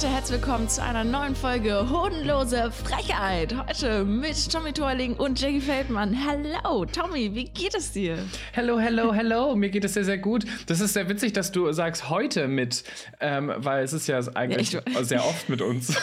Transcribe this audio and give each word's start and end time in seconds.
Leute, 0.00 0.14
herzlich 0.14 0.40
willkommen 0.40 0.68
zu 0.68 0.80
einer 0.80 1.02
neuen 1.02 1.34
Folge 1.34 1.90
Hodenlose 1.90 2.70
Frechheit. 2.70 3.52
Heute 3.66 4.04
mit 4.04 4.48
Tommy 4.48 4.72
Torling 4.72 5.16
und 5.16 5.40
Jackie 5.40 5.60
Feldmann. 5.60 6.16
Hallo, 6.24 6.84
Tommy, 6.84 7.34
wie 7.34 7.46
geht 7.46 7.74
es 7.74 7.90
dir? 7.90 8.16
Hello, 8.52 8.78
hello, 8.78 9.12
hello. 9.12 9.56
Mir 9.56 9.70
geht 9.70 9.84
es 9.84 9.94
sehr, 9.94 10.04
sehr 10.04 10.18
gut. 10.18 10.44
Das 10.68 10.78
ist 10.78 10.94
sehr 10.94 11.08
witzig, 11.08 11.32
dass 11.32 11.50
du 11.50 11.72
sagst 11.72 12.10
heute 12.10 12.46
mit, 12.46 12.84
ähm, 13.18 13.52
weil 13.56 13.82
es 13.82 13.92
ist 13.92 14.06
ja 14.06 14.20
eigentlich 14.36 14.70
Ja, 14.70 14.82
sehr 15.02 15.24
oft 15.24 15.48
mit 15.48 15.62
uns. 15.62 15.88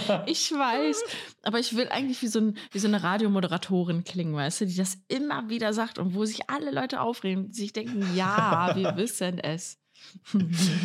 Ich 0.26 0.52
weiß, 0.52 1.02
aber 1.42 1.60
ich 1.60 1.74
will 1.74 1.88
eigentlich 1.88 2.20
wie 2.20 2.28
so, 2.28 2.40
ein, 2.40 2.58
wie 2.72 2.78
so 2.78 2.88
eine 2.88 3.02
Radiomoderatorin 3.02 4.04
klingen, 4.04 4.34
weißt 4.34 4.60
du, 4.60 4.66
die 4.66 4.76
das 4.76 4.98
immer 5.08 5.48
wieder 5.48 5.72
sagt 5.72 5.98
und 5.98 6.14
wo 6.14 6.26
sich 6.26 6.50
alle 6.50 6.72
Leute 6.72 7.00
aufregen, 7.00 7.48
die 7.48 7.58
sich 7.58 7.72
denken, 7.72 8.06
ja, 8.14 8.72
wir 8.74 8.96
wissen 8.98 9.38
es. 9.38 9.79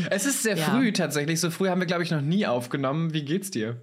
Es 0.10 0.26
ist 0.26 0.44
sehr 0.44 0.58
Ja. 0.58 0.66
früh 0.66 0.92
tatsächlich. 0.92 1.40
So 1.40 1.50
früh 1.50 1.68
haben 1.70 1.80
wir, 1.82 1.86
glaube 1.88 2.04
ich, 2.04 2.12
noch 2.12 2.22
nie 2.22 2.46
aufgenommen. 2.46 3.14
Wie 3.14 3.24
geht's 3.24 3.52
dir? 3.52 3.82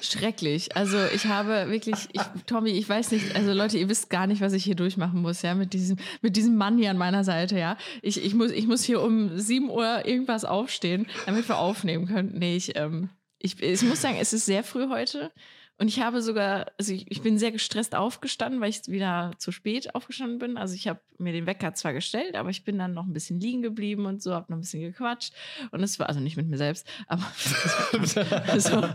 Schrecklich. 0.00 0.76
Also 0.76 0.98
ich 1.14 1.26
habe 1.26 1.70
wirklich, 1.70 2.08
ich, 2.12 2.20
Tommy, 2.46 2.70
ich 2.70 2.88
weiß 2.88 3.10
nicht, 3.12 3.34
also 3.36 3.52
Leute, 3.52 3.78
ihr 3.78 3.88
wisst 3.88 4.10
gar 4.10 4.26
nicht, 4.26 4.40
was 4.40 4.52
ich 4.52 4.64
hier 4.64 4.74
durchmachen 4.76 5.20
muss, 5.22 5.42
ja, 5.42 5.54
mit 5.54 5.72
diesem, 5.72 5.96
mit 6.22 6.36
diesem 6.36 6.56
Mann 6.56 6.78
hier 6.78 6.90
an 6.90 6.98
meiner 6.98 7.24
Seite, 7.24 7.58
ja. 7.58 7.76
Ich, 8.02 8.22
ich, 8.24 8.34
muss, 8.34 8.50
ich 8.50 8.66
muss 8.66 8.82
hier 8.84 9.02
um 9.02 9.38
7 9.38 9.70
Uhr 9.70 10.06
irgendwas 10.06 10.44
aufstehen, 10.44 11.06
damit 11.26 11.48
wir 11.48 11.58
aufnehmen 11.58 12.06
können. 12.06 12.32
Nee, 12.38 12.56
ich, 12.56 12.76
ähm, 12.76 13.08
ich, 13.38 13.62
ich 13.62 13.82
muss 13.82 14.00
sagen, 14.00 14.16
es 14.20 14.32
ist 14.32 14.46
sehr 14.46 14.64
früh 14.64 14.88
heute. 14.88 15.30
Und 15.76 15.88
ich 15.88 16.00
habe 16.00 16.22
sogar, 16.22 16.66
also 16.78 16.92
ich, 16.92 17.10
ich 17.10 17.20
bin 17.20 17.36
sehr 17.36 17.50
gestresst 17.50 17.96
aufgestanden, 17.96 18.60
weil 18.60 18.70
ich 18.70 18.86
wieder 18.86 19.32
zu 19.38 19.50
spät 19.50 19.94
aufgestanden 19.96 20.38
bin. 20.38 20.56
Also 20.56 20.74
ich 20.74 20.86
habe 20.86 21.00
mir 21.18 21.32
den 21.32 21.46
Wecker 21.46 21.74
zwar 21.74 21.92
gestellt, 21.92 22.36
aber 22.36 22.50
ich 22.50 22.62
bin 22.62 22.78
dann 22.78 22.94
noch 22.94 23.06
ein 23.06 23.12
bisschen 23.12 23.40
liegen 23.40 23.60
geblieben 23.60 24.06
und 24.06 24.22
so, 24.22 24.34
habe 24.34 24.52
noch 24.52 24.58
ein 24.58 24.60
bisschen 24.60 24.82
gequatscht. 24.82 25.34
Und 25.72 25.82
es 25.82 25.98
war, 25.98 26.08
also 26.08 26.20
nicht 26.20 26.36
mit 26.36 26.46
mir 26.48 26.58
selbst, 26.58 26.86
aber 27.08 27.24
so, 28.58 28.88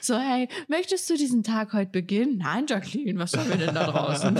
so, 0.00 0.18
hey, 0.18 0.48
möchtest 0.66 1.08
du 1.08 1.16
diesen 1.16 1.44
Tag 1.44 1.72
heute 1.72 1.92
beginnen? 1.92 2.38
Nein, 2.38 2.66
Jacqueline, 2.68 3.20
was 3.20 3.36
haben 3.36 3.48
wir 3.48 3.58
denn 3.58 3.74
da 3.74 3.86
draußen? 3.86 4.36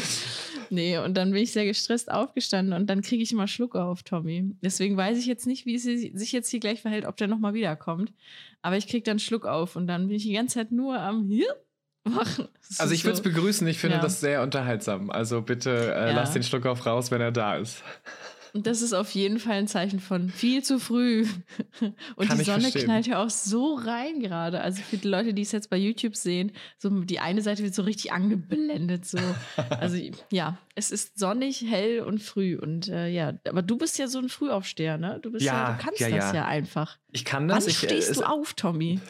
nee, 0.70 0.98
und 0.98 1.14
dann 1.14 1.30
bin 1.30 1.44
ich 1.44 1.52
sehr 1.52 1.66
gestresst 1.66 2.10
aufgestanden 2.10 2.74
und 2.74 2.90
dann 2.90 3.00
kriege 3.00 3.22
ich 3.22 3.30
immer 3.30 3.46
Schluck 3.46 3.76
auf, 3.76 4.02
Tommy. 4.02 4.56
Deswegen 4.60 4.96
weiß 4.96 5.18
ich 5.18 5.26
jetzt 5.26 5.46
nicht, 5.46 5.66
wie 5.66 5.76
es 5.76 5.84
sich 5.84 6.32
jetzt 6.32 6.48
hier 6.48 6.60
gleich 6.60 6.82
verhält, 6.82 7.06
ob 7.06 7.16
der 7.16 7.28
nochmal 7.28 7.54
wiederkommt. 7.54 8.12
Aber 8.62 8.76
ich 8.76 8.86
kriege 8.86 9.02
dann 9.02 9.18
Schluck 9.18 9.44
auf 9.46 9.76
und 9.76 9.86
dann 9.86 10.06
bin 10.08 10.16
ich 10.16 10.22
die 10.22 10.32
ganze 10.34 10.54
Zeit 10.54 10.72
nur 10.72 10.98
am 11.00 11.24
hier 11.26 11.48
machen. 12.04 12.48
Also 12.78 12.94
ich 12.94 13.04
würde 13.04 13.14
es 13.14 13.22
begrüßen. 13.22 13.66
Ich 13.66 13.78
finde 13.78 13.96
Ja. 13.96 14.02
das 14.02 14.20
sehr 14.20 14.42
unterhaltsam. 14.42 15.10
Also 15.10 15.42
bitte 15.42 15.70
äh, 15.94 16.10
Ja. 16.10 16.16
lass 16.16 16.32
den 16.32 16.42
Schluck 16.42 16.66
auf 16.66 16.84
raus, 16.86 17.10
wenn 17.10 17.20
er 17.20 17.32
da 17.32 17.56
ist. 17.56 17.82
Und 18.54 18.66
das 18.66 18.82
ist 18.82 18.92
auf 18.92 19.10
jeden 19.12 19.38
Fall 19.38 19.54
ein 19.54 19.66
Zeichen 19.66 19.98
von 19.98 20.28
viel 20.28 20.62
zu 20.62 20.78
früh. 20.78 21.26
Und 22.16 22.28
Kann 22.28 22.36
die 22.36 22.42
ich 22.42 22.46
Sonne 22.48 22.60
verstehen. 22.62 22.84
knallt 22.84 23.06
ja 23.06 23.22
auch 23.24 23.30
so 23.30 23.74
rein 23.74 24.20
gerade. 24.20 24.60
Also 24.60 24.82
für 24.82 24.98
die 24.98 25.08
Leute, 25.08 25.32
die 25.32 25.40
es 25.42 25.52
jetzt 25.52 25.70
bei 25.70 25.76
YouTube 25.78 26.16
sehen, 26.16 26.52
so 26.78 26.90
die 26.90 27.18
eine 27.18 27.40
Seite 27.40 27.62
wird 27.62 27.74
so 27.74 27.82
richtig 27.82 28.12
angeblendet. 28.12 29.06
So. 29.06 29.18
Also 29.80 29.96
ja, 30.30 30.58
es 30.74 30.90
ist 30.90 31.18
sonnig, 31.18 31.62
hell 31.68 32.00
und 32.00 32.22
früh. 32.22 32.56
Und 32.58 32.88
äh, 32.88 33.08
ja, 33.08 33.32
aber 33.48 33.62
du 33.62 33.76
bist 33.78 33.98
ja 33.98 34.06
so 34.06 34.18
ein 34.18 34.28
Frühaufsteher, 34.28 34.98
ne? 34.98 35.18
Du 35.22 35.32
bist 35.32 35.44
ja, 35.44 35.70
Ja, 35.70 35.72
du 35.76 35.82
kannst 35.84 36.00
ja, 36.00 36.08
das 36.10 36.26
ja. 36.26 36.34
ja 36.34 36.44
einfach. 36.46 36.98
Ich 37.10 37.24
kann 37.24 37.48
Wann 37.48 37.56
das. 37.56 37.66
ich, 37.66 37.82
äh, 37.82 37.86
stehst 37.86 38.10
es- 38.10 38.18
du 38.18 38.24
auf, 38.24 38.52
Tommy? 38.54 39.00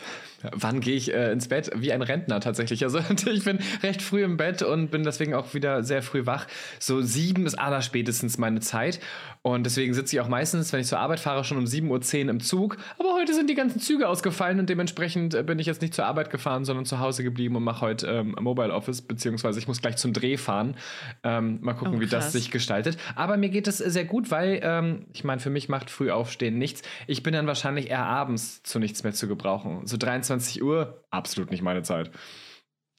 Wann 0.52 0.80
gehe 0.80 0.96
ich 0.96 1.12
äh, 1.12 1.32
ins 1.32 1.48
Bett? 1.48 1.70
Wie 1.74 1.92
ein 1.92 2.02
Rentner 2.02 2.40
tatsächlich. 2.40 2.84
Also 2.84 2.98
ich 3.26 3.44
bin 3.44 3.58
recht 3.82 4.02
früh 4.02 4.24
im 4.24 4.36
Bett 4.36 4.62
und 4.62 4.90
bin 4.90 5.02
deswegen 5.04 5.34
auch 5.34 5.54
wieder 5.54 5.82
sehr 5.84 6.02
früh 6.02 6.26
wach. 6.26 6.46
So 6.78 7.00
sieben 7.00 7.46
ist 7.46 7.54
aller 7.54 7.82
spätestens 7.82 8.38
meine 8.38 8.60
Zeit. 8.60 9.00
Und 9.42 9.64
deswegen 9.64 9.92
sitze 9.94 10.16
ich 10.16 10.20
auch 10.20 10.28
meistens, 10.28 10.72
wenn 10.72 10.80
ich 10.80 10.86
zur 10.86 11.00
Arbeit 11.00 11.20
fahre, 11.20 11.44
schon 11.44 11.58
um 11.58 11.64
7.10 11.64 12.24
Uhr 12.24 12.30
im 12.30 12.40
Zug. 12.40 12.76
Aber 12.98 13.14
heute 13.14 13.34
sind 13.34 13.50
die 13.50 13.54
ganzen 13.54 13.80
Züge 13.80 14.08
ausgefallen 14.08 14.60
und 14.60 14.68
dementsprechend 14.68 15.34
äh, 15.34 15.42
bin 15.42 15.58
ich 15.58 15.66
jetzt 15.66 15.82
nicht 15.82 15.94
zur 15.94 16.06
Arbeit 16.06 16.30
gefahren, 16.30 16.64
sondern 16.64 16.84
zu 16.84 17.00
Hause 17.00 17.24
geblieben 17.24 17.56
und 17.56 17.64
mache 17.64 17.80
heute 17.80 18.06
ähm, 18.06 18.36
Mobile 18.40 18.72
Office, 18.72 19.02
beziehungsweise 19.02 19.58
ich 19.58 19.66
muss 19.66 19.80
gleich 19.80 19.96
zum 19.96 20.12
Dreh 20.12 20.36
fahren. 20.36 20.76
Ähm, 21.24 21.58
mal 21.60 21.74
gucken, 21.74 21.96
Oh, 21.96 22.00
wie 22.00 22.06
das 22.06 22.32
sich 22.32 22.50
gestaltet. 22.50 22.96
Aber 23.16 23.36
mir 23.36 23.48
geht 23.48 23.66
es 23.66 23.78
sehr 23.78 24.04
gut, 24.04 24.30
weil 24.30 24.60
ähm, 24.62 25.06
ich 25.12 25.24
meine, 25.24 25.40
für 25.40 25.50
mich 25.50 25.68
macht 25.68 25.90
früh 25.90 26.10
aufstehen 26.10 26.58
nichts. 26.58 26.82
Ich 27.06 27.22
bin 27.22 27.34
dann 27.34 27.46
wahrscheinlich 27.46 27.90
eher 27.90 28.04
abends 28.04 28.62
zu 28.62 28.78
nichts 28.78 29.02
mehr 29.02 29.12
zu 29.12 29.28
gebrauchen. 29.28 29.86
So 29.86 29.96
23 29.96 30.31
Uhr, 30.62 31.04
absolut 31.10 31.50
nicht 31.50 31.62
meine 31.62 31.82
Zeit. 31.82 32.10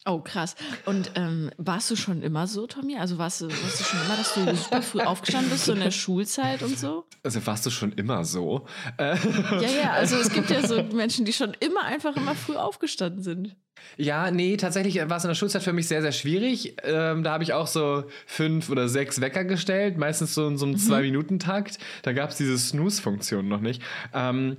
Oh, 0.05 0.19
krass. 0.19 0.55
Und 0.85 1.11
ähm, 1.15 1.49
warst 1.57 1.89
du 1.89 1.95
schon 1.95 2.21
immer 2.23 2.45
so, 2.45 2.67
Tommy? 2.67 2.97
Also 2.97 3.17
warst 3.17 3.39
du, 3.39 3.47
warst 3.47 3.79
du 3.79 3.83
schon 3.85 4.01
immer, 4.05 4.17
dass 4.17 4.33
du 4.33 4.53
super 4.53 4.81
früh 4.81 4.99
aufgestanden 5.05 5.49
bist, 5.49 5.63
so 5.63 5.71
in 5.71 5.79
der 5.79 5.91
Schulzeit 5.91 6.61
und 6.61 6.77
so? 6.77 7.05
Also 7.23 7.45
warst 7.47 7.65
du 7.65 7.69
schon 7.69 7.93
immer 7.93 8.25
so? 8.25 8.65
Äh, 8.97 9.15
Ja, 9.61 9.69
ja, 9.69 9.91
also 9.93 10.17
es 10.17 10.29
gibt 10.29 10.49
ja 10.49 10.67
so 10.67 10.83
Menschen, 10.93 11.23
die 11.23 11.31
schon 11.31 11.55
immer 11.61 11.83
einfach 11.85 12.17
immer 12.17 12.35
früh 12.35 12.57
aufgestanden 12.57 13.21
sind. 13.23 13.55
ja, 13.95 14.29
nee, 14.29 14.57
tatsächlich 14.57 14.97
war 15.09 15.15
es 15.15 15.23
in 15.23 15.29
der 15.29 15.35
Schulzeit 15.35 15.63
für 15.63 15.71
mich 15.71 15.87
sehr, 15.87 16.01
sehr 16.01 16.11
schwierig. 16.11 16.75
Ähm, 16.83 17.23
da 17.23 17.31
habe 17.31 17.43
ich 17.45 17.53
auch 17.53 17.67
so 17.67 18.03
fünf 18.25 18.69
oder 18.69 18.89
sechs 18.89 19.21
Wecker 19.21 19.45
gestellt, 19.45 19.97
meistens 19.97 20.33
so 20.33 20.45
in 20.49 20.57
so 20.57 20.65
einem 20.65 20.75
Zwei-Minuten-Takt. 20.77 21.77
Da 22.01 22.11
gab 22.11 22.31
es 22.31 22.35
diese 22.35 22.57
Snooze-Funktion 22.57 23.47
noch 23.47 23.61
nicht. 23.61 23.81
Ähm, 24.13 24.57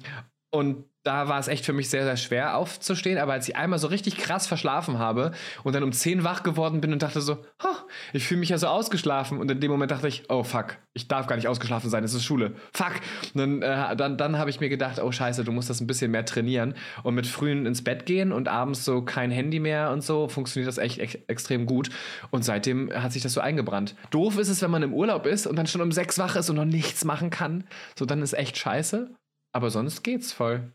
und 0.51 0.87
da 1.05 1.29
war 1.29 1.39
es 1.39 1.49
echt 1.49 1.65
für 1.65 1.73
mich 1.73 1.91
sehr, 1.91 2.05
sehr 2.05 2.17
schwer 2.17 2.57
aufzustehen. 2.57 3.19
Aber 3.19 3.35
als 3.35 3.49
ich 3.49 3.57
einmal 3.57 3.79
so 3.79 3.89
richtig 3.89 4.17
krass 4.17 4.47
verschlafen 4.47 4.99
habe 4.99 5.33
und 5.63 5.75
dann 5.75 5.83
um 5.83 5.93
10 5.93 6.25
wach 6.25 6.43
geworden 6.43 6.81
bin 6.81 6.93
und 6.93 7.03
dachte 7.03 7.21
so, 7.21 7.45
"Ha, 7.63 7.85
ich 8.13 8.25
fühle 8.27 8.41
mich 8.41 8.49
ja 8.49 8.59
so 8.59 8.67
ausgeschlafen. 8.67 9.39
Und 9.39 9.51
in 9.51 9.61
dem 9.61 9.71
Moment 9.71 9.91
dachte 9.91 10.09
ich, 10.09 10.25
oh 10.29 10.43
fuck, 10.43 10.79
ich 10.95 11.09
darf 11.09 11.27
gar 11.27 11.37
nicht 11.37 11.49
ausgeschlafen 11.49 11.91
sein, 11.91 12.05
es 12.05 12.15
ist 12.15 12.25
Schule. 12.25 12.55
Fuck. 12.73 12.95
Und 13.35 13.41
dann, 13.41 13.63
äh, 13.63 13.97
dann, 13.97 14.17
dann 14.17 14.39
habe 14.39 14.51
ich 14.51 14.61
mir 14.61 14.69
gedacht, 14.69 15.01
oh 15.01 15.13
scheiße, 15.13 15.45
du 15.45 15.53
musst 15.53 15.71
das 15.71 15.81
ein 15.81 15.87
bisschen 15.87 16.11
mehr 16.11 16.25
trainieren. 16.25 16.75
Und 17.03 17.15
mit 17.15 17.27
frühen 17.27 17.67
ins 17.67 17.85
Bett 17.85 18.07
gehen 18.07 18.33
und 18.33 18.49
abends 18.49 18.85
so 18.85 19.03
kein 19.03 19.31
Handy 19.31 19.61
mehr 19.61 19.91
und 19.91 20.03
so, 20.03 20.29
funktioniert 20.29 20.69
das 20.69 20.79
echt 20.79 20.99
ex 20.99 21.15
extrem 21.27 21.67
gut. 21.67 21.91
Und 22.31 22.45
seitdem 22.45 22.91
hat 22.93 23.13
sich 23.13 23.23
das 23.23 23.33
so 23.33 23.41
eingebrannt. 23.41 23.95
Doof 24.11 24.39
ist 24.39 24.49
es, 24.49 24.63
wenn 24.63 24.71
man 24.71 24.83
im 24.83 24.95
Urlaub 24.95 25.27
ist 25.27 25.47
und 25.47 25.57
dann 25.57 25.67
schon 25.67 25.81
um 25.81 25.93
sechs 25.93 26.19
wach 26.19 26.37
ist 26.37 26.51
und 26.51 26.57
noch 26.57 26.65
nichts 26.65 27.05
machen 27.05 27.31
kann. 27.31 27.65
So, 27.99 28.07
dann 28.07 28.23
ist 28.23 28.35
echt 28.35 28.57
scheiße. 28.57 29.11
Aber 29.53 29.71
sonst 29.71 30.03
geht's 30.03 30.33
voll. 30.33 30.73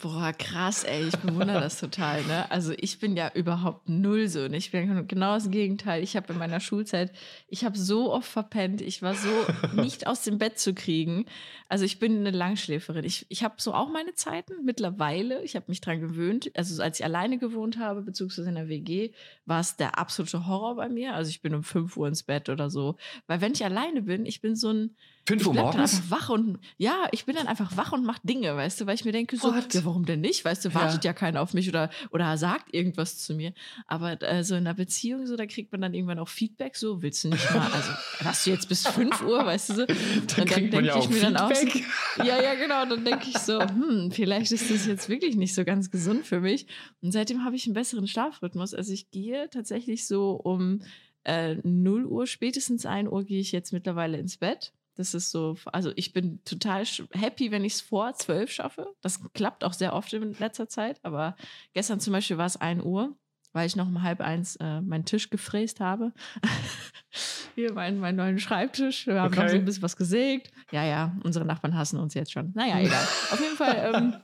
Boah, 0.00 0.32
krass, 0.32 0.84
ey, 0.84 1.08
ich 1.08 1.16
bewundere 1.16 1.60
das 1.60 1.80
total, 1.80 2.22
ne? 2.24 2.48
Also 2.50 2.72
ich 2.76 3.00
bin 3.00 3.16
ja 3.16 3.32
überhaupt 3.34 3.88
null 3.88 4.28
so. 4.28 4.46
Ne? 4.46 4.56
Ich 4.56 4.70
bin 4.70 5.08
genau 5.08 5.34
das 5.34 5.50
Gegenteil. 5.50 6.02
Ich 6.02 6.16
habe 6.16 6.32
in 6.32 6.38
meiner 6.38 6.60
Schulzeit, 6.60 7.10
ich 7.48 7.64
habe 7.64 7.76
so 7.76 8.12
oft 8.12 8.28
verpennt, 8.28 8.80
ich 8.80 9.02
war 9.02 9.14
so 9.14 9.28
nicht 9.74 10.06
aus 10.06 10.22
dem 10.22 10.38
Bett 10.38 10.58
zu 10.58 10.74
kriegen. 10.74 11.26
Also 11.68 11.84
ich 11.84 11.98
bin 11.98 12.18
eine 12.18 12.30
Langschläferin. 12.30 13.04
Ich, 13.04 13.26
ich 13.28 13.42
habe 13.42 13.54
so 13.58 13.74
auch 13.74 13.88
meine 13.90 14.14
Zeiten 14.14 14.64
mittlerweile. 14.64 15.42
Ich 15.42 15.56
habe 15.56 15.66
mich 15.68 15.80
dran 15.80 16.00
gewöhnt. 16.00 16.50
Also 16.54 16.80
als 16.82 17.00
ich 17.00 17.04
alleine 17.04 17.38
gewohnt 17.38 17.78
habe, 17.78 18.02
beziehungsweise 18.02 18.48
in 18.48 18.54
der 18.54 18.68
WG, 18.68 19.10
war 19.46 19.60
es 19.60 19.76
der 19.76 19.98
absolute 19.98 20.46
Horror 20.46 20.76
bei 20.76 20.88
mir. 20.88 21.14
Also 21.14 21.30
ich 21.30 21.42
bin 21.42 21.54
um 21.54 21.64
5 21.64 21.96
Uhr 21.96 22.06
ins 22.06 22.22
Bett 22.22 22.48
oder 22.48 22.70
so. 22.70 22.96
Weil 23.26 23.40
wenn 23.40 23.52
ich 23.52 23.64
alleine 23.64 24.02
bin, 24.02 24.26
ich 24.26 24.40
bin 24.40 24.54
so 24.54 24.72
ein, 24.72 24.96
Fünf 25.28 25.42
ich 25.42 25.46
Uhr 25.46 25.52
bleib 25.52 25.72
dann 25.72 25.80
morgens? 25.80 26.10
wach 26.10 26.30
und 26.30 26.58
ja, 26.78 27.06
ich 27.12 27.26
bin 27.26 27.36
dann 27.36 27.46
einfach 27.46 27.76
wach 27.76 27.92
und 27.92 28.02
mach 28.02 28.18
Dinge, 28.20 28.56
weißt 28.56 28.80
du, 28.80 28.86
weil 28.86 28.94
ich 28.94 29.04
mir 29.04 29.12
denke 29.12 29.36
so, 29.36 29.54
What? 29.54 29.74
ja, 29.74 29.84
warum 29.84 30.06
denn 30.06 30.22
nicht? 30.22 30.42
Weißt 30.42 30.64
du, 30.64 30.72
wartet 30.72 31.04
ja, 31.04 31.12
keiner 31.12 31.42
auf 31.42 31.52
mich 31.52 31.68
oder 31.68 31.90
oder 32.10 32.38
sagt 32.38 32.74
irgendwas 32.74 33.18
zu 33.18 33.34
mir. 33.34 33.52
Aber 33.86 34.20
äh, 34.22 34.42
so 34.42 34.54
in 34.54 34.66
einer 34.66 34.72
Beziehung 34.72 35.26
so, 35.26 35.36
da 35.36 35.44
kriegt 35.44 35.70
man 35.70 35.82
dann 35.82 35.92
irgendwann 35.92 36.18
auch 36.18 36.28
Feedback. 36.28 36.76
So 36.76 37.02
willst 37.02 37.24
du 37.24 37.28
nicht 37.28 37.54
mal, 37.54 37.70
also 37.70 37.90
hast 38.24 38.46
du 38.46 38.50
jetzt 38.50 38.70
bis 38.70 38.86
5 38.88 39.22
Uhr, 39.22 39.44
weißt 39.44 39.68
du 39.68 39.74
so? 39.74 39.86
Dann 40.36 40.46
kriegt 40.46 40.72
man 40.72 40.84
ja 40.84 40.94
auch 40.94 41.06
Feedback. 41.10 41.84
so, 42.16 42.22
ja, 42.24 42.42
ja, 42.42 42.54
genau. 42.54 42.86
Dann 42.86 43.04
denke 43.04 43.26
ich 43.28 43.36
so, 43.38 43.60
hm, 43.60 44.10
vielleicht 44.10 44.50
ist 44.52 44.70
das 44.70 44.86
jetzt 44.86 45.10
wirklich 45.10 45.36
nicht 45.36 45.54
so 45.54 45.64
ganz 45.64 45.90
gesund 45.90 46.24
für 46.26 46.40
mich. 46.40 46.66
Und 47.02 47.12
seitdem 47.12 47.44
habe 47.44 47.54
ich 47.54 47.66
einen 47.66 47.74
besseren 47.74 48.08
Schlafrhythmus. 48.08 48.72
Also 48.72 48.94
ich 48.94 49.10
gehe 49.10 49.50
tatsächlich 49.50 50.06
so 50.06 50.32
um 50.32 50.80
äh, 51.24 51.56
0 51.62 52.06
Uhr, 52.06 52.26
spätestens 52.26 52.86
1 52.86 53.10
Uhr 53.10 53.24
gehe 53.24 53.40
ich 53.40 53.52
jetzt 53.52 53.72
mittlerweile 53.72 54.16
ins 54.16 54.38
Bett. 54.38 54.72
Das 54.98 55.14
ist 55.14 55.30
so, 55.30 55.56
also 55.66 55.92
ich 55.94 56.12
bin 56.12 56.42
total 56.44 56.82
happy, 57.12 57.52
wenn 57.52 57.64
ich 57.64 57.74
es 57.74 57.80
vor 57.80 58.12
12 58.14 58.50
schaffe. 58.50 58.88
Das 59.00 59.20
klappt 59.32 59.62
auch 59.62 59.72
sehr 59.72 59.92
oft 59.94 60.12
in 60.12 60.32
letzter 60.40 60.68
Zeit. 60.68 60.98
Aber 61.04 61.36
gestern 61.72 62.00
zum 62.00 62.12
Beispiel 62.12 62.36
war 62.36 62.46
es 62.46 62.56
1 62.56 62.82
Uhr, 62.82 63.16
weil 63.52 63.66
ich 63.68 63.76
noch 63.76 63.86
um 63.86 64.02
halb 64.02 64.20
eins 64.20 64.56
äh, 64.56 64.80
meinen 64.80 65.04
Tisch 65.04 65.30
gefräst 65.30 65.78
habe. 65.78 66.12
Hier 67.54 67.72
meinen 67.72 67.98
meinen 68.00 68.16
neuen 68.16 68.38
Schreibtisch. 68.38 69.06
Wir 69.06 69.20
haben 69.20 69.34
noch 69.34 69.42
Okay. 69.42 69.50
so 69.50 69.56
ein 69.56 69.64
bisschen 69.64 69.82
was 69.82 69.96
gesägt. 69.96 70.50
Ja, 70.72 70.84
ja, 70.84 71.16
unsere 71.24 71.44
Nachbarn 71.44 71.76
hassen 71.76 71.98
uns 71.98 72.14
jetzt 72.14 72.32
schon. 72.32 72.52
Naja, 72.54 72.78
egal. 72.80 73.02
Auf 73.30 73.40
jeden 73.40 73.56
Fall 73.56 73.92
ähm, 73.94 74.14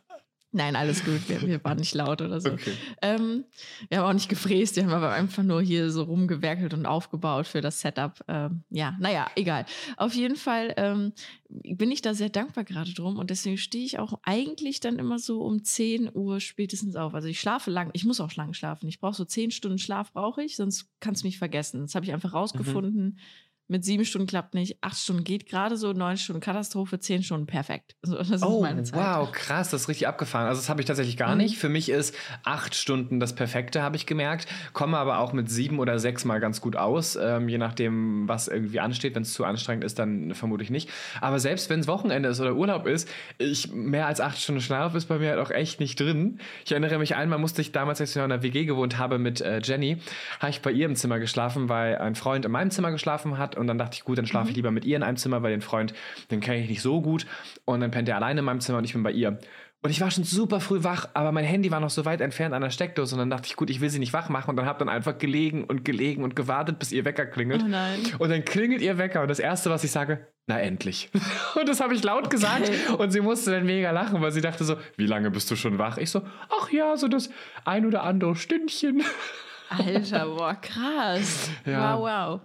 Nein, 0.55 0.77
alles 0.77 1.05
gut. 1.05 1.29
Wir, 1.29 1.43
wir 1.43 1.65
waren 1.65 1.79
nicht 1.79 1.95
laut 1.95 2.23
oder 2.23 2.41
so. 2.41 2.53
Okay. 2.53 2.75
Ähm, 3.03 3.45
wir 3.89 3.99
haben 3.99 4.09
auch 4.09 4.13
nicht 4.13 4.29
gefräst, 4.29 4.77
wir 4.77 4.85
haben 4.85 4.93
aber 4.93 5.11
einfach 5.11 5.43
nur 5.43 5.61
hier 5.61 5.91
so 5.91 6.05
rumgewerkelt 6.05 6.73
und 6.73 6.87
aufgebaut 6.87 7.49
für 7.49 7.61
das 7.61 7.81
Setup. 7.81 8.21
Ähm, 8.29 8.63
ja, 8.71 8.97
naja, 9.01 9.27
egal. 9.35 9.67
Auf 9.97 10.15
jeden 10.15 10.37
Fall 10.37 10.73
ähm, 10.77 11.13
bin 11.49 11.91
ich 11.91 12.03
da 12.03 12.15
sehr 12.15 12.29
dankbar 12.29 12.63
gerade 12.63 12.95
drum 12.95 13.19
und 13.19 13.31
deswegen 13.31 13.59
stehe 13.59 13.85
ich 13.85 13.99
auch 13.99 14.21
eigentlich 14.23 14.79
dann 14.79 15.01
immer 15.01 15.19
so 15.19 15.43
um 15.43 15.65
10 15.65 16.15
Uhr 16.15 16.39
spätestens 16.39 16.95
auf. 16.95 17.15
Also 17.15 17.27
ich 17.27 17.41
schlafe 17.41 17.73
lang, 17.73 17.91
ich 17.93 18.05
muss 18.05 18.21
auch 18.21 18.33
lang 18.37 18.55
schlafen. 18.55 18.89
Ich 18.89 19.01
brauche 19.01 19.15
so 19.15 19.25
10 19.25 19.51
Stunden 19.51 19.79
Schlaf, 19.79 20.13
brauche 20.13 20.45
ich, 20.45 20.55
sonst 20.55 20.89
kannst 21.01 21.25
du 21.25 21.27
mich 21.27 21.39
vergessen. 21.39 21.81
Das 21.81 21.97
habe 21.97 22.07
ich 22.07 22.13
einfach 22.13 22.33
rausgefunden. 22.33 23.05
Mhm 23.05 23.19
mit 23.67 23.85
sieben 23.85 24.05
Stunden 24.05 24.27
klappt 24.27 24.55
nicht, 24.55 24.77
acht 24.83 24.99
Stunden 24.99 25.25
geht 25.25 25.47
gerade 25.47 25.77
so, 25.79 25.93
neun 25.93 26.19
Stunden 26.19 26.41
Katastrophe, 26.41 27.01
zehn 27.01 27.23
Stunden 27.23 27.47
perfekt. 27.47 27.97
So, 28.03 28.19
oh, 28.19 28.63
wow, 28.93 29.33
krass, 29.33 29.71
das 29.71 29.83
ist 29.83 29.89
richtig 29.89 30.07
abgefahren. 30.07 30.47
Also 30.47 30.61
das 30.61 30.69
habe 30.69 30.83
ich 30.83 30.87
tatsächlich 30.87 31.17
gar 31.17 31.33
mhm. 31.33 31.39
nicht. 31.39 31.59
Für 31.59 31.71
mich 31.71 31.89
ist 31.89 32.15
acht 32.43 32.75
Stunden 32.75 33.21
das 33.21 33.35
Perfekte, 33.35 33.83
habe 33.83 33.97
ich 33.97 34.05
gemerkt. 34.05 34.47
Komme 34.75 34.99
aber 34.99 35.19
auch 35.19 35.33
mit 35.33 35.51
sieben 35.51 35.79
oder 35.79 35.99
sechs 35.99 36.27
mal 36.27 36.41
ganz 36.41 36.61
gut 36.61 36.77
aus, 36.77 37.17
ähm, 37.17 37.49
je 37.49 37.57
nachdem, 37.57 38.29
was 38.29 38.49
irgendwie 38.49 38.81
ansteht. 38.81 39.15
Wenn 39.15 39.23
es 39.23 39.33
zu 39.33 39.45
anstrengend 39.45 39.85
ist, 39.85 39.99
dann 39.99 40.35
vermutlich 40.35 40.69
nicht. 40.69 40.91
Aber 41.23 41.39
selbst 41.39 41.71
wenn 41.71 41.81
es 41.81 41.87
Wochenende 41.87 42.29
ist 42.29 42.41
oder 42.41 42.55
Urlaub 42.55 42.87
ist, 42.87 43.09
ich 43.39 43.73
mehr 43.73 44.07
als 44.07 44.21
acht 44.21 44.39
Stunden 44.39 44.61
Schlaf 44.61 44.95
ist 44.95 45.07
bei 45.07 45.19
mir 45.19 45.31
halt 45.31 45.41
auch 45.41 45.51
echt 45.51 45.81
nicht 45.81 45.99
drin. 45.99 46.39
Ich 46.67 46.73
erinnere 46.73 46.99
mich 46.99 47.17
einmal, 47.17 47.39
musste 47.39 47.63
ich 47.63 47.73
damals, 47.73 48.01
als 48.01 48.11
ich 48.11 48.17
noch 48.17 48.25
in 48.25 48.31
der 48.31 48.43
WG 48.43 48.67
gewohnt 48.67 48.99
habe 48.99 49.19
mit 49.19 49.41
äh, 49.41 49.61
Jenny, 49.63 49.97
habe 50.41 50.51
ich 50.51 50.61
bei 50.61 50.71
ihr 50.71 50.85
im 50.85 50.97
Zimmer 50.97 51.19
geschlafen, 51.19 51.71
weil 51.71 51.97
ein 51.97 52.15
Freund 52.15 52.45
in 52.45 52.53
meinem 52.53 52.71
Zimmer 52.71 52.91
geschlafen 52.91 53.39
hat 53.39 53.54
und 53.57 53.67
dann 53.67 53.79
dachte 53.79 53.95
ich, 53.95 54.05
gut, 54.05 54.19
dann 54.19 54.27
schlafe 54.27 54.47
mhm. 54.47 54.51
ich 54.51 54.57
lieber 54.57 54.71
mit 54.71 54.85
ihr 54.85 54.97
in 54.97 55.03
einem 55.03 55.17
Zimmer, 55.17 55.43
weil 55.43 55.51
den 55.51 55.61
Freund, 55.61 55.95
den 56.31 56.41
kenne 56.41 56.63
ich 56.63 56.69
nicht 56.69 56.83
so 56.83 57.01
gut. 57.01 57.27
Und 57.65 57.81
dann 57.81 57.91
pennt 57.91 58.09
er 58.09 58.17
alleine 58.17 58.41
in 58.41 58.45
meinem 58.45 58.61
Zimmer 58.61 58.79
und 58.79 58.85
ich 58.85 58.93
bin 58.93 59.03
bei 59.03 59.13
ihr. 59.13 59.39
Und 59.85 59.91
ich 59.91 60.01
war 60.01 60.11
schon 60.11 60.25
super 60.25 60.61
früh 60.61 60.83
wach, 60.83 61.11
aber 61.13 61.31
mein 61.31 61.45
Handy 61.45 61.71
war 61.71 61.79
noch 61.79 61.91
so 61.91 62.07
weit 62.07 62.23
entfernt 62.23 62.55
an 62.55 62.63
der 62.63 62.71
Steckdose 62.71 63.15
und 63.15 63.19
dann 63.19 63.29
dachte 63.29 63.49
ich, 63.49 63.55
gut, 63.55 63.69
ich 63.69 63.83
will 63.83 63.91
sie 63.91 63.99
nicht 63.99 64.15
wach 64.15 64.31
machen 64.31 64.49
und 64.49 64.57
dann 64.57 64.65
habe 64.65 64.79
dann 64.79 64.89
einfach 64.89 65.19
gelegen 65.19 65.65
und 65.65 65.85
gelegen 65.85 66.25
und 66.25 66.35
gewartet, 66.35 66.79
bis 66.79 66.91
ihr 66.91 67.05
Wecker 67.05 67.27
klingelt. 67.27 67.63
Oh 67.63 67.69
nein. 67.69 67.99
Und 68.19 68.31
dann 68.31 68.47
klingelt 68.47 68.81
ihr 68.81 68.97
Wecker 68.97 69.21
und 69.21 69.29
das 69.29 69.41
erste, 69.41 69.69
was 69.69 69.85
ich 69.85 69.91
sage, 69.91 70.27
na 70.47 70.59
endlich. 70.59 71.11
Und 71.55 71.69
das 71.69 71.81
habe 71.81 71.95
ich 71.95 72.03
laut 72.03 72.29
gesagt 72.29 72.69
okay. 72.69 72.97
und 72.99 73.11
sie 73.11 73.23
musste 73.23 73.51
dann 73.51 73.65
mega 73.65 73.91
lachen, 73.93 74.21
weil 74.21 74.31
sie 74.31 74.43
dachte 74.43 74.65
so, 74.65 74.77
wie 74.97 75.07
lange 75.07 75.31
bist 75.31 75.51
du 75.51 75.57
schon 75.57 75.79
wach? 75.79 75.97
Ich 75.97 76.11
so, 76.11 76.21
ach 76.51 76.71
ja, 76.71 76.97
so 76.99 77.09
das 77.09 77.31
ein 77.65 77.87
oder 77.87 78.03
andere 78.03 78.37
Stündchen. 78.37 79.03
Alter, 79.71 80.27
boah, 80.27 80.55
krass. 80.55 81.51
Ja. 81.65 81.97
Wow, 81.97 82.03
wow. 82.03 82.41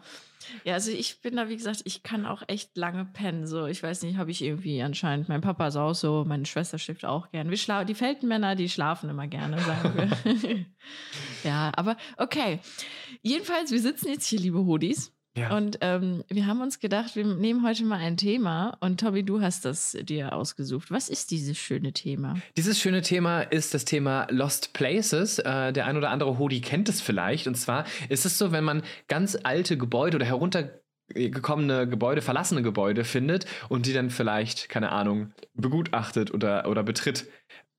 Ja, 0.63 0.73
also 0.73 0.91
ich 0.91 1.21
bin 1.21 1.35
da, 1.35 1.49
wie 1.49 1.57
gesagt, 1.57 1.81
ich 1.85 2.03
kann 2.03 2.25
auch 2.25 2.43
echt 2.47 2.77
lange 2.77 3.05
pennen. 3.05 3.47
So, 3.47 3.65
ich 3.65 3.81
weiß 3.81 4.03
nicht, 4.03 4.17
habe 4.17 4.31
ich 4.31 4.41
irgendwie 4.41 4.81
anscheinend. 4.81 5.29
Mein 5.29 5.41
Papa 5.41 5.67
ist 5.67 5.75
auch 5.75 5.93
so, 5.93 6.25
meine 6.25 6.45
Schwester 6.45 6.77
schläft 6.77 7.05
auch 7.05 7.31
gern. 7.31 7.49
Wir 7.49 7.57
schla 7.57 7.85
die 7.85 7.95
Feldenmänner, 7.95 8.55
die 8.55 8.69
schlafen 8.69 9.09
immer 9.09 9.27
gerne, 9.27 9.59
sagen 9.59 9.93
wir. 9.95 10.65
ja, 11.43 11.71
aber 11.75 11.97
okay. 12.17 12.59
Jedenfalls, 13.21 13.71
wir 13.71 13.81
sitzen 13.81 14.09
jetzt 14.09 14.25
hier, 14.25 14.39
liebe 14.39 14.65
Hodis. 14.65 15.13
Ja. 15.39 15.55
Und 15.55 15.77
ähm, 15.81 16.23
wir 16.29 16.47
haben 16.47 16.61
uns 16.61 16.79
gedacht, 16.79 17.15
wir 17.15 17.25
nehmen 17.25 17.65
heute 17.65 17.83
mal 17.85 17.99
ein 17.99 18.17
Thema 18.17 18.77
und 18.81 18.99
Tobi, 18.99 19.23
du 19.23 19.41
hast 19.41 19.65
das 19.65 19.97
dir 20.01 20.33
ausgesucht. 20.33 20.91
Was 20.91 21.09
ist 21.09 21.31
dieses 21.31 21.57
schöne 21.57 21.93
Thema? 21.93 22.35
Dieses 22.57 22.79
schöne 22.79 23.01
Thema 23.01 23.41
ist 23.41 23.73
das 23.73 23.85
Thema 23.85 24.27
Lost 24.29 24.73
Places. 24.73 25.39
Äh, 25.39 25.71
der 25.71 25.85
ein 25.85 25.97
oder 25.97 26.09
andere 26.09 26.37
Hodi 26.37 26.61
kennt 26.61 26.89
es 26.89 27.01
vielleicht. 27.01 27.47
Und 27.47 27.55
zwar 27.55 27.85
ist 28.09 28.25
es 28.25 28.37
so, 28.37 28.51
wenn 28.51 28.63
man 28.63 28.83
ganz 29.07 29.37
alte 29.41 29.77
Gebäude 29.77 30.17
oder 30.17 30.25
heruntergekommene 30.25 31.87
Gebäude, 31.87 32.21
verlassene 32.21 32.61
Gebäude 32.61 33.05
findet 33.05 33.45
und 33.69 33.85
die 33.85 33.93
dann 33.93 34.09
vielleicht, 34.09 34.67
keine 34.67 34.91
Ahnung, 34.91 35.31
begutachtet 35.53 36.33
oder, 36.33 36.67
oder 36.67 36.83
betritt, 36.83 37.27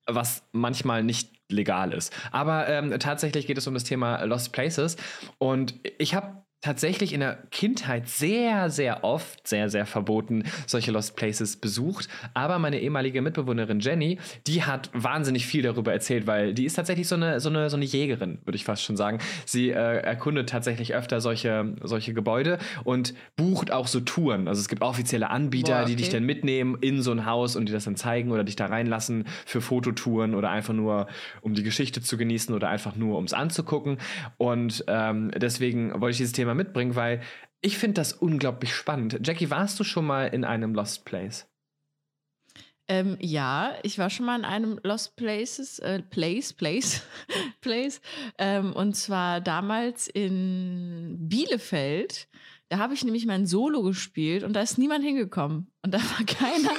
was 0.07 0.49
manchmal 0.53 1.05
nicht 1.05 1.41
legal 1.51 1.93
ist. 1.93 2.17
Aber 2.31 2.69
ähm, 2.69 2.99
tatsächlich 2.99 3.47
geht 3.47 3.59
es 3.59 3.67
um 3.67 3.75
das 3.75 3.85
Thema 3.85 4.23
Lost 4.25 4.53
Places. 4.53 4.97
Und 5.39 5.75
ich 5.99 6.15
habe 6.15 6.45
tatsächlich 6.61 7.15
in 7.15 7.21
der 7.21 7.39
Kindheit 7.51 8.09
sehr, 8.09 8.69
sehr 8.69 9.03
oft, 9.03 9.49
sehr, 9.49 9.71
sehr 9.71 9.87
verboten 9.87 10.45
solche 10.67 10.91
Lost 10.93 11.17
Places 11.17 11.57
besucht. 11.57 12.09
Aber 12.35 12.59
meine 12.59 12.81
ehemalige 12.81 13.23
Mitbewohnerin 13.23 13.81
Jenny, 13.81 14.19
die 14.47 14.63
hat 14.63 14.91
wahnsinnig 14.93 15.47
viel 15.47 15.63
darüber 15.63 15.93
erzählt, 15.93 16.27
weil 16.27 16.53
die 16.53 16.67
ist 16.67 16.75
tatsächlich 16.75 17.09
so 17.09 17.15
eine, 17.15 17.41
so 17.41 17.49
eine, 17.49 17.71
so 17.71 17.77
eine 17.77 17.87
Jägerin, 17.87 18.41
würde 18.45 18.57
ich 18.57 18.65
fast 18.65 18.83
schon 18.83 18.97
sagen. 18.97 19.19
Sie 19.47 19.71
äh, 19.71 19.75
erkundet 19.75 20.51
tatsächlich 20.51 20.95
öfter 20.95 21.23
solche, 21.23 21.77
solche 21.83 22.13
Gebäude 22.13 22.59
und 22.85 23.15
bucht 23.37 23.73
auch 23.73 23.87
so 23.87 24.01
Touren. 24.01 24.47
Also 24.47 24.61
es 24.61 24.69
gibt 24.69 24.83
offizielle 24.83 25.31
Anbieter, 25.31 25.73
Boah, 25.73 25.83
okay. 25.83 25.91
die 25.91 25.97
dich 25.97 26.11
dann 26.11 26.25
mitnehmen 26.25 26.77
in 26.83 27.01
so 27.01 27.11
ein 27.11 27.25
Haus 27.25 27.57
und 27.57 27.69
die 27.69 27.73
das 27.73 27.85
dann 27.85 27.97
zeigen 27.97 28.33
oder 28.33 28.45
dich 28.45 28.57
da 28.57 28.67
reinlassen 28.67 29.25
für 29.47 29.63
Fototouren 29.63 30.35
oder 30.35 30.51
einfach 30.51 30.75
nur, 30.75 31.07
um 31.41 31.55
die 31.55 31.63
Geschichte 31.63 32.03
zu 32.03 32.19
genießen 32.19 32.55
oder 32.55 32.69
einfach 32.69 32.97
nur, 32.97 33.17
um 33.17 33.25
es 33.25 33.33
anzugucken. 33.33 33.97
Und 34.37 34.85
ähm, 34.89 35.31
deswegen 35.35 35.93
wollte 36.01 36.11
ich 36.11 36.19
dieses 36.19 36.33
Thema 36.33 36.50
Thema 36.51 36.55
mitbringen, 36.55 36.97
weil 36.97 37.21
ich 37.61 37.79
finde 37.79 37.95
das 37.95 38.13
unglaublich 38.13 38.75
spannend. 38.75 39.21
Jackie, 39.23 39.51
warst 39.51 39.79
du 39.79 39.85
schon 39.85 40.07
mal 40.07 40.27
in 40.27 40.45
einem 40.45 40.75
Lost 40.75 41.05
Place? 41.05 41.47
Ähm, 42.89 43.17
ja, 43.21 43.75
ich 43.85 43.99
war 43.99 44.11
schon 44.11 44.27
mal 44.27 44.39
in 44.39 44.45
einem 44.45 44.81
Lost 44.83 45.15
Places, 45.15 45.79
äh, 45.79 46.03
Place, 46.03 46.53
Place, 46.53 47.03
Place. 47.61 48.01
Ähm, 48.39 48.73
und 48.73 48.97
zwar 48.97 49.41
damals 49.41 50.09
in 50.09 51.17
Bielefeld. 51.21 52.29
Da 52.71 52.79
habe 52.79 52.95
ich 52.95 53.05
nämlich 53.05 53.27
mein 53.27 53.47
Solo 53.47 53.83
gespielt 53.83 54.45
und 54.45 54.53
da 54.53 54.63
ist 54.63 54.79
niemand 54.79 55.05
hingekommen. 55.05 55.67
Und 55.83 55.93
da 55.93 55.99
war 55.99 56.25
keiner. 56.27 56.71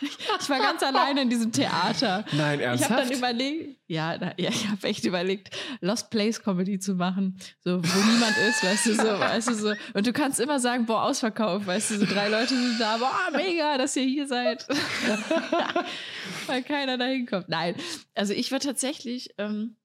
ich 0.00 0.50
war 0.50 0.58
ganz 0.58 0.82
alleine 0.82 1.22
in 1.22 1.30
diesem 1.30 1.52
Theater. 1.52 2.24
Nein, 2.32 2.58
ernsthaft? 2.58 2.90
Ich 2.90 2.96
habe 2.96 3.08
dann 3.08 3.16
überlegt, 3.16 3.78
ja, 3.86 4.18
da, 4.18 4.32
ja 4.36 4.48
ich 4.48 4.66
habe 4.68 4.88
echt 4.88 5.04
überlegt, 5.04 5.56
Lost 5.80 6.10
Place 6.10 6.42
Comedy 6.42 6.80
zu 6.80 6.94
machen, 6.94 7.38
so 7.60 7.80
wo 7.80 8.10
niemand 8.10 8.36
ist, 8.38 8.64
weißt 8.64 8.86
du 8.86 8.94
so, 8.94 9.02
weißt 9.20 9.48
du 9.50 9.54
so. 9.54 9.72
Und 9.94 10.04
du 10.04 10.12
kannst 10.12 10.40
immer 10.40 10.58
sagen, 10.58 10.86
boah, 10.86 11.04
Ausverkauf, 11.04 11.64
weißt 11.64 11.92
du, 11.92 11.98
so 11.98 12.06
drei 12.06 12.28
Leute 12.28 12.48
sind 12.48 12.80
da, 12.80 12.96
boah, 12.96 13.30
mega, 13.32 13.78
dass 13.78 13.94
ihr 13.94 14.02
hier 14.02 14.26
seid, 14.26 14.66
weil 16.48 16.64
keiner 16.64 16.98
da 16.98 17.04
hinkommt. 17.04 17.48
Nein, 17.48 17.76
also 18.16 18.32
ich 18.32 18.50
war 18.50 18.58
tatsächlich 18.58 19.30
ähm, 19.38 19.76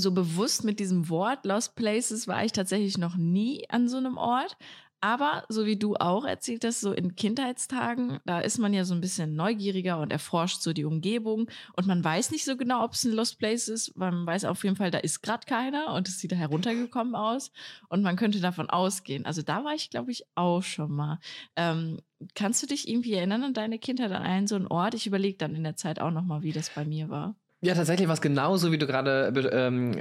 so 0.00 0.12
bewusst 0.12 0.64
mit 0.64 0.80
diesem 0.80 1.08
Wort 1.08 1.44
Lost 1.44 1.74
Places 1.74 2.28
war 2.28 2.44
ich 2.44 2.52
tatsächlich 2.52 2.98
noch 2.98 3.16
nie 3.16 3.68
an 3.68 3.88
so 3.88 3.96
einem 3.96 4.16
Ort. 4.16 4.56
Aber 5.04 5.44
so 5.48 5.66
wie 5.66 5.76
du 5.76 5.96
auch 5.96 6.24
erzählt 6.24 6.64
hast, 6.64 6.80
so 6.80 6.92
in 6.92 7.16
Kindheitstagen, 7.16 8.20
da 8.24 8.38
ist 8.38 8.58
man 8.58 8.72
ja 8.72 8.84
so 8.84 8.94
ein 8.94 9.00
bisschen 9.00 9.34
neugieriger 9.34 9.98
und 9.98 10.12
erforscht 10.12 10.62
so 10.62 10.72
die 10.72 10.84
Umgebung. 10.84 11.50
Und 11.76 11.88
man 11.88 12.04
weiß 12.04 12.30
nicht 12.30 12.44
so 12.44 12.56
genau, 12.56 12.84
ob 12.84 12.92
es 12.92 13.02
ein 13.02 13.10
Lost 13.10 13.40
Place 13.40 13.66
ist, 13.66 13.92
weil 13.96 14.12
man 14.12 14.26
weiß 14.26 14.44
auf 14.44 14.62
jeden 14.62 14.76
Fall, 14.76 14.92
da 14.92 14.98
ist 14.98 15.20
gerade 15.20 15.44
keiner 15.44 15.92
und 15.92 16.06
es 16.06 16.20
sieht 16.20 16.30
da 16.30 16.36
heruntergekommen 16.36 17.16
aus. 17.16 17.50
Und 17.88 18.02
man 18.02 18.14
könnte 18.14 18.38
davon 18.40 18.70
ausgehen. 18.70 19.26
Also 19.26 19.42
da 19.42 19.64
war 19.64 19.74
ich, 19.74 19.90
glaube 19.90 20.12
ich, 20.12 20.24
auch 20.36 20.62
schon 20.62 20.92
mal. 20.92 21.18
Ähm, 21.56 21.98
kannst 22.36 22.62
du 22.62 22.68
dich 22.68 22.88
irgendwie 22.88 23.14
erinnern 23.14 23.42
an 23.42 23.54
deine 23.54 23.80
Kindheit 23.80 24.12
an 24.12 24.22
einen 24.22 24.46
so 24.46 24.54
einen 24.54 24.68
Ort? 24.68 24.94
Ich 24.94 25.08
überlege 25.08 25.36
dann 25.36 25.56
in 25.56 25.64
der 25.64 25.74
Zeit 25.74 25.98
auch 25.98 26.12
nochmal, 26.12 26.42
wie 26.44 26.52
das 26.52 26.70
bei 26.70 26.84
mir 26.84 27.08
war. 27.08 27.34
Ja, 27.64 27.74
tatsächlich 27.74 28.08
war 28.08 28.14
es 28.14 28.20
genauso, 28.20 28.72
wie 28.72 28.78
du 28.78 28.86
gerade 28.88 29.32
ähm, 29.52 29.92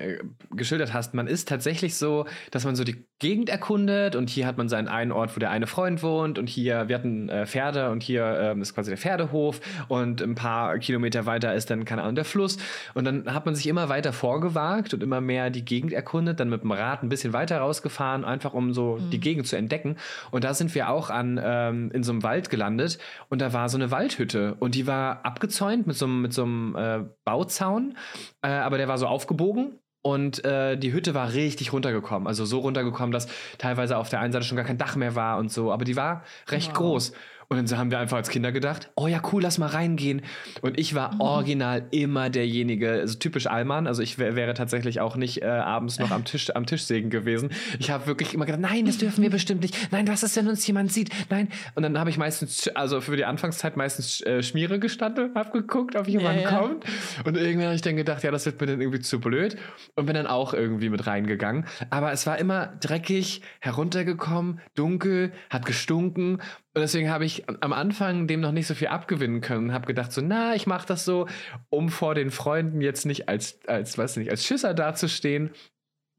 geschildert 0.50 0.94
hast. 0.94 1.14
Man 1.14 1.28
ist 1.28 1.48
tatsächlich 1.48 1.96
so, 1.96 2.26
dass 2.50 2.66
man 2.66 2.76
so 2.76 2.84
die 2.84 3.06
Gegend 3.22 3.50
erkundet 3.50 4.16
und 4.16 4.32
hier 4.32 4.48
hat 4.48 4.58
man 4.58 4.68
seinen 4.70 4.88
einen 4.88 5.12
Ort, 5.12 5.36
wo 5.36 5.40
der 5.40 5.52
eine 5.52 5.68
Freund 5.68 6.02
wohnt 6.02 6.40
und 6.40 6.50
hier, 6.50 6.88
wir 6.88 6.96
hatten 6.96 7.30
äh, 7.30 7.46
Pferde 7.46 7.92
und 7.92 8.02
hier 8.02 8.26
ähm, 8.42 8.62
ist 8.64 8.74
quasi 8.74 8.90
der 8.90 8.98
Pferdehof 8.98 9.62
und 9.90 10.22
ein 10.22 10.34
paar 10.34 10.80
Kilometer 10.80 11.28
weiter 11.28 11.54
ist 11.54 11.70
dann, 11.70 11.86
keine 11.86 12.02
Ahnung, 12.02 12.16
der 12.16 12.26
Fluss. 12.26 12.58
Und 12.94 13.06
dann 13.06 13.32
hat 13.32 13.46
man 13.46 13.54
sich 13.54 13.68
immer 13.68 13.90
weiter 13.90 14.14
vorgewagt 14.14 14.94
und 14.94 15.04
immer 15.04 15.22
mehr 15.22 15.50
die 15.50 15.66
Gegend 15.66 15.94
erkundet, 15.94 16.40
dann 16.40 16.50
mit 16.50 16.64
dem 16.64 16.72
Rad 16.72 17.04
ein 17.04 17.10
bisschen 17.10 17.32
weiter 17.32 17.60
rausgefahren, 17.60 18.26
einfach 18.26 18.54
um 18.54 18.74
so 18.74 18.98
mhm. 18.98 19.12
die 19.12 19.20
Gegend 19.20 19.46
zu 19.46 19.56
entdecken. 19.56 19.98
Und 20.32 20.44
da 20.44 20.54
sind 20.54 20.74
wir 20.74 20.90
auch 20.90 21.10
an, 21.10 21.40
ähm, 21.44 21.92
in 21.94 22.02
so 22.02 22.12
einem 22.12 22.24
Wald 22.24 22.50
gelandet 22.50 22.98
und 23.30 23.40
da 23.42 23.54
war 23.54 23.70
so 23.70 23.78
eine 23.78 23.92
Waldhütte 23.92 24.56
und 24.58 24.74
die 24.74 24.88
war 24.88 25.26
abgezäunt 25.26 25.86
mit 25.86 25.96
so, 25.96 26.08
mit 26.08 26.34
so 26.34 26.44
einem 26.44 26.76
äh, 26.76 27.00
Bau 27.24 27.42
Bauzaun, 27.42 27.98
äh, 28.42 28.50
aber 28.50 28.78
der 28.78 28.88
war 28.88 28.98
so 28.98 29.08
aufgebogen. 29.08 29.80
Und 30.02 30.44
äh, 30.46 30.78
die 30.78 30.94
Hütte 30.94 31.14
war 31.14 31.34
richtig 31.34 31.74
runtergekommen. 31.74 32.28
Also 32.28 32.46
so 32.46 32.60
runtergekommen, 32.60 33.12
dass 33.12 33.28
teilweise 33.58 33.98
auf 33.98 34.10
der 34.10 34.20
einen 34.20 34.34
Seite 34.34 34.46
schon 34.46 34.56
gar 34.56 34.66
kein 34.66 34.78
Dach 34.78 34.96
mehr 34.96 35.16
war 35.16 35.38
und 35.38 35.52
so. 35.52 35.72
Aber 35.72 35.86
die 35.86 35.96
war 35.96 36.24
recht 36.48 36.70
wow. 36.70 36.78
groß. 36.78 37.12
Und 37.52 37.70
dann 37.70 37.78
haben 37.78 37.92
wir 37.92 38.00
einfach 38.00 38.16
als 38.16 38.30
Kinder 38.30 38.54
gedacht, 38.54 38.92
oh 38.96 39.08
ja, 39.08 39.22
cool, 39.34 39.42
lass 39.42 39.58
mal 39.58 39.68
reingehen. 39.68 40.22
Und 40.62 40.80
ich 40.80 40.96
war 40.96 41.16
mhm. 41.16 41.20
original 41.20 41.86
immer 41.92 42.30
derjenige, 42.30 42.92
also 42.92 43.20
typisch 43.20 43.46
Allmann, 43.46 43.88
also 43.88 44.02
ich 44.02 44.18
wär, 44.18 44.38
wäre 44.38 44.54
tatsächlich 44.54 45.02
auch 45.02 45.18
nicht 45.18 45.42
äh, 45.42 45.48
abends 45.48 46.00
noch 46.00 46.12
am 46.12 46.24
Tisch 46.24 46.56
am 46.56 46.66
Tischsägen 46.66 47.10
gewesen. 47.10 47.50
Ich 47.78 47.92
habe 47.92 48.08
wirklich 48.08 48.34
immer 48.34 48.46
gedacht, 48.46 48.62
nein, 48.62 48.86
das 48.86 49.00
dürfen 49.00 49.22
wir 49.22 49.30
bestimmt 49.30 49.64
nicht. 49.64 49.92
Nein, 49.92 50.08
was 50.08 50.24
ist, 50.24 50.38
wenn 50.38 50.48
uns 50.48 50.66
jemand 50.66 50.94
sieht? 50.94 51.10
Nein. 51.30 51.50
Und 51.76 51.84
dann 51.84 52.00
habe 52.00 52.10
ich 52.10 52.18
meistens, 52.18 52.70
also 52.70 53.02
für 53.02 53.18
die 53.18 53.26
Anfangszeit 53.26 53.76
meistens 53.76 54.22
äh, 54.22 54.42
Schmiere 54.42 54.80
gestanden, 54.80 55.36
habe 55.36 55.52
geguckt, 55.52 55.98
ob 55.98 56.08
jemand 56.08 56.38
ja, 56.38 56.44
ja. 56.44 56.58
kommt. 56.58 56.86
Und 57.26 57.36
irgendwann 57.36 57.66
habe 57.66 57.76
ich 57.76 57.82
dann 57.82 57.98
gedacht, 57.98 58.24
ja, 58.24 58.32
das 58.32 58.46
wird 58.46 58.62
mir 58.62 58.68
dann 58.68 58.80
irgendwie 58.80 59.02
zu 59.02 59.20
blöd. 59.20 59.58
Und 59.96 60.06
bin 60.06 60.16
dann 60.16 60.28
auch 60.28 60.54
irgendwie 60.54 60.88
mit 60.88 61.06
reingegangen. 61.06 61.66
Aber 61.90 62.14
es 62.14 62.26
war 62.26 62.38
immer 62.38 62.68
dreckig, 62.80 63.42
heruntergekommen, 63.60 64.62
dunkel, 64.74 65.34
hat 65.50 65.66
gestunken. 65.66 66.40
Und 66.74 66.82
deswegen 66.82 67.10
habe 67.10 67.26
ich 67.26 67.50
am 67.50 67.74
Anfang 67.74 68.28
dem 68.28 68.40
noch 68.40 68.54
nicht 68.54 68.68
so 68.68 68.76
viel 68.76 68.88
abgewinnen 68.88 69.42
können 69.42 69.70
und 69.70 69.74
habe 69.74 69.88
gedacht 69.88 70.12
so, 70.12 70.22
na, 70.22 70.56
ich 70.56 70.68
mache 70.68 70.88
das 70.88 71.04
so, 71.04 71.28
um 71.70 71.90
vor 71.90 72.16
den 72.16 72.32
Freunden 72.32 72.80
jetzt 72.80 73.06
nicht 73.06 73.28
als, 73.28 73.60
als, 73.68 73.98
weiß 73.98 74.18
nicht, 74.18 74.32
als 74.32 74.46
Schisser 74.46 74.74
dazustehen, 74.74 75.52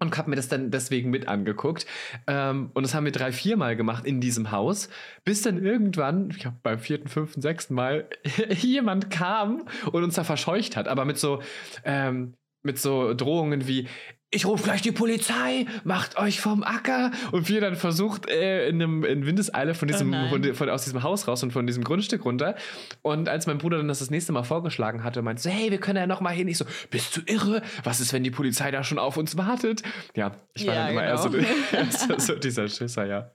und 0.02 0.18
habe 0.18 0.30
mir 0.30 0.36
das 0.36 0.48
dann 0.48 0.70
deswegen 0.70 1.10
mit 1.10 1.28
angeguckt. 1.28 1.86
Ähm, 2.26 2.70
und 2.74 2.82
das 2.82 2.94
haben 2.94 3.04
wir 3.04 3.12
drei, 3.12 3.32
vier 3.32 3.56
Mal 3.56 3.76
gemacht 3.76 4.04
in 4.04 4.20
diesem 4.20 4.50
Haus, 4.50 4.88
bis 5.24 5.42
dann 5.42 5.64
irgendwann, 5.64 6.30
ich 6.30 6.40
glaube 6.40 6.58
beim 6.62 6.78
vierten, 6.78 7.08
fünften, 7.08 7.40
sechsten 7.40 7.74
Mal, 7.74 8.08
jemand 8.48 9.10
kam 9.10 9.66
und 9.90 10.04
uns 10.04 10.16
da 10.16 10.24
verscheucht 10.24 10.76
hat, 10.76 10.88
aber 10.88 11.04
mit 11.04 11.18
so, 11.18 11.40
ähm, 11.84 12.34
mit 12.62 12.78
so 12.78 13.14
Drohungen 13.14 13.66
wie, 13.66 13.88
ich 14.34 14.46
rufe 14.46 14.64
gleich 14.64 14.80
die 14.80 14.92
Polizei, 14.92 15.66
macht 15.84 16.18
euch 16.18 16.40
vom 16.40 16.62
Acker. 16.62 17.10
Und 17.32 17.48
wir 17.50 17.60
dann 17.60 17.76
versucht, 17.76 18.28
äh, 18.30 18.66
in, 18.68 18.82
einem, 18.82 19.04
in 19.04 19.26
Windeseile 19.26 19.74
von 19.74 19.88
diesem, 19.88 20.12
Oh 20.12 20.28
von, 20.30 20.54
von, 20.54 20.70
aus 20.70 20.84
diesem 20.84 21.02
Haus 21.02 21.28
raus 21.28 21.42
und 21.42 21.52
von 21.52 21.66
diesem 21.66 21.84
Grundstück 21.84 22.24
runter. 22.24 22.56
Und 23.02 23.28
als 23.28 23.46
mein 23.46 23.58
Bruder 23.58 23.76
dann 23.76 23.88
das 23.88 23.98
das 23.98 24.10
nächste 24.10 24.32
Mal 24.32 24.42
vorgeschlagen 24.42 25.04
hatte, 25.04 25.20
meinte 25.20 25.42
so, 25.42 25.50
hey, 25.50 25.70
wir 25.70 25.78
können 25.78 25.98
ja 25.98 26.06
noch 26.06 26.20
mal 26.20 26.30
hin. 26.30 26.48
Ich 26.48 26.56
so, 26.58 26.64
bist 26.90 27.16
du 27.16 27.20
irre? 27.26 27.62
Was 27.84 28.00
ist, 28.00 28.12
wenn 28.14 28.24
die 28.24 28.30
Polizei 28.30 28.70
da 28.70 28.82
schon 28.82 28.98
auf 28.98 29.18
uns 29.18 29.36
wartet? 29.36 29.82
Ja, 30.16 30.32
ich 30.54 30.66
war 30.66 30.74
Ja, 30.74 30.82
dann 30.82 30.92
immer 30.92 31.02
genau. 31.02 31.44
eher 31.44 31.88
so, 31.90 32.18
so 32.18 32.34
dieser 32.34 32.68
Schisser, 32.68 33.04
ja. 33.04 33.30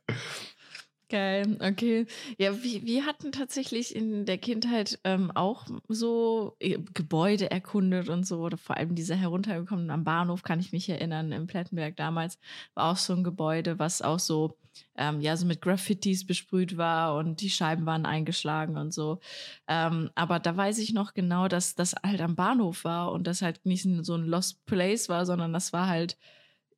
Geil, 1.10 1.58
okay. 1.62 2.06
Ja, 2.38 2.62
wir, 2.62 3.06
hatten 3.06 3.32
tatsächlich 3.32 3.96
in 3.96 4.26
der 4.26 4.38
Kindheit 4.38 5.00
ähm, 5.06 5.32
auch 5.32 5.66
so 5.88 6.58
äh, 6.60 6.80
Gebäude 6.94 7.50
erkundet 7.50 8.10
und 8.10 8.26
so, 8.28 8.40
oder 8.42 8.58
vor 8.58 8.76
allem 8.76 8.94
diese 8.94 9.16
heruntergekommenen 9.16 9.90
am 9.90 10.04
Bahnhof, 10.04 10.44
kann 10.44 10.60
ich 10.60 10.74
mich 10.74 10.90
erinnern, 10.90 11.32
im 11.32 11.48
Plettenberg 11.48 11.96
damals 11.96 12.38
war 12.74 12.92
auch 12.92 12.98
so 12.98 13.14
ein 13.14 13.24
Gebäude, 13.24 13.80
was 13.80 14.02
auch 14.02 14.20
so, 14.20 14.58
ähm, 14.98 15.22
ja, 15.22 15.38
so 15.38 15.46
mit 15.46 15.62
Graffitis 15.62 16.28
besprüht 16.28 16.76
war 16.76 17.16
und 17.16 17.40
die 17.40 17.50
Scheiben 17.52 17.86
waren 17.86 18.06
eingeschlagen 18.06 18.76
und 18.76 18.94
so. 18.94 19.22
Ähm, 19.70 20.10
aber 20.14 20.40
da 20.40 20.58
weiß 20.58 20.78
ich 20.80 20.92
noch 20.92 21.14
genau, 21.14 21.48
dass 21.48 21.74
das 21.76 21.96
halt 22.04 22.20
am 22.20 22.36
Bahnhof 22.36 22.84
war 22.84 23.14
und 23.14 23.28
das 23.28 23.42
halt 23.42 23.66
nicht 23.66 23.88
so 24.02 24.16
ein 24.16 24.26
Lost 24.26 24.66
Place 24.66 25.08
war, 25.08 25.26
sondern 25.26 25.54
das 25.54 25.72
war 25.72 25.88
halt 25.88 26.18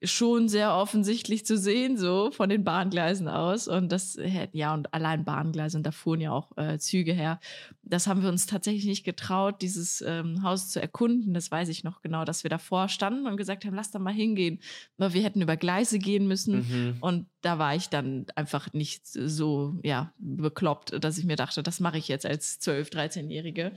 schon 0.01 0.47
sehr 0.47 0.73
offensichtlich 0.73 1.45
zu 1.45 1.57
sehen, 1.57 1.97
so 1.97 2.31
von 2.31 2.47
den 2.47 2.63
Bahngleisen 2.63 3.27
aus. 3.27 3.67
Und 3.67 3.91
das, 3.91 4.17
hätte- 4.17 4.57
ja, 4.57 4.73
und 4.73 4.93
allein 4.93 5.25
Bahngleise, 5.25 5.77
und 5.77 5.83
da 5.85 5.91
fuhren 5.91 6.21
ja 6.21 6.31
auch 6.31 6.55
äh, 6.57 6.77
Züge 6.79 7.11
her. 7.11 7.39
Das 7.83 8.07
haben 8.07 8.21
wir 8.21 8.29
uns 8.29 8.45
tatsächlich 8.45 8.85
nicht 8.85 9.03
getraut, 9.03 9.61
dieses 9.61 10.01
ähm, 10.01 10.41
Haus 10.41 10.69
zu 10.69 10.81
erkunden. 10.81 11.33
Das 11.33 11.51
weiß 11.51 11.67
ich 11.67 11.83
noch 11.83 12.01
genau, 12.01 12.23
dass 12.23 12.43
wir 12.43 12.49
davor 12.49 12.87
standen 12.87 13.27
und 13.27 13.35
gesagt 13.35 13.65
haben, 13.65 13.75
lass 13.75 13.91
da 13.91 13.99
mal 13.99 14.13
hingehen. 14.13 14.59
Weil 14.97 15.13
wir 15.13 15.23
hätten 15.23 15.41
über 15.41 15.57
Gleise 15.57 15.99
gehen 15.99 16.27
müssen. 16.27 16.59
Mhm. 16.69 16.97
Und 17.01 17.25
da 17.41 17.59
war 17.59 17.75
ich 17.75 17.89
dann 17.89 18.25
einfach 18.35 18.71
nicht 18.71 19.05
so, 19.05 19.77
ja, 19.83 20.13
bekloppt, 20.17 21.03
dass 21.03 21.17
ich 21.17 21.25
mir 21.25 21.35
dachte, 21.35 21.61
das 21.61 21.81
mache 21.81 21.97
ich 21.97 22.07
jetzt 22.07 22.25
als 22.25 22.61
12-, 22.61 22.91
13-Jährige. 22.93 23.73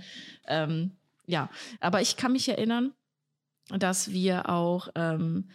Ähm, 0.47 0.93
ja, 1.27 1.51
aber 1.81 2.01
ich 2.01 2.17
kann 2.17 2.33
mich 2.33 2.49
erinnern, 2.49 2.93
dass 3.71 4.13
wir 4.13 4.49
auch 4.49 4.89
ähm, 4.95 5.49
äh, 5.49 5.53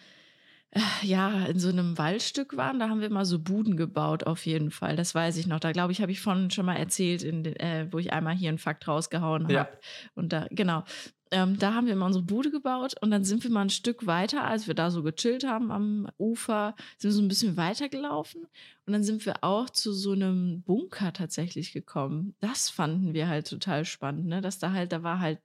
ja 1.01 1.45
in 1.45 1.59
so 1.59 1.69
einem 1.69 1.97
Waldstück 1.97 2.57
waren. 2.57 2.79
Da 2.79 2.89
haben 2.89 3.01
wir 3.01 3.09
mal 3.09 3.25
so 3.25 3.39
Buden 3.39 3.77
gebaut, 3.77 4.25
auf 4.25 4.45
jeden 4.45 4.71
Fall. 4.71 4.95
Das 4.95 5.15
weiß 5.15 5.37
ich 5.37 5.47
noch. 5.47 5.59
Da 5.59 5.71
glaube 5.71 5.91
ich, 5.91 6.01
habe 6.01 6.11
ich 6.11 6.21
von 6.21 6.51
schon 6.51 6.65
mal 6.65 6.75
erzählt, 6.75 7.23
in 7.23 7.45
äh, 7.45 7.87
wo 7.91 7.99
ich 7.99 8.13
einmal 8.13 8.35
hier 8.35 8.49
einen 8.49 8.57
Fakt 8.57 8.87
rausgehauen 8.87 9.43
habe. 9.43 9.53
Ja. 9.53 9.69
Und 10.15 10.33
da, 10.33 10.47
genau. 10.49 10.83
Ähm, 11.31 11.59
da 11.59 11.73
haben 11.73 11.87
wir 11.87 11.95
mal 11.95 12.05
unsere 12.05 12.23
Bude 12.23 12.51
gebaut 12.51 12.95
und 13.01 13.11
dann 13.11 13.25
sind 13.25 13.43
wir 13.43 13.51
mal 13.51 13.63
ein 13.63 13.69
Stück 13.69 14.05
weiter, 14.07 14.45
als 14.45 14.67
wir 14.67 14.75
da 14.75 14.89
so 14.89 15.03
gechillt 15.03 15.45
haben 15.45 15.71
am 15.71 16.07
Ufer, 16.17 16.73
sind 16.97 17.09
wir 17.09 17.13
so 17.13 17.21
ein 17.21 17.27
bisschen 17.27 17.57
weiter 17.57 17.89
gelaufen 17.89 18.47
und 18.85 18.93
dann 18.93 19.03
sind 19.03 19.25
wir 19.25 19.43
auch 19.43 19.69
zu 19.69 19.91
so 19.91 20.13
einem 20.13 20.61
Bunker 20.61 21.11
tatsächlich 21.11 21.73
gekommen. 21.73 22.35
Das 22.39 22.69
fanden 22.69 23.13
wir 23.13 23.27
halt 23.27 23.49
total 23.49 23.83
spannend, 23.83 24.27
ne? 24.27 24.39
Dass 24.39 24.59
da 24.59 24.71
halt, 24.71 24.93
da 24.93 25.03
war 25.03 25.19
halt 25.19 25.39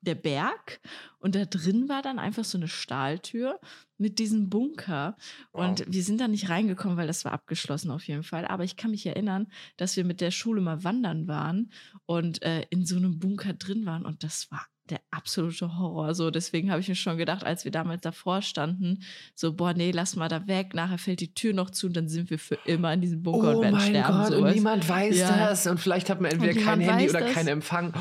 der 0.00 0.14
Berg 0.14 0.80
und 1.18 1.34
da 1.34 1.44
drin 1.44 1.88
war 1.88 2.02
dann 2.02 2.18
einfach 2.18 2.44
so 2.44 2.56
eine 2.58 2.68
Stahltür 2.68 3.58
mit 3.96 4.18
diesem 4.20 4.48
Bunker. 4.48 5.16
Und 5.50 5.84
wir 5.88 6.02
sind 6.04 6.20
da 6.20 6.28
nicht 6.28 6.48
reingekommen, 6.48 6.96
weil 6.96 7.08
das 7.08 7.24
war 7.24 7.32
abgeschlossen 7.32 7.90
auf 7.90 8.06
jeden 8.06 8.22
Fall. 8.22 8.44
Aber 8.46 8.62
ich 8.62 8.76
kann 8.76 8.92
mich 8.92 9.04
erinnern, 9.06 9.48
dass 9.76 9.96
wir 9.96 10.04
mit 10.04 10.20
der 10.20 10.30
Schule 10.30 10.60
mal 10.60 10.84
wandern 10.84 11.26
waren 11.26 11.72
und 12.06 12.42
äh, 12.42 12.62
in 12.70 12.86
so 12.86 12.96
einem 12.96 13.18
Bunker 13.18 13.54
drin 13.54 13.86
waren 13.86 14.06
und 14.06 14.22
das 14.22 14.50
war 14.52 14.64
der 14.88 15.00
absolute 15.10 15.76
Horror. 15.76 16.14
So, 16.14 16.30
deswegen 16.30 16.70
habe 16.70 16.80
ich 16.80 16.88
mir 16.88 16.94
schon 16.94 17.18
gedacht, 17.18 17.44
als 17.44 17.64
wir 17.64 17.70
damals 17.72 18.00
davor 18.00 18.40
standen, 18.40 19.00
so, 19.34 19.52
boah, 19.52 19.74
nee, 19.74 19.90
lass 19.90 20.16
mal 20.16 20.28
da 20.28 20.46
weg, 20.46 20.72
nachher 20.72 20.96
fällt 20.96 21.20
die 21.20 21.34
Tür 21.34 21.52
noch 21.52 21.68
zu 21.70 21.88
und 21.88 21.96
dann 21.96 22.08
sind 22.08 22.30
wir 22.30 22.38
für 22.38 22.54
immer 22.64 22.94
in 22.94 23.02
diesem 23.02 23.22
Bunker 23.22 23.50
und 23.50 23.56
Oh 23.56 23.60
werden 23.62 23.74
mein 23.74 23.88
sterben. 23.90 24.16
Gott, 24.16 24.30
und 24.30 24.38
sowas. 24.38 24.54
niemand 24.54 24.88
weiß 24.88 25.18
Ja. 25.18 25.36
das. 25.48 25.66
Und 25.66 25.78
vielleicht 25.78 26.08
hat 26.08 26.22
man 26.22 26.30
entweder 26.30 26.52
Und 26.58 26.64
kein 26.64 26.80
Handy 26.80 27.10
oder 27.10 27.20
das. 27.20 27.32
keinen 27.34 27.48
Empfang. 27.48 27.92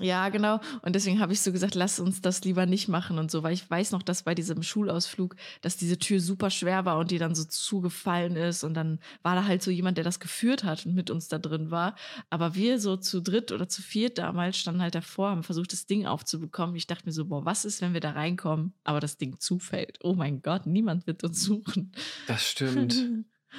Ja, 0.00 0.28
genau. 0.28 0.60
Und 0.82 0.96
deswegen 0.96 1.20
habe 1.20 1.32
ich 1.32 1.40
so 1.40 1.52
gesagt, 1.52 1.76
lass 1.76 2.00
uns 2.00 2.20
das 2.20 2.42
lieber 2.42 2.66
nicht 2.66 2.88
machen 2.88 3.18
und 3.18 3.30
so, 3.30 3.44
weil 3.44 3.52
ich 3.52 3.70
weiß 3.70 3.92
noch, 3.92 4.02
dass 4.02 4.24
bei 4.24 4.34
diesem 4.34 4.64
Schulausflug, 4.64 5.36
dass 5.60 5.76
diese 5.76 5.98
Tür 5.98 6.18
super 6.20 6.50
schwer 6.50 6.84
war 6.84 6.98
und 6.98 7.12
die 7.12 7.18
dann 7.18 7.36
so 7.36 7.44
zugefallen 7.44 8.34
ist 8.34 8.64
und 8.64 8.74
dann 8.74 8.98
war 9.22 9.36
da 9.36 9.44
halt 9.44 9.62
so 9.62 9.70
jemand, 9.70 9.96
der 9.96 10.02
das 10.02 10.18
geführt 10.18 10.64
hat 10.64 10.84
und 10.84 10.96
mit 10.96 11.10
uns 11.10 11.28
da 11.28 11.38
drin 11.38 11.70
war. 11.70 11.94
Aber 12.28 12.56
wir 12.56 12.80
so 12.80 12.96
zu 12.96 13.20
dritt 13.20 13.52
oder 13.52 13.68
zu 13.68 13.82
viert 13.82 14.18
damals 14.18 14.58
standen 14.58 14.82
halt 14.82 14.96
davor, 14.96 15.30
haben 15.30 15.44
versucht, 15.44 15.72
das 15.72 15.86
Ding 15.86 16.06
aufzubekommen. 16.06 16.74
Ich 16.74 16.88
dachte 16.88 17.06
mir 17.06 17.12
so, 17.12 17.26
boah, 17.26 17.44
was 17.44 17.64
ist, 17.64 17.80
wenn 17.80 17.92
wir 17.92 18.00
da 18.00 18.10
reinkommen, 18.10 18.74
aber 18.82 18.98
das 18.98 19.16
Ding 19.16 19.38
zufällt? 19.38 19.98
Oh 20.02 20.14
mein 20.14 20.42
Gott, 20.42 20.66
niemand 20.66 21.06
wird 21.06 21.22
uns 21.22 21.40
suchen. 21.40 21.92
Das 22.26 22.44
stimmt. 22.50 22.96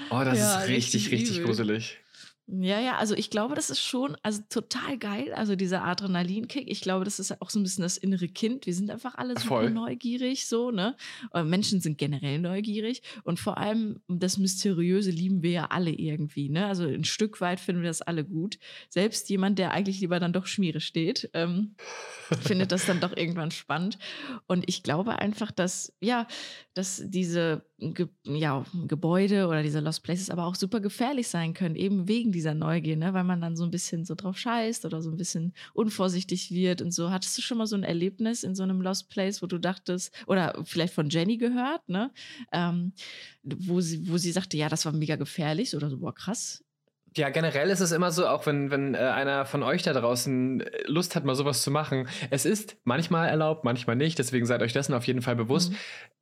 Oh, 0.10 0.22
das 0.26 0.38
Ja, 0.38 0.60
ist 0.60 0.68
richtig, 0.68 1.12
richtig 1.12 1.30
richtig 1.30 1.44
gruselig. 1.46 2.00
Ja, 2.48 2.80
ja, 2.80 2.98
also 2.98 3.16
ich 3.16 3.32
glaube, 3.32 3.56
das 3.56 3.72
ist 3.72 3.82
schon 3.82 4.16
also 4.22 4.44
total 4.50 5.00
geil, 5.00 5.34
also 5.34 5.56
dieser 5.56 5.84
Adrenalinkick. 5.84 6.70
Ich 6.70 6.82
glaube, 6.82 7.04
das 7.04 7.20
ist 7.20 7.42
auch 7.42 7.50
so 7.50 7.60
ein 7.60 7.64
bisschen 7.64 7.82
das 7.82 7.98
innere 7.98 8.28
Kind. 8.28 8.68
Wir 8.68 8.76
sind 8.76 8.92
einfach 8.92 9.16
alle 9.16 9.34
super 9.34 9.48
Voll. 9.48 9.72
neugierig, 9.72 10.46
so, 10.46 10.70
ne? 10.70 10.96
Äh, 11.34 11.44
Menschen 11.44 11.82
sind 11.82 11.98
generell 11.98 12.38
neugierig 12.38 13.02
und 13.24 13.40
vor 13.40 13.58
allem 13.58 14.00
das 14.08 14.38
Mysteriöse 14.38 15.10
lieben 15.10 15.42
wir 15.42 15.52
ja 15.52 15.66
alle 15.72 15.90
irgendwie, 15.90 16.50
ne? 16.50 16.68
Also 16.68 16.86
ein 16.86 17.04
Stück 17.04 17.42
weit 17.42 17.60
finden 17.60 17.82
wir 17.82 17.90
das 17.90 18.04
alle 18.04 18.24
gut. 18.24 18.60
Selbst 18.90 19.28
jemand, 19.32 19.58
der 19.58 19.72
eigentlich 19.72 20.00
lieber 20.00 20.20
dann 20.20 20.34
doch 20.34 20.46
Schmiere 20.46 20.82
steht, 20.82 21.32
ähm, 21.34 21.74
findet 22.42 22.72
das 22.72 22.86
dann 22.86 23.00
doch 23.00 23.18
irgendwann 23.18 23.50
spannend. 23.50 23.98
Und 24.46 24.66
ich 24.68 24.84
glaube 24.84 25.18
einfach, 25.18 25.50
dass, 25.50 25.94
ja, 26.00 26.28
dass 26.76 27.02
diese 27.06 27.66
Ge 27.78 28.08
ja, 28.24 28.66
Gebäude 28.88 29.48
oder 29.48 29.62
diese 29.62 29.82
Lost 29.82 30.02
Places 30.04 30.30
aber 30.30 30.46
auch 30.46 30.56
super 30.56 30.80
gefährlich 30.80 31.28
sein 31.28 31.54
können, 31.54 31.76
eben 31.76 32.08
wegen 32.08 32.32
dieser 32.32 32.54
Neugier, 32.54 32.96
ne? 32.96 33.14
weil 33.14 33.26
man 33.26 33.42
dann 33.42 33.58
so 33.58 33.66
ein 33.66 33.72
bisschen 33.72 34.06
so 34.06 34.16
drauf 34.16 34.38
scheißt 34.38 34.86
oder 34.86 35.02
so 35.02 35.12
ein 35.12 35.18
bisschen 35.18 35.54
unvorsichtig 35.74 36.52
wird 36.52 36.82
und 36.82 36.92
so. 36.94 37.12
Hattest 37.12 37.38
du 37.38 37.42
schon 37.42 37.58
mal 37.58 37.68
so 37.68 37.76
ein 37.76 37.84
Erlebnis 37.84 38.44
in 38.44 38.56
so 38.56 38.64
einem 38.64 38.82
Lost 38.82 39.10
Place, 39.10 39.42
wo 39.42 39.48
du 39.48 39.58
dachtest, 39.58 40.14
oder 40.26 40.62
vielleicht 40.64 40.94
von 40.94 41.10
Jenny 41.10 41.38
gehört, 41.38 41.90
ne? 41.90 42.12
Ähm, 42.54 42.94
wo, 43.44 43.82
sie, 43.82 44.10
wo 44.10 44.18
sie 44.18 44.32
sagte, 44.32 44.58
ja, 44.58 44.70
das 44.70 44.86
war 44.86 44.94
mega 44.94 45.18
gefährlich 45.18 45.76
oder 45.76 45.90
so, 45.90 45.98
boah, 45.98 46.14
krass. 46.16 46.65
Ja, 47.18 47.30
generell 47.30 47.70
ist 47.70 47.80
es 47.80 47.94
immer 47.94 48.12
so, 48.12 48.28
auch 48.28 48.46
wenn, 48.46 48.72
wenn 48.72 48.94
äh, 48.94 48.98
einer 48.98 49.46
von 49.46 49.64
euch 49.64 49.84
da 49.84 49.94
draußen 49.94 50.60
äh, 50.60 50.84
Lust 50.86 51.16
hat, 51.16 51.24
mal 51.24 51.36
sowas 51.36 51.62
zu 51.62 51.72
machen. 51.72 52.10
Es 52.30 52.46
ist 52.46 52.78
manchmal 52.84 53.30
erlaubt, 53.30 53.64
manchmal 53.64 53.96
nicht. 53.96 54.20
Deswegen 54.20 54.46
seid 54.46 54.62
euch 54.62 54.74
dessen 54.74 54.94
auf 54.94 55.08
jeden 55.08 55.22
Fall 55.22 55.38
bewusst. 55.38 55.72
Mhm. 55.72 55.78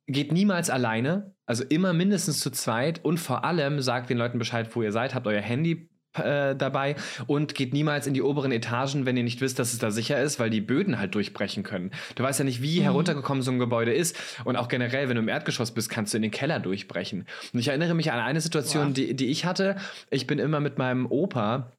Geht 0.06 0.32
niemals 0.32 0.70
alleine, 0.70 1.34
also 1.46 1.64
immer 1.64 1.92
mindestens 1.92 2.38
zu 2.38 2.50
zweit 2.50 3.04
und 3.04 3.18
vor 3.18 3.44
allem 3.44 3.80
sagt 3.80 4.08
den 4.08 4.18
Leuten 4.18 4.38
Bescheid, 4.38 4.68
wo 4.76 4.82
ihr 4.82 4.92
seid, 4.92 5.14
habt 5.14 5.26
euer 5.26 5.40
Handy 5.40 5.88
äh, 6.18 6.54
dabei 6.56 6.96
und 7.26 7.54
geht 7.54 7.72
niemals 7.72 8.06
in 8.06 8.14
die 8.14 8.22
oberen 8.22 8.52
Etagen, 8.52 9.06
wenn 9.06 9.16
ihr 9.16 9.22
nicht 9.24 9.40
wisst, 9.40 9.58
dass 9.58 9.72
es 9.72 9.78
da 9.78 9.90
sicher 9.90 10.20
ist, 10.22 10.38
weil 10.38 10.50
die 10.50 10.60
Böden 10.60 10.98
halt 10.98 11.14
durchbrechen 11.14 11.62
können. 11.62 11.90
Du 12.14 12.22
weißt 12.22 12.38
ja 12.38 12.44
nicht, 12.44 12.62
wie 12.62 12.80
Mhm. 12.80 12.84
heruntergekommen 12.84 13.42
so 13.42 13.50
ein 13.50 13.58
Gebäude 13.58 13.92
ist 13.92 14.16
und 14.44 14.56
auch 14.56 14.68
generell, 14.68 15.08
wenn 15.08 15.16
du 15.16 15.22
im 15.22 15.28
Erdgeschoss 15.28 15.70
bist, 15.72 15.90
kannst 15.90 16.12
du 16.12 16.18
in 16.18 16.22
den 16.22 16.30
Keller 16.30 16.60
durchbrechen. 16.60 17.26
Und 17.52 17.58
ich 17.60 17.68
erinnere 17.68 17.94
mich 17.94 18.12
an 18.12 18.20
eine 18.20 18.40
Situation, 18.40 18.94
die, 18.94 19.14
die 19.14 19.26
ich 19.26 19.44
hatte. 19.44 19.76
Ich 20.10 20.26
bin 20.26 20.38
immer 20.38 20.60
mit 20.60 20.78
meinem 20.78 21.06
Opa 21.06 21.72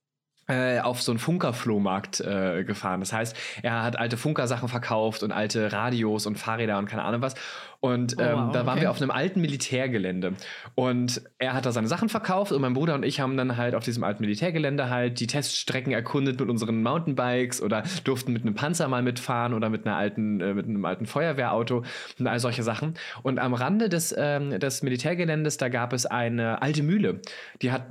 auf 0.48 1.02
so 1.02 1.12
einen 1.12 1.20
Funkerflohmarkt 1.20 2.22
äh, 2.22 2.64
gefahren. 2.64 3.00
Das 3.00 3.14
heißt, 3.14 3.36
er 3.64 3.84
hat 3.84 3.98
alte 3.98 4.18
Funkersachen 4.18 4.70
verkauft 4.70 5.24
und 5.24 5.32
alte 5.32 5.72
Radios 5.72 6.25
und 6.25 6.38
Fahrräder 6.38 6.78
und 6.78 6.86
keine 6.86 7.04
Ahnung 7.04 7.22
was. 7.22 7.36
Und 7.80 8.16
Oh, 8.18 8.22
ähm, 8.22 8.34
wow, 8.34 8.52
da 8.52 8.66
waren 8.66 8.74
okay. 8.74 8.82
wir 8.82 8.92
auf 8.92 9.02
einem 9.02 9.12
alten 9.12 9.42
Militärgelände. 9.42 10.34
Und 10.74 11.22
er 11.38 11.54
hat 11.54 11.66
da 11.66 11.72
seine 11.72 11.88
Sachen 11.88 12.10
verkauft 12.10 12.52
und 12.52 12.62
mein 12.62 12.74
Bruder 12.74 12.96
und 12.96 13.04
ich 13.04 13.20
haben 13.20 13.38
dann 13.38 13.58
halt 13.58 13.75
auf 13.75 13.84
diesem 13.84 14.04
alten 14.04 14.22
Militärgelände 14.22 14.90
halt 14.90 15.20
die 15.20 15.28
Teststrecken 15.28 15.94
erkundet 15.94 16.40
mit 16.40 16.50
unseren 16.50 16.82
Mountainbikes 16.82 17.62
oder 17.62 17.84
durften 18.04 18.34
mit 18.34 18.42
einem 18.42 18.56
Panzer 18.56 18.88
mal 18.88 19.04
mitfahren 19.04 19.54
oder 19.54 19.70
mit 19.70 19.86
einer 19.86 19.96
alten, 19.96 20.42
äh, 20.42 20.54
mit 20.54 20.66
einem 20.66 20.86
alten 20.86 21.06
Feuerwehrauto 21.06 21.84
und 22.20 22.28
all 22.28 22.40
solche 22.40 22.64
Sachen. 22.64 22.96
Und 23.22 23.40
am 23.40 23.54
Rande 23.54 23.90
des, 23.90 24.16
ähm, 24.18 24.60
des 24.60 24.82
Militärgeländes, 24.82 25.58
da 25.58 25.70
gab 25.70 25.94
es 25.94 26.06
eine 26.06 26.62
alte 26.62 26.82
Mühle. 26.82 27.22
Die 27.62 27.72
hat 27.72 27.88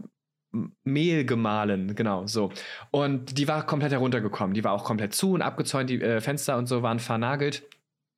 Mehl 0.85 1.25
gemahlen, 1.25 1.95
genau, 1.95 2.27
so. 2.27 2.51
Und 2.91 3.39
die 3.39 3.49
war 3.49 3.67
komplett 3.67 3.93
heruntergekommen. 3.93 4.55
Die 4.55 4.65
war 4.65 4.73
auch 4.73 4.85
komplett 4.85 5.15
zu 5.15 5.33
und 5.33 5.43
abgezäunt, 5.43 5.91
die 5.91 6.01
äh, 6.01 6.21
Fenster 6.21 6.57
und 6.57 6.67
so 6.67 6.83
waren 6.83 6.99
vernagelt. 6.99 7.63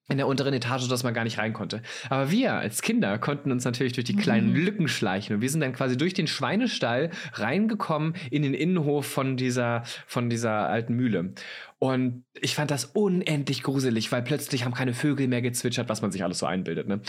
in 0.08 0.18
der 0.18 0.28
unteren 0.28 0.54
Etage, 0.54 0.82
sodass 0.82 1.02
man 1.02 1.14
gar 1.14 1.24
nicht 1.24 1.38
rein 1.38 1.52
konnte. 1.52 1.82
Aber 2.10 2.30
wir 2.30 2.52
als 2.54 2.80
Kinder 2.80 3.18
konnten 3.18 3.50
uns 3.50 3.64
natürlich 3.64 3.92
durch 3.92 4.04
die 4.04 4.14
kleinen 4.14 4.50
Mhm. 4.50 4.64
Lücken 4.64 4.86
schleichen 4.86 5.34
und 5.34 5.42
wir 5.42 5.50
sind 5.50 5.62
dann 5.62 5.72
quasi 5.72 5.96
durch 5.96 6.14
den 6.14 6.28
Schweinestall 6.28 7.10
reingekommen 7.32 8.14
in 8.30 8.42
den 8.42 8.54
Innenhof 8.54 9.04
von 9.06 9.36
dieser, 9.36 9.82
von 10.06 10.30
dieser 10.30 10.68
alten 10.68 10.94
Mühle. 10.94 11.32
Und 11.78 12.24
ich 12.40 12.54
fand 12.54 12.70
das 12.70 12.86
unendlich 12.86 13.62
gruselig, 13.62 14.10
weil 14.10 14.22
plötzlich 14.22 14.64
haben 14.64 14.72
keine 14.72 14.94
Vögel 14.94 15.28
mehr 15.28 15.42
gezwitschert, 15.42 15.90
was 15.90 16.00
man 16.00 16.10
sich 16.10 16.24
alles 16.24 16.38
so 16.38 16.46
einbildet. 16.46 16.88
Ne? 16.88 17.00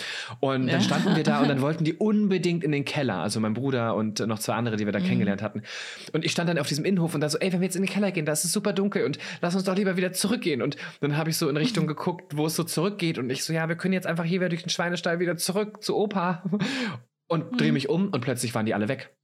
Und 0.41 0.67
Ja. 0.67 0.73
dann 0.73 0.81
standen 0.81 1.15
wir 1.15 1.23
da 1.23 1.41
und 1.41 1.47
dann 1.47 1.61
wollten 1.61 1.85
die 1.85 1.93
unbedingt 1.93 2.65
in 2.65 2.73
den 2.73 2.83
Keller, 2.83 3.15
also 3.19 3.39
mein 3.39 3.53
Bruder 3.53 3.95
und 3.95 4.19
noch 4.27 4.39
zwei 4.39 4.55
andere, 4.55 4.75
die 4.75 4.85
wir 4.85 4.91
da 4.91 4.99
Mhm. 4.99 5.03
kennengelernt 5.05 5.41
hatten. 5.41 5.63
Und 6.11 6.25
ich 6.25 6.33
stand 6.33 6.49
dann 6.49 6.57
auf 6.59 6.67
diesem 6.67 6.83
Innenhof 6.83 7.15
und 7.15 7.21
da 7.21 7.29
so, 7.29 7.37
ey, 7.37 7.53
wenn 7.53 7.61
wir 7.61 7.65
jetzt 7.65 7.75
in 7.77 7.83
den 7.83 7.89
Keller 7.89 8.11
gehen, 8.11 8.25
da 8.25 8.33
ist 8.33 8.43
es 8.43 8.51
super 8.51 8.73
dunkel 8.73 9.05
und 9.05 9.17
lass 9.41 9.55
uns 9.55 9.63
doch 9.63 9.75
lieber 9.75 9.95
wieder 9.95 10.11
zurückgehen. 10.11 10.61
Und 10.61 10.75
dann 10.99 11.15
habe 11.15 11.29
ich 11.29 11.37
so 11.37 11.47
in 11.47 11.55
Richtung 11.55 11.87
geguckt, 11.87 12.35
wo 12.35 12.45
es 12.47 12.55
so 12.57 12.65
zurückgeht 12.65 13.17
und 13.19 13.29
ich 13.29 13.45
so, 13.45 13.53
ja, 13.53 13.69
wir 13.69 13.77
können 13.77 13.93
jetzt 13.93 14.05
einfach 14.05 14.25
hier 14.25 14.41
wieder 14.41 14.49
durch 14.49 14.63
den 14.63 14.69
Schweinestall 14.69 15.19
wieder 15.21 15.37
zurück 15.37 15.81
zu 15.81 15.95
Opa 15.95 16.43
und 17.27 17.57
drehe 17.59 17.69
Mhm. 17.69 17.73
mich 17.73 17.87
um 17.87 18.09
und 18.09 18.19
plötzlich 18.19 18.53
waren 18.53 18.65
die 18.65 18.73
alle 18.73 18.89
weg. 18.89 19.15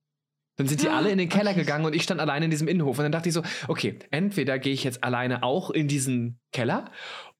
Dann 0.55 0.67
sind 0.67 0.83
die 0.83 0.89
alle 0.89 1.09
in 1.09 1.17
den 1.17 1.29
Keller 1.29 1.51
Okay. 1.51 1.61
gegangen 1.61 1.85
und 1.85 1.95
ich 1.95 2.03
stand 2.03 2.21
alleine 2.21 2.45
in 2.45 2.51
diesem 2.51 2.67
Innenhof. 2.67 2.97
Und 2.99 3.03
dann 3.03 3.11
dachte 3.11 3.29
ich 3.29 3.33
so, 3.33 3.41
okay, 3.67 3.97
entweder 4.11 4.59
gehe 4.59 4.73
ich 4.73 4.83
jetzt 4.83 5.03
alleine 5.03 5.43
auch 5.43 5.71
in 5.71 5.87
diesen 5.87 6.39
Keller 6.51 6.91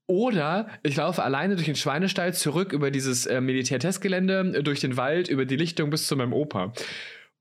oder 0.08 0.68
ich 0.84 0.96
laufe 0.96 1.24
alleine 1.24 1.56
durch 1.56 1.66
den 1.66 1.76
Schweinestall 1.76 2.34
zurück 2.34 2.74
über 2.74 2.92
dieses 2.92 3.26
äh, 3.26 3.40
Militärtestgelände, 3.40 4.54
äh, 4.56 4.64
durch 4.64 4.80
den 4.80 4.98
Wald, 4.98 5.30
über 5.30 5.46
die 5.46 5.56
Lichtung 5.56 5.90
bis 5.90 6.08
zu 6.08 6.16
meinem 6.16 6.34
Opa. 6.34 6.74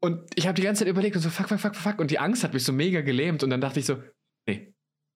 Und 0.01 0.21
ich 0.35 0.47
habe 0.47 0.55
die 0.55 0.63
ganze 0.63 0.81
Zeit 0.81 0.89
überlegt 0.89 1.17
und 1.17 1.23
so, 1.23 1.31
fuck, 1.31 1.49
fuck, 1.49 1.61
fuck, 1.61 1.77
fuck. 1.77 1.99
Und 1.99 2.11
die 2.11 2.19
Angst 2.19 2.45
hat 2.45 2.55
mich 2.55 2.65
so 2.65 2.73
mega 2.73 3.01
gelähmt. 3.01 3.43
Und 3.43 3.51
dann 3.51 3.61
dachte 3.61 3.81
ich 3.81 3.87
so, 3.87 4.03
nee, 4.47 4.72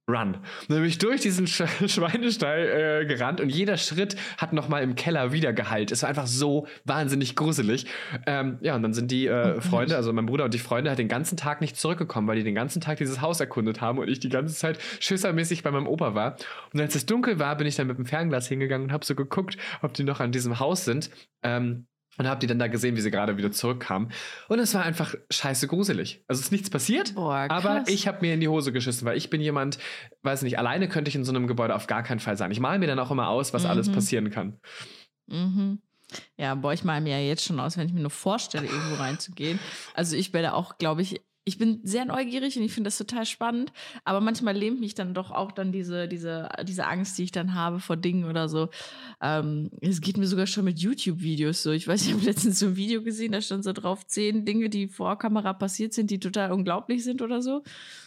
run. 0.08 0.34
Und 0.34 0.70
dann 0.70 0.78
bin 0.78 0.86
ich 0.86 0.98
durch 0.98 1.20
diesen 1.20 1.46
Sch 1.46 1.64
Schweinestall 1.86 3.02
äh, 3.02 3.06
gerannt 3.06 3.40
und 3.40 3.48
jeder 3.48 3.76
Schritt 3.76 4.16
hat 4.38 4.52
nochmal 4.52 4.82
im 4.82 4.94
Keller 4.94 5.32
wieder 5.32 5.52
geheilt. 5.52 5.90
Es 5.90 6.02
war 6.02 6.08
einfach 6.08 6.26
so 6.26 6.66
wahnsinnig 6.84 7.34
gruselig. 7.34 7.86
Ähm, 8.26 8.58
ja, 8.60 8.76
und 8.76 8.82
dann 8.82 8.94
sind 8.94 9.10
die 9.10 9.26
äh, 9.26 9.56
Oh 9.56 9.60
Freunde, 9.60 9.96
also 9.96 10.12
mein 10.12 10.26
Bruder 10.26 10.44
und 10.44 10.54
die 10.54 10.58
Freunde, 10.58 10.90
halt 10.90 10.98
den 10.98 11.08
ganzen 11.08 11.36
Tag 11.36 11.60
nicht 11.60 11.76
zurückgekommen, 11.76 12.28
weil 12.28 12.36
die 12.36 12.44
den 12.44 12.54
ganzen 12.54 12.80
Tag 12.80 12.98
dieses 12.98 13.20
Haus 13.20 13.40
erkundet 13.40 13.80
haben 13.80 13.98
und 13.98 14.08
ich 14.08 14.20
die 14.20 14.28
ganze 14.28 14.54
Zeit 14.54 14.78
schissermäßig 15.00 15.62
bei 15.62 15.70
meinem 15.70 15.86
Opa 15.86 16.14
war. 16.14 16.36
Und 16.72 16.80
als 16.80 16.94
es 16.94 17.06
dunkel 17.06 17.38
war, 17.38 17.56
bin 17.56 17.66
ich 17.66 17.76
dann 17.76 17.86
mit 17.86 17.98
dem 17.98 18.06
Fernglas 18.06 18.48
hingegangen 18.48 18.88
und 18.88 18.92
habe 18.92 19.04
so 19.04 19.14
geguckt, 19.14 19.56
ob 19.82 19.94
die 19.94 20.04
noch 20.04 20.20
an 20.20 20.32
diesem 20.32 20.58
Haus 20.60 20.84
sind. 20.84 21.10
Ähm, 21.42 21.86
und 22.18 22.26
habe 22.26 22.40
die 22.40 22.46
dann 22.46 22.58
da 22.58 22.66
gesehen, 22.68 22.96
wie 22.96 23.00
sie 23.00 23.10
gerade 23.10 23.36
wieder 23.36 23.52
zurückkamen. 23.52 24.10
Und 24.48 24.58
es 24.58 24.74
war 24.74 24.82
einfach 24.84 25.14
scheiße 25.30 25.68
gruselig. 25.68 26.22
Also 26.28 26.40
es 26.40 26.46
ist 26.46 26.52
nichts 26.52 26.70
passiert, 26.70 27.14
Boah, 27.14 27.46
aber 27.48 27.84
ich 27.86 28.08
habe 28.08 28.18
mir 28.20 28.34
in 28.34 28.40
die 28.40 28.48
Hose 28.48 28.72
geschissen, 28.72 29.06
weil 29.06 29.16
ich 29.16 29.30
bin 29.30 29.40
jemand, 29.40 29.78
weiß 30.22 30.42
nicht, 30.42 30.58
alleine 30.58 30.88
könnte 30.88 31.08
ich 31.08 31.14
in 31.14 31.24
so 31.24 31.32
einem 31.32 31.46
Gebäude 31.46 31.74
auf 31.74 31.86
gar 31.86 32.02
keinen 32.02 32.20
Fall 32.20 32.36
sein. 32.36 32.50
Ich 32.50 32.60
male 32.60 32.78
mir 32.78 32.86
dann 32.86 32.98
auch 32.98 33.10
immer 33.10 33.28
aus, 33.28 33.52
was 33.52 33.64
alles 33.64 33.88
Mhm. 33.88 33.92
passieren 33.92 34.30
kann. 34.30 34.60
Mhm. 35.26 35.80
Ja, 36.36 36.54
boah, 36.54 36.72
ich 36.72 36.84
male 36.84 37.00
mir 37.00 37.18
ja 37.20 37.26
jetzt 37.26 37.44
schon 37.44 37.58
aus, 37.58 37.76
wenn 37.76 37.88
ich 37.88 37.92
mir 37.92 38.00
nur 38.00 38.10
vorstelle, 38.10 38.66
irgendwo 38.66 38.94
reinzugehen. 38.94 39.58
Also 39.94 40.16
ich 40.16 40.32
werde 40.32 40.54
auch, 40.54 40.78
glaube 40.78 41.02
ich, 41.02 41.20
ich 41.48 41.58
bin 41.58 41.80
sehr 41.84 42.04
neugierig 42.04 42.56
und 42.58 42.64
ich 42.64 42.72
finde 42.72 42.88
das 42.88 42.98
total 42.98 43.24
spannend, 43.24 43.72
aber 44.04 44.20
manchmal 44.20 44.56
lähmt 44.56 44.80
mich 44.80 44.96
dann 44.96 45.14
doch 45.14 45.30
auch 45.30 45.52
dann 45.52 45.70
diese, 45.70 46.08
diese, 46.08 46.48
diese 46.64 46.88
Angst, 46.88 47.16
die 47.16 47.22
ich 47.22 47.30
dann 47.30 47.54
habe 47.54 47.78
vor 47.78 47.96
Dingen 47.96 48.24
oder 48.24 48.48
so. 48.48 48.68
Ähm, 49.22 49.70
es 49.80 50.00
geht 50.00 50.18
mir 50.18 50.26
sogar 50.26 50.48
schon 50.48 50.64
mit 50.64 50.80
YouTube-Videos 50.80 51.62
so. 51.62 51.70
Ich 51.70 51.86
weiß, 51.86 52.04
ich 52.04 52.12
habe 52.14 52.24
letztens 52.24 52.58
so 52.58 52.66
ein 52.66 52.76
Video 52.76 53.00
gesehen, 53.00 53.30
da 53.30 53.40
stand 53.40 53.62
so 53.62 53.72
drauf, 53.72 54.04
zehn 54.08 54.44
Dinge, 54.44 54.68
die 54.68 54.88
vor 54.88 55.16
Kamera 55.18 55.52
passiert 55.52 55.92
sind, 55.92 56.10
die 56.10 56.18
total 56.18 56.50
unglaublich 56.50 57.04
sind 57.04 57.22
oder 57.22 57.40
so. 57.40 57.62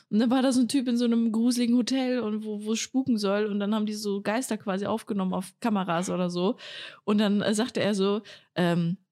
Und 0.09 0.19
dann 0.19 0.29
war 0.29 0.41
da 0.41 0.51
so 0.51 0.59
ein 0.59 0.67
Typ 0.67 0.89
in 0.89 0.97
so 0.97 1.05
einem 1.05 1.31
gruseligen 1.31 1.77
Hotel 1.77 2.19
und 2.19 2.43
wo, 2.43 2.65
wo 2.65 2.73
es 2.73 2.79
spuken 2.79 3.17
soll. 3.17 3.45
Und 3.45 3.61
dann 3.61 3.73
haben 3.73 3.85
die 3.85 3.93
so 3.93 4.21
Geister 4.21 4.57
quasi 4.57 4.85
aufgenommen 4.85 5.33
auf 5.33 5.53
Kameras 5.61 6.09
oder 6.09 6.29
so. 6.29 6.57
Und 7.05 7.19
dann 7.19 7.41
äh, 7.41 7.53
sagte 7.53 7.79
er 7.79 7.95
so, 7.95 8.21
ähm, 8.55 8.97
äh, 8.97 9.08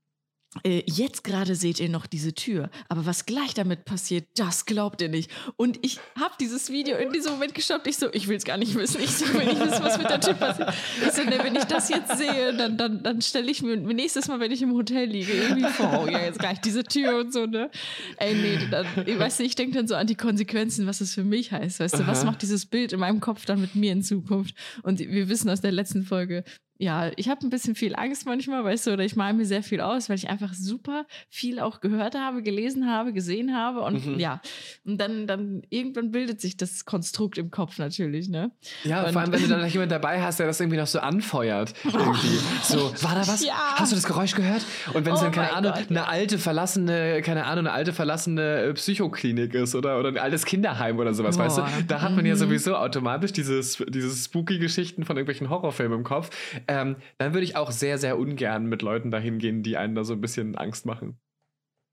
jetzt 0.66 1.24
gerade 1.24 1.56
seht 1.56 1.80
ihr 1.80 1.90
noch 1.90 2.08
diese 2.08 2.34
Tür, 2.34 2.70
aber 2.90 3.06
was 3.06 3.26
gleich 3.26 3.54
damit 3.54 3.86
passiert, 3.86 4.28
das 4.36 4.66
glaubt 4.66 5.02
ihr 5.02 5.10
nicht. 5.10 5.32
Und 5.56 5.80
ich 5.84 6.00
habe 6.20 6.34
dieses 6.40 6.72
Video 6.72 6.98
in 6.98 7.12
diesem 7.12 7.34
Moment 7.34 7.54
gestoppt. 7.54 7.88
Ich 7.88 7.98
so, 7.98 8.08
ich 8.14 8.28
will 8.28 8.38
es 8.38 8.44
gar 8.44 8.58
nicht 8.58 8.76
wissen. 8.76 9.02
Ich 9.02 9.12
so, 9.12 9.26
will 9.34 9.46
nicht 9.46 9.60
wissen, 9.60 9.84
was 9.84 9.98
mit 9.98 10.10
der 10.10 10.20
Tür 10.20 10.34
passiert. 10.34 10.74
Ich 11.06 11.12
so, 11.12 11.24
ne, 11.24 11.40
wenn 11.42 11.56
ich 11.56 11.66
das 11.66 11.90
jetzt 11.90 12.18
sehe, 12.18 12.56
dann, 12.56 12.78
dann, 12.78 13.04
dann 13.04 13.22
stelle 13.22 13.50
ich 13.50 13.62
mir 13.62 13.78
nächstes 13.78 14.28
Mal, 14.28 14.40
wenn 14.40 14.52
ich 14.52 14.62
im 14.62 14.74
Hotel 14.74 15.10
liege, 15.10 15.32
irgendwie 15.32 15.70
vor, 15.70 16.04
oh 16.04 16.10
ja, 16.10 16.20
jetzt 16.20 16.40
gleich 16.40 16.60
diese 16.62 16.84
Tür 16.84 17.20
und 17.20 17.34
so, 17.34 17.46
ne? 17.46 17.70
Ey, 18.18 18.34
nee, 18.36 18.60
dann, 18.70 18.86
ich 19.06 19.18
weiß 19.18 19.40
nicht, 19.40 19.50
ich 19.50 19.56
denke 19.56 19.76
dann 19.78 19.88
so 19.88 19.96
an 19.96 20.08
die 20.08 20.16
Konsequenzen, 20.16 20.88
was 20.88 21.00
das 21.00 21.14
für 21.14 21.24
mich 21.24 21.52
heißt. 21.52 21.80
Weißt 21.80 22.00
du, 22.00 22.08
was 22.08 22.24
macht 22.26 22.42
dieses 22.42 22.66
Bild 22.66 22.94
in 22.94 23.00
meinem 23.00 23.20
Kopf 23.20 23.46
dann 23.46 23.62
mit 23.62 23.76
mir 23.76 23.92
in 23.92 24.04
Zukunft? 24.04 24.56
Und 24.84 25.00
wir 25.00 25.30
wissen 25.30 25.50
aus 25.50 25.62
der 25.62 25.72
letzten 25.72 26.04
Folge, 26.04 26.44
ja, 26.80 27.12
ich 27.16 27.30
habe 27.30 27.46
ein 27.46 27.50
bisschen 27.50 27.76
viel 27.76 27.96
Angst 27.96 28.26
manchmal, 28.26 28.64
weißt 28.64 28.88
du, 28.88 28.92
oder 28.94 29.04
ich 29.04 29.16
male 29.16 29.34
mir 29.36 29.46
sehr 29.46 29.64
viel 29.64 29.82
aus, 29.82 30.10
weil 30.10 30.16
ich 30.16 30.30
einfach 30.30 30.54
super 30.54 31.06
viel 31.30 31.60
auch 31.60 31.80
gehört 31.82 32.16
habe, 32.16 32.44
gelesen 32.44 32.88
habe, 32.90 33.14
gesehen 33.14 33.56
habe 33.56 33.82
und 33.82 34.06
Mhm. 34.06 34.20
ja, 34.20 34.42
und 34.86 35.00
dann, 35.00 35.28
dann 35.28 35.64
irgendwann 35.70 36.12
bildet 36.12 36.40
sich 36.42 36.56
das 36.58 36.86
Konstrukt 36.86 37.38
im 37.38 37.52
Kopf 37.52 37.78
natürlich, 37.80 38.30
ne? 38.30 38.52
Ja, 38.84 39.04
Und- 39.04 39.14
vor 39.14 39.22
allem, 39.22 39.32
wenn 39.32 39.42
du 39.42 39.48
dann 39.48 39.62
noch 39.62 39.68
jemand 39.68 39.92
dabei 39.92 40.22
hast, 40.22 40.40
der 40.40 40.48
das 40.48 40.60
irgendwie 40.60 40.78
noch 40.78 40.88
so 40.88 41.00
anfeuert. 41.00 41.74
Irgendwie. 41.84 42.38
So, 42.64 42.92
war 43.04 43.16
da 43.16 43.22
was? 43.28 43.46
Ja. 43.46 43.54
Hast 43.76 43.92
du 43.92 43.96
das 43.96 44.06
Geräusch 44.06 44.36
gehört? 44.36 44.62
Und 44.94 45.06
wenn 45.06 45.14
es 45.14 45.20
Oh 45.20 45.24
dann, 45.24 45.32
keine 45.32 45.54
Ahnung, 45.54 45.72
Gott, 45.74 45.90
eine 45.90 46.08
alte, 46.08 46.38
verlassene, 46.38 47.22
keine 47.22 47.46
Ahnung, 47.46 47.66
eine 47.68 47.72
alte, 47.72 47.94
verlassene 47.94 48.62
äh, 48.62 48.74
Psychoklinik 48.74 49.54
ist 49.54 49.74
oder, 49.76 50.00
oder 50.00 50.10
ein 50.10 50.18
altes 50.18 50.46
Kinderheim 50.46 50.98
oder 51.00 51.14
sowas, 51.14 51.38
Boah. 51.38 51.46
weißt 51.46 51.58
du? 51.60 51.64
Da 51.88 52.02
hat 52.02 52.16
man 52.16 52.26
ja 52.26 52.34
Mhm. 52.36 52.40
sowieso 52.40 52.76
automatisch 52.76 53.32
dieses, 53.32 53.84
diese 53.88 54.10
spooky-Geschichten 54.16 55.04
von 55.06 55.16
irgendwelchen 55.18 55.50
Horrorfilmen 55.50 56.00
im 56.00 56.04
Kopf. 56.04 56.30
Ähm, 56.68 56.98
dann 57.18 57.34
würde 57.34 57.46
ich 57.46 57.56
auch 57.56 57.72
sehr, 57.72 57.98
sehr 57.98 58.18
ungern 58.18 58.68
mit 58.68 58.82
Leuten 58.82 59.12
dahin 59.12 59.40
gehen, 59.40 59.64
die 59.64 59.78
einen 59.78 59.96
da 59.96 60.04
so 60.04 60.14
ein 60.14 60.22
bisschen 60.22 60.56
Angst 60.56 60.86
machen. 60.86 61.20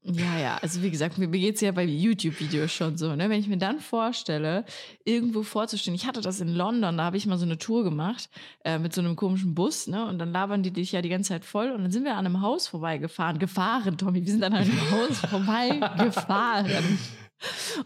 Ja, 0.06 0.38
ja, 0.38 0.58
also 0.60 0.82
wie 0.82 0.90
gesagt, 0.90 1.16
mir 1.16 1.28
geht 1.28 1.54
es 1.54 1.62
ja 1.62 1.72
bei 1.72 1.82
YouTube-Videos 1.82 2.70
schon 2.70 2.98
so, 2.98 3.16
ne? 3.16 3.30
Wenn 3.30 3.40
ich 3.40 3.48
mir 3.48 3.56
dann 3.56 3.80
vorstelle, 3.80 4.66
irgendwo 5.02 5.42
vorzustehen, 5.42 5.94
ich 5.94 6.06
hatte 6.06 6.20
das 6.20 6.40
in 6.40 6.48
London, 6.48 6.98
da 6.98 7.04
habe 7.04 7.16
ich 7.16 7.24
mal 7.24 7.38
so 7.38 7.46
eine 7.46 7.56
Tour 7.56 7.84
gemacht 7.84 8.28
äh, 8.66 8.78
mit 8.78 8.92
so 8.92 9.00
einem 9.00 9.16
komischen 9.16 9.54
Bus, 9.54 9.86
ne? 9.86 10.04
Und 10.06 10.18
dann 10.18 10.30
labern 10.30 10.62
die 10.62 10.72
dich 10.72 10.92
ja 10.92 11.00
die 11.00 11.08
ganze 11.08 11.28
Zeit 11.30 11.46
voll 11.46 11.70
und 11.70 11.80
dann 11.84 11.90
sind 11.90 12.04
wir 12.04 12.16
an 12.16 12.26
einem 12.26 12.42
Haus 12.42 12.66
vorbeigefahren, 12.66 13.38
gefahren, 13.38 13.96
Tommy, 13.96 14.22
wir 14.26 14.30
sind 14.30 14.44
an 14.44 14.52
einem 14.52 14.78
Haus 14.90 15.20
vorbeigefahren. 15.20 16.98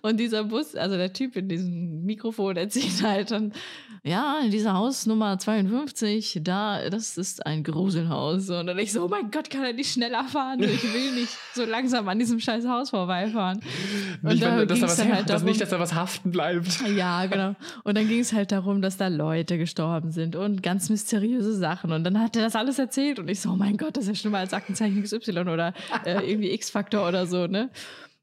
Und 0.02 0.18
dieser 0.18 0.44
Bus, 0.44 0.74
also 0.74 0.96
der 0.96 1.12
Typ 1.12 1.36
in 1.36 1.48
diesem 1.48 2.04
Mikrofon 2.04 2.56
erzählt 2.56 3.02
halt 3.02 3.30
dann, 3.30 3.52
ja, 4.04 4.40
in 4.44 4.50
dieser 4.50 4.74
Hausnummer 4.74 5.38
52, 5.38 6.40
da, 6.42 6.88
das 6.88 7.16
ist 7.18 7.44
ein 7.46 7.64
Gruselhaus. 7.64 8.48
Und 8.50 8.66
dann 8.66 8.78
ich 8.78 8.92
so, 8.92 9.04
oh 9.04 9.08
mein 9.08 9.30
Gott, 9.30 9.50
kann 9.50 9.64
er 9.64 9.72
nicht 9.72 9.92
schneller 9.92 10.24
fahren? 10.24 10.62
Ich 10.62 10.82
will 10.92 11.12
nicht 11.12 11.36
so 11.54 11.64
langsam 11.64 12.08
an 12.08 12.18
diesem 12.18 12.40
scheiß 12.40 12.66
Haus 12.66 12.90
vorbeifahren. 12.90 13.60
Und 14.22 14.28
Nicht, 14.30 14.42
da 14.42 14.58
wenn, 14.58 14.68
dass 14.68 14.80
da 14.80 14.86
was, 14.86 14.98
halt 14.98 15.20
dass 15.20 15.26
darum, 15.26 15.44
nicht, 15.46 15.60
dass 15.60 15.70
da 15.70 15.80
was 15.80 15.94
haften 15.94 16.30
bleibt. 16.30 16.80
ja, 16.96 17.26
genau. 17.26 17.54
Und 17.84 17.96
dann 17.96 18.08
ging 18.08 18.20
es 18.20 18.32
halt 18.32 18.52
darum, 18.52 18.82
dass 18.82 18.96
da 18.96 19.08
Leute 19.08 19.58
gestorben 19.58 20.10
sind 20.10 20.36
und 20.36 20.62
ganz 20.62 20.90
mysteriöse 20.90 21.54
Sachen. 21.54 21.92
Und 21.92 22.04
dann 22.04 22.20
hat 22.20 22.36
er 22.36 22.42
das 22.42 22.56
alles 22.56 22.78
erzählt 22.78 23.18
und 23.18 23.28
ich 23.28 23.40
so, 23.40 23.50
oh 23.50 23.56
mein 23.56 23.76
Gott, 23.76 23.96
das 23.96 24.04
ist 24.04 24.08
ja 24.08 24.14
schlimmer 24.14 24.38
als 24.38 24.52
Aktenzeichen 24.52 25.02
XY 25.02 25.40
oder 25.40 25.74
äh, 26.04 26.30
irgendwie 26.30 26.52
X-Faktor 26.52 27.06
oder 27.06 27.26
so, 27.26 27.46
ne? 27.46 27.70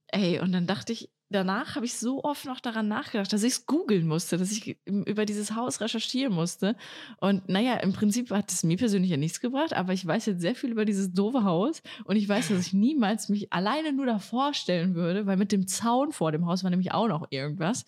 Ey, 0.07 0.39
und 0.39 0.51
dann 0.51 0.67
dachte 0.67 0.93
ich, 0.93 1.09
danach 1.29 1.75
habe 1.75 1.85
ich 1.85 1.97
so 1.97 2.23
oft 2.23 2.45
noch 2.45 2.59
daran 2.59 2.87
nachgedacht, 2.87 3.31
dass 3.33 3.43
ich 3.43 3.53
es 3.53 3.65
googeln 3.65 4.07
musste, 4.07 4.37
dass 4.37 4.51
ich 4.51 4.77
über 4.85 5.25
dieses 5.25 5.55
Haus 5.55 5.81
recherchieren 5.81 6.33
musste. 6.33 6.75
Und 7.19 7.49
naja, 7.49 7.77
im 7.77 7.93
Prinzip 7.93 8.29
hat 8.31 8.51
es 8.51 8.63
mir 8.63 8.77
persönlich 8.77 9.11
ja 9.11 9.17
nichts 9.17 9.41
gebracht, 9.41 9.73
aber 9.73 9.93
ich 9.93 10.05
weiß 10.05 10.27
jetzt 10.27 10.41
sehr 10.41 10.55
viel 10.55 10.71
über 10.71 10.85
dieses 10.85 11.13
doofe 11.13 11.43
Haus 11.43 11.81
und 12.05 12.15
ich 12.15 12.29
weiß, 12.29 12.49
dass 12.49 12.67
ich 12.67 12.73
niemals 12.73 13.29
mich 13.29 13.51
alleine 13.51 13.91
nur 13.91 14.05
davor 14.05 14.53
stellen 14.53 14.95
würde, 14.95 15.25
weil 15.25 15.37
mit 15.37 15.51
dem 15.51 15.67
Zaun 15.67 16.11
vor 16.11 16.31
dem 16.31 16.45
Haus 16.45 16.63
war 16.63 16.69
nämlich 16.69 16.91
auch 16.91 17.07
noch 17.07 17.27
irgendwas. 17.31 17.85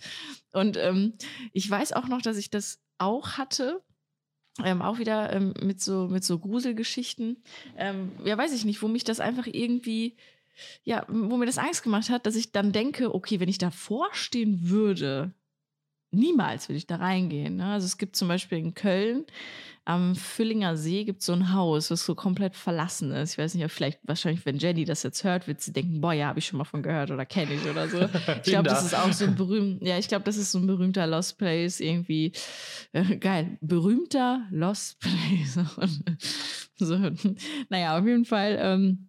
Und 0.53 0.77
ähm, 0.77 1.13
ich 1.53 1.69
weiß 1.69 1.93
auch 1.93 2.07
noch, 2.07 2.21
dass 2.21 2.37
ich 2.37 2.49
das 2.49 2.79
auch 2.97 3.37
hatte. 3.37 3.81
Ähm, 4.63 4.81
auch 4.81 4.97
wieder 4.97 5.31
ähm, 5.33 5.53
mit 5.61 5.81
so 5.81 6.07
mit 6.07 6.23
so 6.23 6.39
Gruselgeschichten. 6.39 7.43
Ähm, 7.77 8.11
ja, 8.25 8.35
weiß 8.35 8.53
ich 8.53 8.65
nicht, 8.65 8.81
wo 8.81 8.87
mich 8.87 9.03
das 9.03 9.19
einfach 9.19 9.45
irgendwie 9.45 10.17
ja, 10.83 11.05
wo 11.07 11.37
mir 11.37 11.45
das 11.45 11.57
Angst 11.57 11.83
gemacht 11.83 12.09
hat, 12.09 12.25
dass 12.25 12.35
ich 12.35 12.51
dann 12.51 12.71
denke, 12.71 13.13
okay, 13.13 13.39
wenn 13.39 13.49
ich 13.49 13.57
davor 13.57 14.09
stehen 14.13 14.69
würde, 14.69 15.33
niemals 16.11 16.69
würde 16.69 16.77
ich 16.77 16.87
da 16.87 16.97
reingehen. 16.97 17.57
Ne? 17.57 17.65
Also 17.65 17.85
es 17.85 17.97
gibt 17.97 18.15
zum 18.15 18.27
Beispiel 18.27 18.57
in 18.57 18.73
Köln 18.73 19.25
am 19.87 20.15
Füllinger 20.15 20.75
See 20.75 21.05
gibt 21.05 21.21
so 21.21 21.31
ein 21.31 21.53
Haus, 21.53 21.89
was 21.91 22.05
so 22.05 22.13
komplett 22.13 22.57
verlassen 22.57 23.09
ist. 23.11 23.31
Ich 23.31 23.37
weiß 23.37 23.53
nicht, 23.55 23.63
ob 23.63 23.71
vielleicht, 23.71 23.99
wahrscheinlich, 24.03 24.45
wenn 24.45 24.57
Jenny 24.57 24.83
das 24.83 25.01
jetzt 25.03 25.23
hört, 25.23 25.47
wird 25.47 25.61
sie 25.61 25.71
denken, 25.71 26.01
boah, 26.01 26.11
ja, 26.11 26.27
habe 26.27 26.39
ich 26.39 26.45
schon 26.45 26.57
mal 26.57 26.65
von 26.65 26.83
gehört 26.83 27.09
oder 27.09 27.25
kenne 27.25 27.53
ich 27.53 27.65
oder 27.65 27.87
so. 27.87 27.99
Ich 28.43 28.51
glaube, 28.51 28.67
das 28.67 28.85
ist 28.85 28.95
auch 28.95 29.13
so 29.13 29.23
ein 29.23 29.35
berühmt, 29.35 29.81
ja, 29.81 29.97
ich 29.97 30.09
glaube, 30.09 30.25
das 30.25 30.35
ist 30.35 30.51
so 30.51 30.59
ein 30.59 30.67
berühmter 30.67 31.07
Lost 31.07 31.37
Place 31.37 31.79
irgendwie. 31.79 32.33
Äh, 32.91 33.15
geil, 33.15 33.57
berühmter 33.61 34.45
Lost 34.51 34.99
Place. 34.99 35.59
so, 36.75 36.99
naja, 37.69 37.97
auf 37.97 38.05
jeden 38.05 38.25
Fall. 38.25 38.57
Ähm, 38.59 39.06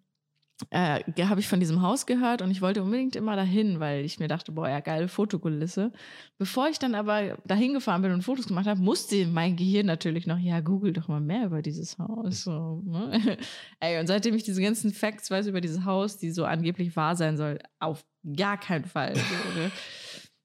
äh, 0.71 1.01
habe 1.25 1.40
ich 1.40 1.49
von 1.49 1.61
diesem 1.61 1.83
Haus 1.83 2.07
gehört 2.07 2.42
und 2.42 2.51
ich 2.51 2.61
wollte 2.61 2.83
unbedingt 2.83 3.16
immer 3.16 3.37
dahin, 3.37 3.81
weil 3.81 4.05
ich 4.05 4.18
mir 4.18 4.29
dachte, 4.29 4.53
boah, 4.53 4.68
ja, 4.68 4.81
geile 4.81 5.09
Fotokulisse. 5.09 5.92
Bevor 6.37 6.68
ich 6.68 6.79
dann 6.79 6.94
aber 6.94 7.38
dahin 7.44 7.75
gefahren 7.75 8.03
bin 8.03 8.12
und 8.12 8.23
Fotos 8.23 8.49
gemacht 8.49 8.66
habe, 8.66 8.81
musste 8.81 9.27
mein 9.27 9.57
Gehirn 9.57 9.87
natürlich 9.87 10.27
noch, 10.27 10.38
ja, 10.38 10.61
google 10.61 10.92
doch 10.92 11.09
mal 11.09 11.21
mehr 11.21 11.47
über 11.47 11.62
dieses 11.62 11.99
Haus. 11.99 12.44
So, 12.44 12.83
ne? 12.85 13.38
Ey, 13.81 14.01
und 14.01 14.07
seitdem 14.09 14.35
ich 14.35 14.42
diese 14.42 14.62
ganzen 14.62 14.92
Facts 14.92 15.31
weiß 15.31 15.47
über 15.47 15.61
dieses 15.61 15.85
Haus, 15.85 16.18
die 16.18 16.31
so 16.31 16.44
angeblich 16.44 16.97
wahr 16.97 17.14
sein 17.14 17.37
soll, 17.37 17.59
auf 17.79 18.05
gar 18.37 18.59
keinen 18.59 18.85
Fall. 18.85 19.14
So, 19.14 19.61
ne? 19.61 19.71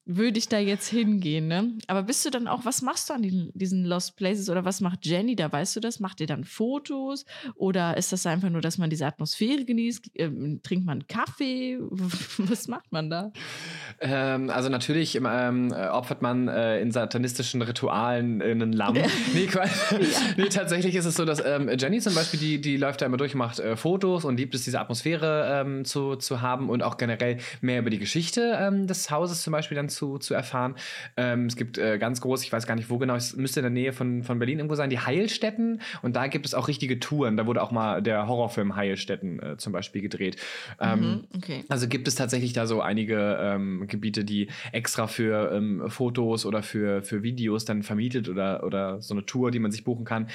Würde 0.06 0.38
ich 0.38 0.50
da 0.50 0.60
jetzt 0.60 0.90
hingehen, 0.90 1.48
ne? 1.48 1.72
Aber 1.88 2.04
bist 2.04 2.26
du 2.26 2.30
dann 2.30 2.48
auch, 2.48 2.66
was 2.66 2.82
machst 2.82 3.10
du 3.10 3.14
an 3.14 3.22
den, 3.22 3.52
diesen 3.54 3.86
Lost 3.86 4.18
Places 4.18 4.50
oder 4.50 4.66
was 4.66 4.82
macht 4.82 5.06
Jenny 5.06 5.36
da? 5.36 5.50
Weißt 5.50 5.76
du 5.78 5.80
das? 5.80 6.02
Macht 6.02 6.20
ihr 6.20 6.28
dann 6.28 6.44
Fotos 6.44 7.26
oder 7.56 7.96
ist 7.96 8.12
das 8.12 8.26
einfach 8.26 8.50
nur, 8.50 8.60
dass 8.60 8.78
man 8.78 8.90
diese 8.90 9.06
Atmosphäre 9.06 9.64
genießt? 9.64 10.12
Ähm, 10.16 10.60
trinkt 10.62 10.86
man 10.86 11.08
Kaffee? 11.08 11.78
was 12.38 12.68
macht 12.68 12.92
man 12.92 13.10
da? 13.10 13.32
Ähm, 14.02 14.50
also 14.50 14.68
natürlich 14.68 15.16
ähm, 15.24 15.72
opfert 15.72 16.22
man 16.22 16.50
äh, 16.50 16.82
in 16.82 16.92
satanistischen 16.92 17.62
Ritualen 17.62 18.42
in 18.42 18.62
einen 18.62 18.74
Lamm. 18.74 18.94
nee, 19.34 19.48
ja. 19.54 19.64
nee, 20.36 20.50
tatsächlich 20.50 20.96
ist 20.96 21.06
es 21.06 21.16
so, 21.16 21.24
dass 21.24 21.42
ähm, 21.46 21.70
Jenny 21.78 22.02
zum 22.02 22.14
Beispiel, 22.14 22.40
die, 22.42 22.60
die 22.60 22.76
läuft 22.76 23.02
da 23.02 23.06
immer 23.06 23.18
durch, 23.18 23.36
macht 23.36 23.60
äh, 23.60 23.78
Fotos 23.78 24.26
und 24.26 24.36
liebt 24.36 24.54
es, 24.54 24.66
diese 24.66 24.82
Atmosphäre 24.82 25.62
ähm, 25.62 25.86
zu, 25.86 26.18
zu 26.18 26.42
haben 26.42 26.70
und 26.70 26.84
auch 26.84 26.98
generell 26.98 27.38
mehr 27.62 27.80
über 27.80 27.90
die 27.90 28.00
Geschichte 28.00 28.58
ähm, 28.60 28.86
des 28.86 29.10
Hauses 29.10 29.44
zum 29.44 29.52
Beispiel 29.52 29.78
dann 29.78 29.93
zu, 29.94 30.18
zu 30.18 30.34
erfahren. 30.34 30.76
Ähm, 31.18 31.46
es 31.46 31.56
gibt 31.56 31.78
äh, 31.78 31.98
ganz 31.98 32.22
groß, 32.22 32.44
ich 32.44 32.52
weiß 32.52 32.68
gar 32.68 32.76
nicht 32.76 32.90
wo 32.90 32.98
genau, 32.98 33.16
es 33.16 33.36
müsste 33.36 33.60
in 33.60 33.64
der 33.64 33.72
Nähe 33.72 33.94
von, 33.94 34.24
von 34.24 34.40
Berlin 34.40 34.60
irgendwo 34.60 34.76
sein, 34.76 34.90
die 34.90 35.00
Heilstätten. 35.00 35.82
Und 36.02 36.16
da 36.16 36.28
gibt 36.28 36.46
es 36.46 36.54
auch 36.54 36.68
richtige 36.68 37.00
Touren. 37.00 37.38
Da 37.38 37.46
wurde 37.46 37.62
auch 37.62 37.72
mal 37.72 38.02
der 38.02 38.28
Horrorfilm 38.28 38.76
Heilstätten 38.76 39.42
äh, 39.42 39.58
zum 39.58 39.74
Beispiel 39.74 40.02
gedreht. 40.02 40.38
Ähm, 40.80 41.00
mhm, 41.00 41.24
okay. 41.36 41.66
Also 41.70 41.88
gibt 41.88 42.08
es 42.08 42.16
tatsächlich 42.16 42.54
da 42.54 42.68
so 42.68 42.82
einige 42.82 43.38
ähm, 43.42 43.88
Gebiete, 43.88 44.24
die 44.24 44.48
extra 44.72 45.08
für 45.08 45.52
ähm, 45.54 45.90
Fotos 45.90 46.46
oder 46.46 46.64
für, 46.64 47.04
für 47.04 47.24
Videos 47.24 47.66
dann 47.66 47.84
vermietet 47.84 48.30
oder, 48.30 48.64
oder 48.64 49.02
so 49.02 49.14
eine 49.14 49.26
Tour, 49.26 49.52
die 49.52 49.60
man 49.60 49.72
sich 49.72 49.84
buchen 49.84 50.06
kann, 50.06 50.28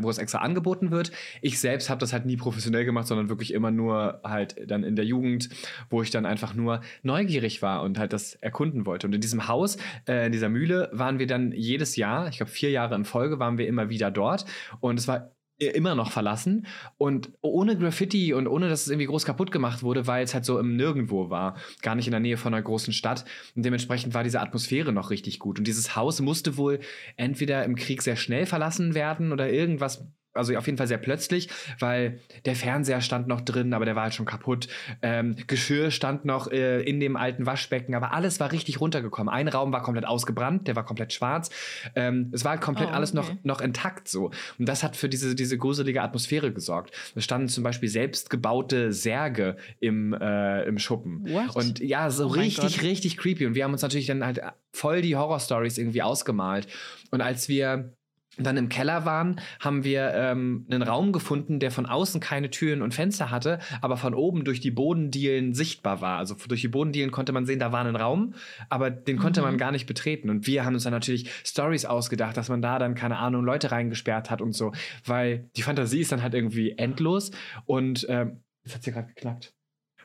wo 0.00 0.10
es 0.10 0.18
extra 0.18 0.38
angeboten 0.38 0.90
wird. 0.90 1.12
Ich 1.42 1.60
selbst 1.60 1.90
habe 1.90 2.00
das 2.00 2.12
halt 2.12 2.26
nie 2.26 2.36
professionell 2.36 2.84
gemacht, 2.84 3.06
sondern 3.06 3.28
wirklich 3.28 3.52
immer 3.52 3.70
nur 3.70 4.20
halt 4.24 4.56
dann 4.66 4.84
in 4.84 4.96
der 4.96 5.04
Jugend, 5.04 5.48
wo 5.90 6.02
ich 6.02 6.10
dann 6.10 6.26
einfach 6.26 6.54
nur 6.54 6.80
neugierig 7.02 7.62
war 7.62 7.82
und 7.82 7.98
halt 7.98 8.12
das 8.12 8.34
erkunden 8.36 8.86
wollte. 8.86 9.05
Und 9.06 9.14
in 9.14 9.20
diesem 9.20 9.48
Haus, 9.48 9.78
äh, 10.06 10.26
in 10.26 10.32
dieser 10.32 10.48
Mühle, 10.48 10.90
waren 10.92 11.18
wir 11.18 11.26
dann 11.26 11.52
jedes 11.52 11.96
Jahr, 11.96 12.28
ich 12.28 12.36
glaube 12.36 12.52
vier 12.52 12.70
Jahre 12.70 12.94
in 12.94 13.04
Folge, 13.04 13.38
waren 13.38 13.58
wir 13.58 13.66
immer 13.66 13.88
wieder 13.88 14.10
dort. 14.10 14.44
Und 14.80 14.98
es 14.98 15.08
war 15.08 15.30
immer 15.58 15.94
noch 15.94 16.10
verlassen. 16.10 16.66
Und 16.98 17.32
ohne 17.40 17.78
Graffiti 17.78 18.34
und 18.34 18.46
ohne 18.46 18.68
dass 18.68 18.82
es 18.82 18.88
irgendwie 18.88 19.06
groß 19.06 19.24
kaputt 19.24 19.50
gemacht 19.50 19.82
wurde, 19.82 20.06
weil 20.06 20.24
es 20.24 20.34
halt 20.34 20.44
so 20.44 20.58
im 20.58 20.76
Nirgendwo 20.76 21.30
war, 21.30 21.56
gar 21.82 21.94
nicht 21.94 22.06
in 22.06 22.10
der 22.10 22.20
Nähe 22.20 22.36
von 22.36 22.52
einer 22.52 22.62
großen 22.62 22.92
Stadt. 22.92 23.24
Und 23.54 23.64
dementsprechend 23.64 24.14
war 24.14 24.24
diese 24.24 24.40
Atmosphäre 24.40 24.92
noch 24.92 25.10
richtig 25.10 25.38
gut. 25.38 25.58
Und 25.58 25.66
dieses 25.66 25.96
Haus 25.96 26.20
musste 26.20 26.56
wohl 26.56 26.80
entweder 27.16 27.64
im 27.64 27.74
Krieg 27.74 28.02
sehr 28.02 28.16
schnell 28.16 28.46
verlassen 28.46 28.94
werden 28.94 29.32
oder 29.32 29.50
irgendwas 29.50 30.06
also 30.36 30.56
auf 30.56 30.66
jeden 30.66 30.78
Fall 30.78 30.86
sehr 30.86 30.98
plötzlich, 30.98 31.48
weil 31.78 32.20
der 32.44 32.56
Fernseher 32.56 33.00
stand 33.00 33.28
noch 33.28 33.40
drin, 33.40 33.74
aber 33.74 33.84
der 33.84 33.96
war 33.96 34.04
halt 34.04 34.14
schon 34.14 34.26
kaputt. 34.26 34.68
Ähm, 35.02 35.36
Geschirr 35.46 35.90
stand 35.90 36.24
noch 36.24 36.50
äh, 36.50 36.82
in 36.82 37.00
dem 37.00 37.16
alten 37.16 37.46
Waschbecken, 37.46 37.94
aber 37.94 38.12
alles 38.12 38.40
war 38.40 38.52
richtig 38.52 38.80
runtergekommen. 38.80 39.32
Ein 39.32 39.48
Raum 39.48 39.72
war 39.72 39.82
komplett 39.82 40.06
ausgebrannt, 40.06 40.68
der 40.68 40.76
war 40.76 40.84
komplett 40.84 41.12
schwarz. 41.12 41.50
Ähm, 41.94 42.30
es 42.32 42.44
war 42.44 42.52
halt 42.52 42.60
komplett 42.60 42.86
oh, 42.86 42.90
okay. 42.90 42.96
alles 42.96 43.14
noch, 43.14 43.32
noch 43.42 43.60
intakt 43.60 44.08
so. 44.08 44.30
Und 44.58 44.68
das 44.68 44.82
hat 44.82 44.96
für 44.96 45.08
diese, 45.08 45.34
diese 45.34 45.58
gruselige 45.58 46.02
Atmosphäre 46.02 46.52
gesorgt. 46.52 46.92
Es 47.14 47.24
standen 47.24 47.48
zum 47.48 47.64
Beispiel 47.64 47.88
selbstgebaute 47.88 48.92
Särge 48.92 49.56
im, 49.80 50.12
äh, 50.12 50.64
im 50.64 50.78
Schuppen. 50.78 51.28
What? 51.30 51.56
Und 51.56 51.80
ja, 51.80 52.10
so 52.10 52.26
oh 52.26 52.28
richtig, 52.28 52.82
richtig 52.82 53.16
creepy. 53.16 53.46
Und 53.46 53.54
wir 53.54 53.64
haben 53.64 53.72
uns 53.72 53.82
natürlich 53.82 54.06
dann 54.06 54.24
halt 54.24 54.40
voll 54.72 55.02
die 55.02 55.16
Horror-Stories 55.16 55.78
irgendwie 55.78 56.02
ausgemalt. 56.02 56.66
Und 57.10 57.20
als 57.20 57.48
wir 57.48 57.92
dann 58.38 58.56
im 58.56 58.68
Keller 58.68 59.04
waren, 59.04 59.40
haben 59.60 59.84
wir 59.84 60.12
ähm, 60.14 60.66
einen 60.70 60.82
Raum 60.82 61.12
gefunden, 61.12 61.58
der 61.58 61.70
von 61.70 61.86
außen 61.86 62.20
keine 62.20 62.50
Türen 62.50 62.82
und 62.82 62.94
Fenster 62.94 63.30
hatte, 63.30 63.58
aber 63.80 63.96
von 63.96 64.14
oben 64.14 64.44
durch 64.44 64.60
die 64.60 64.70
Bodendielen 64.70 65.54
sichtbar 65.54 66.00
war. 66.00 66.18
Also 66.18 66.36
durch 66.48 66.60
die 66.60 66.68
Bodendielen 66.68 67.10
konnte 67.10 67.32
man 67.32 67.46
sehen, 67.46 67.58
da 67.58 67.72
war 67.72 67.84
ein 67.84 67.96
Raum, 67.96 68.34
aber 68.68 68.90
den 68.90 69.18
konnte 69.18 69.40
mhm. 69.40 69.46
man 69.46 69.58
gar 69.58 69.72
nicht 69.72 69.86
betreten. 69.86 70.30
Und 70.30 70.46
wir 70.46 70.64
haben 70.64 70.74
uns 70.74 70.84
dann 70.84 70.92
natürlich 70.92 71.30
Stories 71.44 71.84
ausgedacht, 71.84 72.36
dass 72.36 72.48
man 72.48 72.62
da 72.62 72.78
dann, 72.78 72.94
keine 72.94 73.18
Ahnung, 73.18 73.44
Leute 73.44 73.70
reingesperrt 73.70 74.30
hat 74.30 74.42
und 74.42 74.52
so, 74.52 74.72
weil 75.04 75.50
die 75.56 75.62
Fantasie 75.62 76.00
ist 76.00 76.12
dann 76.12 76.22
halt 76.22 76.34
irgendwie 76.34 76.72
endlos. 76.72 77.30
Und 77.64 78.06
ähm, 78.08 78.42
jetzt 78.64 78.74
hat 78.74 78.82
sie 78.82 78.92
gerade 78.92 79.08
geknackt. 79.08 79.55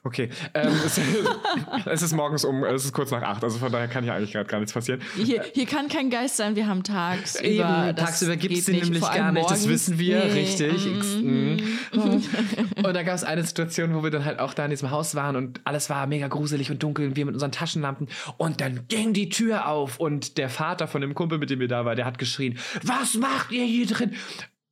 Okay. 0.04 0.30
Ähm, 0.56 0.74
es, 0.84 1.00
es, 1.86 2.02
ist 2.02 2.14
morgens 2.14 2.44
um, 2.44 2.64
es 2.64 2.86
ist 2.86 2.94
kurz 2.94 3.12
nach 3.12 3.22
acht, 3.22 3.44
also 3.44 3.60
von 3.60 3.72
daher 3.72 3.88
kann 3.88 4.04
hier 4.04 4.16
eigentlich 4.16 4.32
gerade 4.32 4.48
gar 4.48 4.60
nichts 4.60 4.74
passieren. 4.74 5.00
Hier, 5.16 5.44
hier, 5.54 5.68
kann 5.68 5.90
kein 5.90 6.10
Geist 6.10 6.38
sein, 6.38 6.56
wir 6.56 6.66
haben 6.66 6.84
tagsüber. 6.84 7.46
Eben, 7.88 7.96
tagsüber 7.96 8.36
gibt 8.36 8.58
es 8.58 8.66
den 8.66 8.80
nämlich 8.80 9.02
gar 9.02 9.32
nicht, 9.32 9.50
das 9.50 9.68
wissen 9.68 10.00
wir, 10.00 10.26
nee. 10.26 10.32
richtig. 10.32 10.86
Mm 11.22 11.58
-hmm. 11.92 12.84
und 12.84 12.94
da 12.96 13.04
gab 13.04 13.14
es 13.14 13.24
eine 13.24 13.44
Situation, 13.44 13.94
wo 13.94 14.02
wir 14.02 14.10
dann 14.10 14.26
halt 14.26 14.40
auch 14.40 14.56
da 14.56 14.66
in 14.66 14.72
diesem 14.72 14.90
Haus 14.90 15.14
waren 15.14 15.36
und 15.36 15.62
alles 15.66 15.90
war 15.92 16.08
mega 16.08 16.28
gruselig 16.28 16.72
und 16.72 16.82
dunkel 16.82 17.08
und 17.08 17.16
wir 17.16 17.26
mit 17.26 17.36
unseren 17.36 17.52
Taschenlampen 17.52 18.08
und 18.38 18.60
dann 18.60 18.88
ging 18.88 19.14
die 19.14 19.30
Tür 19.30 19.68
auf 19.68 20.00
und 20.00 20.40
der 20.40 20.50
Vater 20.50 20.88
von 20.88 21.02
dem 21.02 21.14
Kumpel, 21.14 21.38
mit 21.38 21.52
dem 21.52 21.60
wir 21.60 21.68
da 21.68 21.86
waren, 21.86 21.96
der 21.96 22.06
hat 22.06 22.18
geschrien, 22.18 22.58
was 22.82 23.14
macht 23.14 23.52
ihr 23.52 23.66
hier 23.66 23.86
drin? 23.86 24.16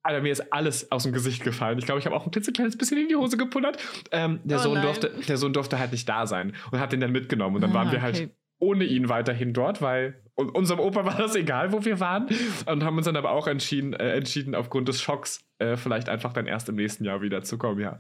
Alter, 0.09 0.21
mir 0.21 0.31
ist 0.31 0.51
alles 0.51 0.91
aus 0.91 1.03
dem 1.03 1.13
Gesicht 1.13 1.43
gefallen. 1.43 1.77
Ich 1.77 1.85
glaube, 1.85 1.99
ich 1.99 2.05
habe 2.07 2.15
auch 2.15 2.25
ein 2.25 2.31
klitzekleines 2.31 2.77
bisschen 2.77 2.97
in 2.97 3.09
die 3.09 3.15
Hose 3.15 3.37
gepullert. 3.37 3.77
Ähm, 4.11 4.39
der, 4.43 4.59
oh 4.59 4.63
Sohn 4.63 4.81
durfte, 4.81 5.11
der 5.27 5.37
Sohn 5.37 5.53
durfte 5.53 5.77
halt 5.77 5.91
nicht 5.91 6.09
da 6.09 6.25
sein 6.25 6.53
und 6.71 6.79
hat 6.79 6.91
den 6.91 6.99
dann 6.99 7.11
mitgenommen. 7.11 7.55
Und 7.55 7.61
dann 7.61 7.71
ah, 7.71 7.75
waren 7.75 7.91
wir 7.91 8.01
halt 8.01 8.15
okay. 8.15 8.29
Ohne 8.59 8.83
ihn 8.83 9.09
weiterhin 9.09 9.53
dort, 9.53 9.81
weil 9.81 10.21
unserem 10.35 10.79
Opa 10.79 11.05
war 11.05 11.17
das 11.17 11.35
egal, 11.35 11.71
wo 11.71 11.83
wir 11.83 11.99
waren. 11.99 12.27
Und 12.65 12.83
haben 12.83 12.97
uns 12.97 13.05
dann 13.05 13.15
aber 13.15 13.31
auch 13.31 13.47
entschieden, 13.47 13.93
äh, 13.93 14.15
entschieden 14.15 14.55
aufgrund 14.55 14.87
des 14.87 15.01
Schocks, 15.01 15.39
äh, 15.59 15.75
vielleicht 15.75 16.09
einfach 16.09 16.33
dann 16.33 16.45
erst 16.45 16.69
im 16.69 16.75
nächsten 16.75 17.03
Jahr 17.03 17.21
wiederzukommen, 17.21 17.79
ja. 17.79 17.97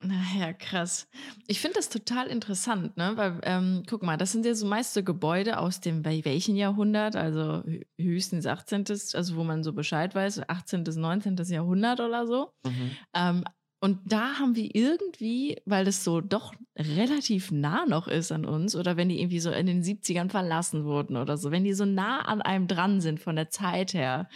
Naja, 0.00 0.52
krass. 0.52 1.08
Ich 1.46 1.60
finde 1.60 1.76
das 1.76 1.88
total 1.88 2.26
interessant, 2.26 2.96
ne? 2.96 3.12
Weil, 3.16 3.40
ähm, 3.42 3.84
guck 3.88 4.02
mal, 4.02 4.16
das 4.16 4.32
sind 4.32 4.44
ja 4.44 4.54
so 4.54 4.66
meiste 4.66 5.02
Gebäude 5.02 5.58
aus 5.58 5.80
dem, 5.80 6.02
bei 6.02 6.22
welchen 6.24 6.56
Jahrhundert? 6.56 7.16
Also 7.16 7.62
höchstens 7.98 8.46
18., 8.46 8.84
also 9.14 9.36
wo 9.36 9.44
man 9.44 9.62
so 9.62 9.72
Bescheid 9.72 10.14
weiß, 10.14 10.48
18. 10.48 10.84
bis 10.84 10.96
19. 10.96 11.36
Jahrhundert 11.48 12.00
oder 12.00 12.26
so. 12.26 12.52
Mhm. 12.64 12.90
Ähm, 13.14 13.44
und 13.84 13.98
da 14.06 14.38
haben 14.38 14.56
wir 14.56 14.74
irgendwie, 14.74 15.58
weil 15.66 15.84
das 15.84 16.04
so 16.04 16.22
doch 16.22 16.54
relativ 16.74 17.52
nah 17.52 17.84
noch 17.84 18.08
ist 18.08 18.32
an 18.32 18.46
uns, 18.46 18.74
oder 18.74 18.96
wenn 18.96 19.10
die 19.10 19.20
irgendwie 19.20 19.40
so 19.40 19.50
in 19.50 19.66
den 19.66 19.82
70ern 19.82 20.30
verlassen 20.30 20.86
wurden 20.86 21.18
oder 21.18 21.36
so, 21.36 21.50
wenn 21.50 21.64
die 21.64 21.74
so 21.74 21.84
nah 21.84 22.20
an 22.20 22.40
einem 22.40 22.66
dran 22.66 23.02
sind 23.02 23.20
von 23.20 23.36
der 23.36 23.50
Zeit 23.50 23.92
her, 23.92 24.30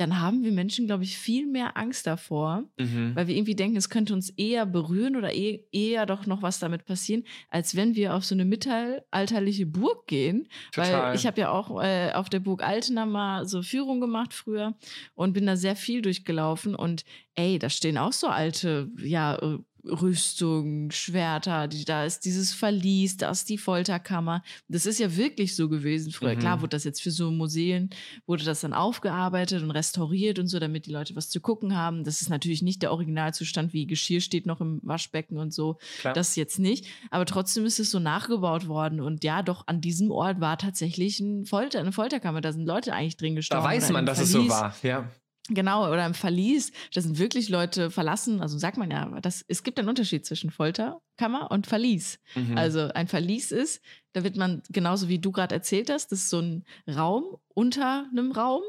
dann 0.00 0.18
haben 0.18 0.42
wir 0.42 0.50
Menschen, 0.50 0.86
glaube 0.86 1.04
ich, 1.04 1.18
viel 1.18 1.46
mehr 1.46 1.76
Angst 1.76 2.06
davor, 2.06 2.64
mhm. 2.78 3.12
weil 3.14 3.26
wir 3.26 3.36
irgendwie 3.36 3.54
denken, 3.54 3.76
es 3.76 3.90
könnte 3.90 4.14
uns 4.14 4.30
eher 4.30 4.64
berühren 4.64 5.14
oder 5.14 5.34
eh, 5.34 5.66
eher 5.72 6.06
doch 6.06 6.24
noch 6.24 6.40
was 6.40 6.58
damit 6.58 6.86
passieren, 6.86 7.24
als 7.50 7.76
wenn 7.76 7.94
wir 7.94 8.14
auf 8.14 8.24
so 8.24 8.34
eine 8.34 8.46
mittelalterliche 8.46 9.66
Burg 9.66 10.06
gehen. 10.06 10.48
Total. 10.72 11.10
Weil 11.10 11.16
ich 11.16 11.26
habe 11.26 11.38
ja 11.38 11.50
auch 11.50 11.82
äh, 11.82 12.12
auf 12.12 12.30
der 12.30 12.40
Burg 12.40 12.62
Altena 12.62 13.04
mal 13.04 13.46
so 13.46 13.60
Führung 13.62 14.00
gemacht 14.00 14.32
früher 14.32 14.74
und 15.14 15.34
bin 15.34 15.44
da 15.44 15.56
sehr 15.56 15.76
viel 15.76 16.00
durchgelaufen 16.00 16.74
und 16.74 17.04
ey, 17.34 17.58
da 17.58 17.68
stehen 17.68 17.98
auch 17.98 18.12
so 18.12 18.28
alte, 18.28 18.90
ja, 18.96 19.36
äh, 19.36 19.58
Rüstung, 19.84 20.90
Schwerter, 20.90 21.68
die, 21.68 21.84
da 21.84 22.04
ist 22.04 22.24
dieses 22.24 22.52
Verlies, 22.52 23.16
da 23.16 23.30
ist 23.30 23.48
die 23.48 23.58
Folterkammer. 23.58 24.42
Das 24.68 24.86
ist 24.86 24.98
ja 24.98 25.16
wirklich 25.16 25.56
so 25.56 25.68
gewesen 25.68 26.12
früher. 26.12 26.34
Mhm. 26.34 26.40
Klar 26.40 26.60
wurde 26.60 26.70
das 26.70 26.84
jetzt 26.84 27.02
für 27.02 27.10
so 27.10 27.30
Museen, 27.30 27.90
wurde 28.26 28.44
das 28.44 28.60
dann 28.60 28.72
aufgearbeitet 28.72 29.62
und 29.62 29.70
restauriert 29.70 30.38
und 30.38 30.48
so, 30.48 30.58
damit 30.58 30.86
die 30.86 30.92
Leute 30.92 31.16
was 31.16 31.30
zu 31.30 31.40
gucken 31.40 31.76
haben. 31.76 32.04
Das 32.04 32.20
ist 32.20 32.28
natürlich 32.28 32.62
nicht 32.62 32.82
der 32.82 32.92
Originalzustand, 32.92 33.72
wie 33.72 33.86
Geschirr 33.86 34.20
steht 34.20 34.46
noch 34.46 34.60
im 34.60 34.80
Waschbecken 34.82 35.38
und 35.38 35.52
so. 35.52 35.78
Klar. 36.00 36.14
Das 36.14 36.36
jetzt 36.36 36.58
nicht. 36.58 36.86
Aber 37.10 37.26
trotzdem 37.26 37.64
ist 37.64 37.80
es 37.80 37.90
so 37.90 37.98
nachgebaut 37.98 38.68
worden. 38.68 39.00
Und 39.00 39.24
ja, 39.24 39.42
doch 39.42 39.66
an 39.66 39.80
diesem 39.80 40.10
Ort 40.10 40.40
war 40.40 40.58
tatsächlich 40.58 41.20
ein 41.20 41.46
Folter, 41.46 41.80
eine 41.80 41.92
Folterkammer. 41.92 42.40
Da 42.40 42.52
sind 42.52 42.66
Leute 42.66 42.92
eigentlich 42.92 43.16
drin 43.16 43.34
gestorben. 43.34 43.64
Da 43.64 43.70
weiß 43.70 43.90
man, 43.90 44.06
dass 44.06 44.18
Verlies. 44.18 44.34
es 44.34 44.42
so 44.42 44.48
war, 44.48 44.74
ja. 44.82 45.10
Genau, 45.52 45.90
oder 45.90 46.06
im 46.06 46.14
Verlies, 46.14 46.72
da 46.94 47.00
sind 47.00 47.18
wirklich 47.18 47.48
Leute 47.48 47.90
verlassen, 47.90 48.40
also 48.40 48.56
sagt 48.56 48.76
man 48.76 48.90
ja, 48.90 49.20
das, 49.20 49.44
es 49.48 49.62
gibt 49.64 49.78
einen 49.78 49.88
Unterschied 49.88 50.24
zwischen 50.24 50.50
Folterkammer 50.50 51.50
und 51.50 51.66
Verlies. 51.66 52.20
Mhm. 52.36 52.56
Also 52.56 52.88
ein 52.94 53.08
Verlies 53.08 53.50
ist, 53.50 53.82
da 54.12 54.22
wird 54.22 54.36
man, 54.36 54.62
genauso 54.70 55.08
wie 55.08 55.18
du 55.18 55.32
gerade 55.32 55.54
erzählt 55.54 55.90
hast, 55.90 56.12
das 56.12 56.20
ist 56.20 56.30
so 56.30 56.40
ein 56.40 56.64
Raum 56.88 57.36
unter 57.48 58.06
einem 58.10 58.30
Raum, 58.32 58.62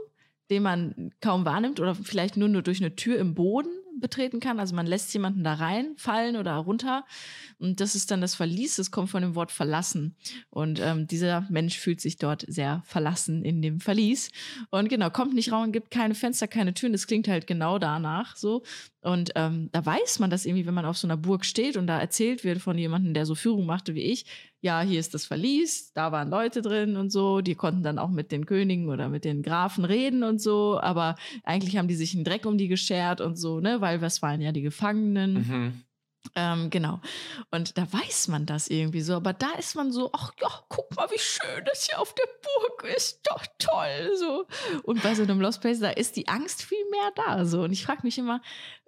den 0.50 0.63
man 0.63 1.12
kaum 1.22 1.46
wahrnimmt 1.46 1.80
oder 1.80 1.96
vielleicht 1.96 2.36
nur, 2.36 2.50
nur 2.50 2.63
durch 2.63 2.82
eine 2.82 2.96
Tür 2.96 3.20
im 3.20 3.36
Boden 3.36 3.72
betreten 3.99 4.39
kann. 4.39 4.60
Also 4.60 4.75
man 4.75 4.86
lässt 4.86 5.13
jemanden 5.13 5.43
da 5.43 5.56
reinfallen 5.56 6.36
oder 6.36 6.56
runter. 6.56 7.06
Und 7.60 7.80
das 7.80 7.95
ist 7.95 8.12
dann 8.12 8.21
das 8.21 8.36
Verlies, 8.36 8.75
das 8.75 8.91
kommt 8.91 9.10
von 9.10 9.21
dem 9.21 9.36
Wort 9.36 9.51
verlassen. 9.51 10.15
Und 10.49 10.80
ähm, 10.80 11.08
dieser 11.08 11.45
Mensch 11.49 11.77
fühlt 11.77 12.01
sich 12.01 12.17
dort 12.17 12.45
sehr 12.47 12.82
verlassen 12.86 13.43
in 13.43 13.62
dem 13.62 13.80
Verlies. 13.80 14.32
Und 14.69 14.89
genau, 14.89 15.10
kommt 15.10 15.34
nicht 15.34 15.51
raus, 15.51 15.67
gibt 15.71 15.91
keine 15.91 16.15
Fenster, 16.15 16.47
keine 16.47 16.73
Türen. 16.73 16.93
Das 16.93 17.08
klingt 17.08 17.27
halt 17.27 17.47
genau 17.47 17.80
danach 17.80 18.36
so. 18.36 18.63
Und 19.02 19.32
ähm, 19.36 19.70
da 19.72 19.84
weiß 19.84 20.20
man 20.20 20.30
das 20.30 20.46
irgendwie, 20.46 20.68
wenn 20.68 20.76
man 20.76 20.86
auf 20.86 20.98
so 20.98 21.08
einer 21.08 21.18
Burg 21.18 21.44
steht 21.44 21.76
und 21.76 21.88
da 21.88 22.00
erzählt 22.00 22.44
wird 22.44 22.60
von 22.60 22.78
jemandem, 22.78 23.16
der 23.16 23.26
so 23.26 23.34
Führung 23.34 23.66
machte 23.66 23.96
wie 23.96 24.04
ich, 24.04 24.26
ja, 24.62 24.82
hier 24.82 25.00
ist 25.00 25.16
das 25.16 25.26
Verlies, 25.26 25.92
da 25.94 26.12
waren 26.12 26.30
Leute 26.30 26.62
drin 26.62 26.96
und 26.96 27.12
so, 27.12 27.42
die 27.42 27.56
konnten 27.56 27.82
dann 27.82 27.98
auch 27.98 28.12
mit 28.12 28.32
den 28.32 28.46
Königen 28.46 28.90
oder 28.90 29.10
mit 29.10 29.26
den 29.26 29.42
Grafen 29.42 29.86
reden 29.86 30.24
und 30.24 30.40
so, 30.40 30.80
aber 30.80 31.16
eigentlich 31.44 31.78
haben 31.78 31.88
die 31.88 31.96
sich 31.96 32.14
einen 32.14 32.24
Dreck 32.24 32.46
um 32.46 32.60
die 32.60 32.68
geschert 32.68 33.22
und 33.22 33.38
so, 33.38 33.60
ne, 33.60 33.82
weil 33.82 34.02
was 34.02 34.22
waren 34.22 34.40
ja 34.40 34.52
die 34.52 34.62
Gefangenen. 34.62 35.34
Mhm. 35.34 35.84
Ähm, 36.36 36.70
genau. 36.70 37.02
Und 37.50 37.78
da 37.78 37.92
weiß 37.92 38.28
man 38.28 38.46
das 38.46 38.68
irgendwie 38.68 39.02
so. 39.02 39.16
Aber 39.16 39.34
da 39.34 39.52
ist 39.58 39.76
man 39.76 39.92
so, 39.92 40.12
ach 40.14 40.32
ja, 40.40 40.50
guck 40.70 40.96
mal, 40.96 41.10
wie 41.10 41.20
schön 41.20 41.66
das 41.66 41.88
hier 41.88 42.00
auf 42.00 42.14
der 42.14 42.28
Burg 42.44 42.96
ist. 42.96 43.22
Doch 43.28 43.44
toll. 43.58 44.12
So. 44.18 44.46
Und 44.84 45.02
bei 45.04 45.16
so 45.16 45.24
einem 45.24 45.42
Lost 45.42 45.62
Place, 45.62 45.80
da 45.80 45.90
ist 45.90 46.16
die 46.16 46.28
Angst 46.28 46.64
viel 46.64 46.90
mehr 46.92 47.12
da. 47.16 47.46
So. 47.46 47.64
Und 47.64 47.72
ich 47.72 47.84
frage 47.84 48.02
mich 48.04 48.18
immer, 48.18 48.42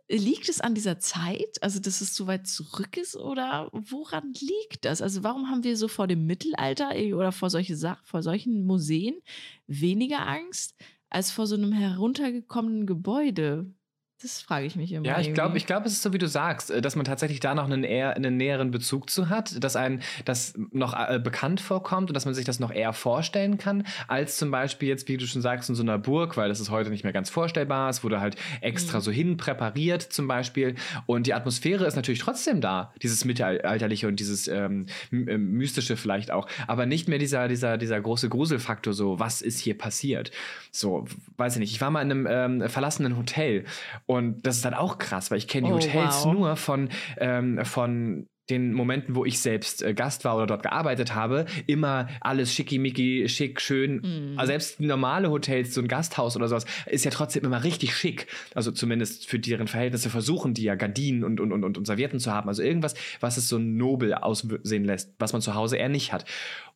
liegt 0.10 0.50
es 0.50 0.62
an 0.62 0.76
dieser 0.76 1.00
Zeit, 1.00 1.62
also 1.62 1.80
dass 1.80 2.02
es 2.02 2.16
so 2.16 2.28
weit 2.28 2.48
zurück 2.48 2.98
ist, 2.98 3.16
oder 3.16 3.70
woran 3.74 4.34
liegt 4.34 4.86
das? 4.86 5.02
Also 5.02 5.24
warum 5.24 5.50
haben 5.50 5.64
wir 5.64 5.78
so 5.78 5.88
vor 5.88 6.08
dem 6.08 6.26
Mittelalter 6.26 6.96
äh, 6.96 7.14
oder 7.14 7.32
vor, 7.32 7.50
solche 7.50 7.76
vor 8.04 8.24
solchen 8.24 8.66
Museen 8.66 9.22
weniger 9.68 10.28
Angst 10.28 10.76
als 11.10 11.32
vor 11.32 11.48
so 11.48 11.56
einem 11.56 11.72
heruntergekommenen 11.72 12.86
Gebäude? 12.88 13.74
Das 14.22 14.42
frage 14.42 14.66
ich 14.66 14.78
mich 14.78 14.92
immer. 14.94 15.06
Ja, 15.06 15.20
ich 15.20 15.34
glaube, 15.34 15.58
ich 15.58 15.66
glaube, 15.66 15.86
es 15.86 15.92
ist 15.94 16.02
so, 16.02 16.14
wie 16.14 16.18
du 16.18 16.30
sagst, 16.30 16.72
äh, 16.72 16.82
dass 16.82 16.96
man 16.96 17.04
tatsächlich 17.04 17.42
da 17.42 17.54
noch 17.56 17.66
einen, 17.66 17.84
eher, 17.84 18.16
einen 18.16 18.38
näheren 18.38 18.72
Bezug 18.72 19.10
zu 19.10 19.28
hat, 19.28 19.62
dass 19.62 19.76
ein 19.76 20.02
das 20.24 20.54
noch 20.72 20.94
äh, 20.94 21.20
bekannt 21.20 21.60
vorkommt 21.60 22.10
und 22.10 22.14
dass 22.14 22.24
man 22.24 22.34
sich 22.34 22.46
das 22.46 22.58
noch 22.58 22.72
eher 22.72 22.94
vorstellen 22.94 23.58
kann, 23.58 23.86
als 24.08 24.38
zum 24.38 24.50
Beispiel 24.50 24.88
jetzt, 24.88 25.10
wie 25.10 25.18
du 25.18 25.28
schon 25.28 25.42
sagst, 25.42 25.68
in 25.68 25.76
so 25.76 25.84
einer 25.84 25.98
Burg, 25.98 26.38
weil 26.38 26.48
das 26.48 26.62
ist 26.62 26.70
heute 26.70 26.90
nicht 26.90 27.04
mehr 27.04 27.12
ganz 27.12 27.30
vorstellbar. 27.30 27.90
Es 27.90 28.02
wurde 28.06 28.22
halt 28.22 28.38
extra 28.62 29.00
Mhm. 29.00 29.02
so 29.02 29.12
hin 29.12 29.36
präpariert 29.36 30.02
zum 30.04 30.30
Beispiel. 30.30 30.76
Und 31.06 31.28
die 31.28 31.34
Atmosphäre 31.34 31.86
ist 31.86 31.96
natürlich 31.96 32.22
trotzdem 32.22 32.62
da, 32.62 32.94
dieses 33.02 33.26
Mittelalterliche 33.26 34.08
und 34.08 34.22
dieses 34.22 34.48
ähm, 34.48 34.86
ähm, 35.12 35.52
Mystische 35.52 35.98
vielleicht 35.98 36.32
auch, 36.32 36.48
aber 36.68 36.86
nicht 36.86 37.10
mehr 37.10 37.20
dieser, 37.20 37.50
dieser, 37.50 37.78
dieser 37.78 38.00
große 38.00 38.30
Gruselfaktor, 38.30 38.94
so, 38.94 39.20
was 39.20 39.42
ist 39.42 39.60
hier 39.60 39.78
passiert? 39.78 40.32
So, 40.72 41.06
weiß 41.36 41.56
ich 41.56 41.60
nicht. 41.60 41.72
Ich 41.74 41.82
war 41.82 41.92
mal 41.92 42.02
in 42.02 42.12
einem 42.12 42.62
ähm, 42.62 42.70
verlassenen 42.70 43.18
Hotel 43.18 43.66
und 44.06 44.13
das 44.22 44.58
ist 44.58 44.66
dann 44.66 44.74
auch 44.74 44.98
krass, 44.98 45.32
weil 45.32 45.38
ich 45.38 45.48
kenne 45.48 45.68
die 45.68 45.74
Oh, 45.74 45.78
Hotels 45.78 46.26
wow. 46.26 46.34
nur 46.34 46.56
von, 46.56 46.90
ähm, 47.18 47.64
von 47.66 48.28
den 48.50 48.74
Momenten, 48.74 49.16
wo 49.16 49.24
ich 49.24 49.40
selbst 49.40 49.82
äh, 49.82 49.94
Gast 49.94 50.26
war 50.26 50.36
oder 50.36 50.48
dort 50.48 50.64
gearbeitet 50.64 51.16
habe, 51.16 51.46
immer 51.66 52.10
alles 52.20 52.54
schickimicki, 52.54 53.30
schick, 53.30 53.62
schön. 53.62 54.02
Mhm. 54.04 54.34
Also 54.38 54.52
selbst 54.52 54.82
normale 54.82 55.30
Hotels, 55.30 55.74
so 55.74 55.82
ein 55.82 55.88
Gasthaus 55.88 56.36
oder 56.36 56.50
sowas, 56.50 56.66
ist 56.86 57.06
ja 57.06 57.12
trotzdem 57.12 57.46
immer 57.46 57.64
richtig 57.64 57.96
schick. 57.96 58.28
Also 58.54 58.72
zumindest 58.72 59.30
für 59.30 59.40
deren 59.40 59.68
Verhältnisse 59.68 60.10
versuchen 60.10 60.54
die 60.54 60.64
ja 60.64 60.76
Gardinen 60.76 61.24
und, 61.24 61.40
und, 61.40 61.54
und, 61.54 61.64
und, 61.64 61.78
und 61.78 61.88
Servietten 61.88 62.20
zu 62.20 62.34
haben. 62.34 62.50
Also 62.50 62.64
irgendwas, 62.64 62.96
was 63.22 63.38
es 63.38 63.48
so 63.48 63.58
nobel 63.60 64.14
aussehen 64.14 64.84
lässt, 64.84 65.14
was 65.20 65.32
man 65.32 65.42
zu 65.42 65.56
Hause 65.56 65.78
eher 65.78 65.90
nicht 65.90 66.12
hat. 66.12 66.26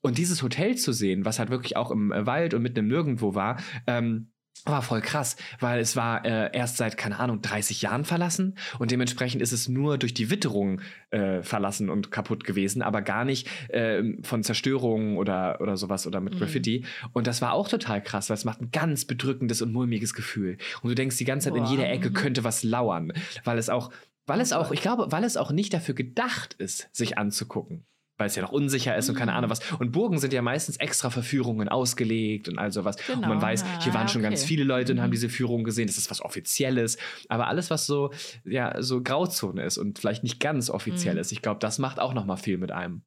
Und 0.01 0.17
dieses 0.17 0.41
Hotel 0.43 0.77
zu 0.77 0.93
sehen, 0.93 1.25
was 1.25 1.37
halt 1.37 1.49
wirklich 1.49 1.75
auch 1.75 1.91
im 1.91 2.13
Wald 2.15 2.53
und 2.53 2.61
mitten 2.61 2.79
im 2.79 2.87
Nirgendwo 2.87 3.35
war, 3.35 3.57
ähm, 3.87 4.31
war 4.71 4.81
voll 4.81 5.01
krass, 5.01 5.35
weil 5.59 5.79
es 5.79 5.95
war 5.95 6.25
äh, 6.25 6.55
erst 6.55 6.77
seit, 6.77 6.97
keine 6.97 7.19
Ahnung, 7.19 7.41
30 7.41 7.81
Jahren 7.81 8.05
verlassen 8.05 8.55
und 8.79 8.91
dementsprechend 8.91 9.41
ist 9.41 9.51
es 9.51 9.67
nur 9.67 9.97
durch 9.97 10.13
die 10.13 10.29
Witterung 10.29 10.81
äh, 11.09 11.41
verlassen 11.41 11.89
und 11.89 12.11
kaputt 12.11 12.45
gewesen, 12.45 12.81
aber 12.81 13.01
gar 13.01 13.25
nicht 13.25 13.49
ähm, 13.69 14.19
von 14.23 14.43
Zerstörungen 14.43 15.17
oder, 15.17 15.59
oder 15.61 15.75
sowas 15.75 16.07
oder 16.07 16.21
mit 16.21 16.37
Mhm. 16.37 16.39
Graffiti. 16.39 16.85
Und 17.13 17.27
das 17.27 17.41
war 17.41 17.53
auch 17.53 17.67
total 17.67 18.01
krass, 18.01 18.29
weil 18.29 18.35
es 18.35 18.45
macht 18.45 18.61
ein 18.61 18.71
ganz 18.71 19.05
bedrückendes 19.05 19.61
und 19.61 19.73
mulmiges 19.73 20.13
Gefühl. 20.13 20.57
Und 20.81 20.89
du 20.89 20.95
denkst 20.95 21.17
die 21.17 21.25
ganze 21.25 21.49
Zeit, 21.49 21.57
in 21.57 21.63
Boah, 21.63 21.71
jeder 21.71 21.89
Ecke 21.89 22.09
mhm. 22.09 22.13
könnte 22.13 22.43
was 22.43 22.63
lauern, 22.63 23.13
weil 23.43 23.57
es 23.57 23.69
auch, 23.69 23.91
weil 24.25 24.41
es 24.41 24.53
auch, 24.53 24.71
ich 24.71 24.81
glaube, 24.81 25.11
weil 25.11 25.23
es 25.23 25.37
auch 25.37 25.51
nicht 25.51 25.73
dafür 25.73 25.95
gedacht 25.95 26.53
ist, 26.55 26.89
sich 26.91 27.17
anzugucken 27.17 27.85
weil 28.17 28.27
es 28.27 28.35
ja 28.35 28.41
noch 28.41 28.51
unsicher 28.51 28.95
ist 28.97 29.09
und 29.09 29.15
keine 29.15 29.31
Mhm. 29.31 29.37
Ahnung 29.37 29.49
was. 29.51 29.59
Und 29.79 29.91
Burgen 29.91 30.17
sind 30.19 30.33
ja 30.33 30.41
meistens 30.41 30.77
extra 30.77 31.09
für 31.09 31.21
Führungen 31.23 31.69
ausgelegt 31.69 32.49
und 32.49 32.57
all 32.57 32.71
sowas. 32.71 32.95
und 33.13 33.21
man 33.21 33.29
Genau, 33.31 33.41
weiß, 33.41 33.63
hier 33.83 33.91
ja, 33.91 33.97
waren 33.99 34.07
schon 34.07 34.21
ganz 34.23 34.39
okay. 34.41 34.47
viele 34.47 34.63
Leute 34.63 34.91
und 34.93 35.01
haben 35.01 35.09
Mhm. 35.09 35.13
diese 35.13 35.29
Führung 35.29 35.63
gesehen. 35.63 35.87
Das 35.87 35.97
ist 35.97 36.09
was 36.09 36.21
Offizielles. 36.21 36.97
Aber 37.29 37.47
alles, 37.47 37.69
was 37.69 37.85
so, 37.85 38.11
ja, 38.43 38.81
so 38.81 39.01
Grauzone 39.03 39.63
ist 39.63 39.77
und 39.77 39.99
vielleicht 39.99 40.23
nicht 40.23 40.39
ganz 40.39 40.69
offiziell 40.69 41.13
Mhm. 41.15 41.19
ist, 41.21 41.31
ich 41.31 41.41
glaube, 41.41 41.59
das 41.59 41.77
macht 41.79 41.99
auch 41.99 42.13
noch 42.13 42.25
mal 42.25 42.37
viel 42.37 42.57
mit 42.57 42.71
einem. 42.71 43.03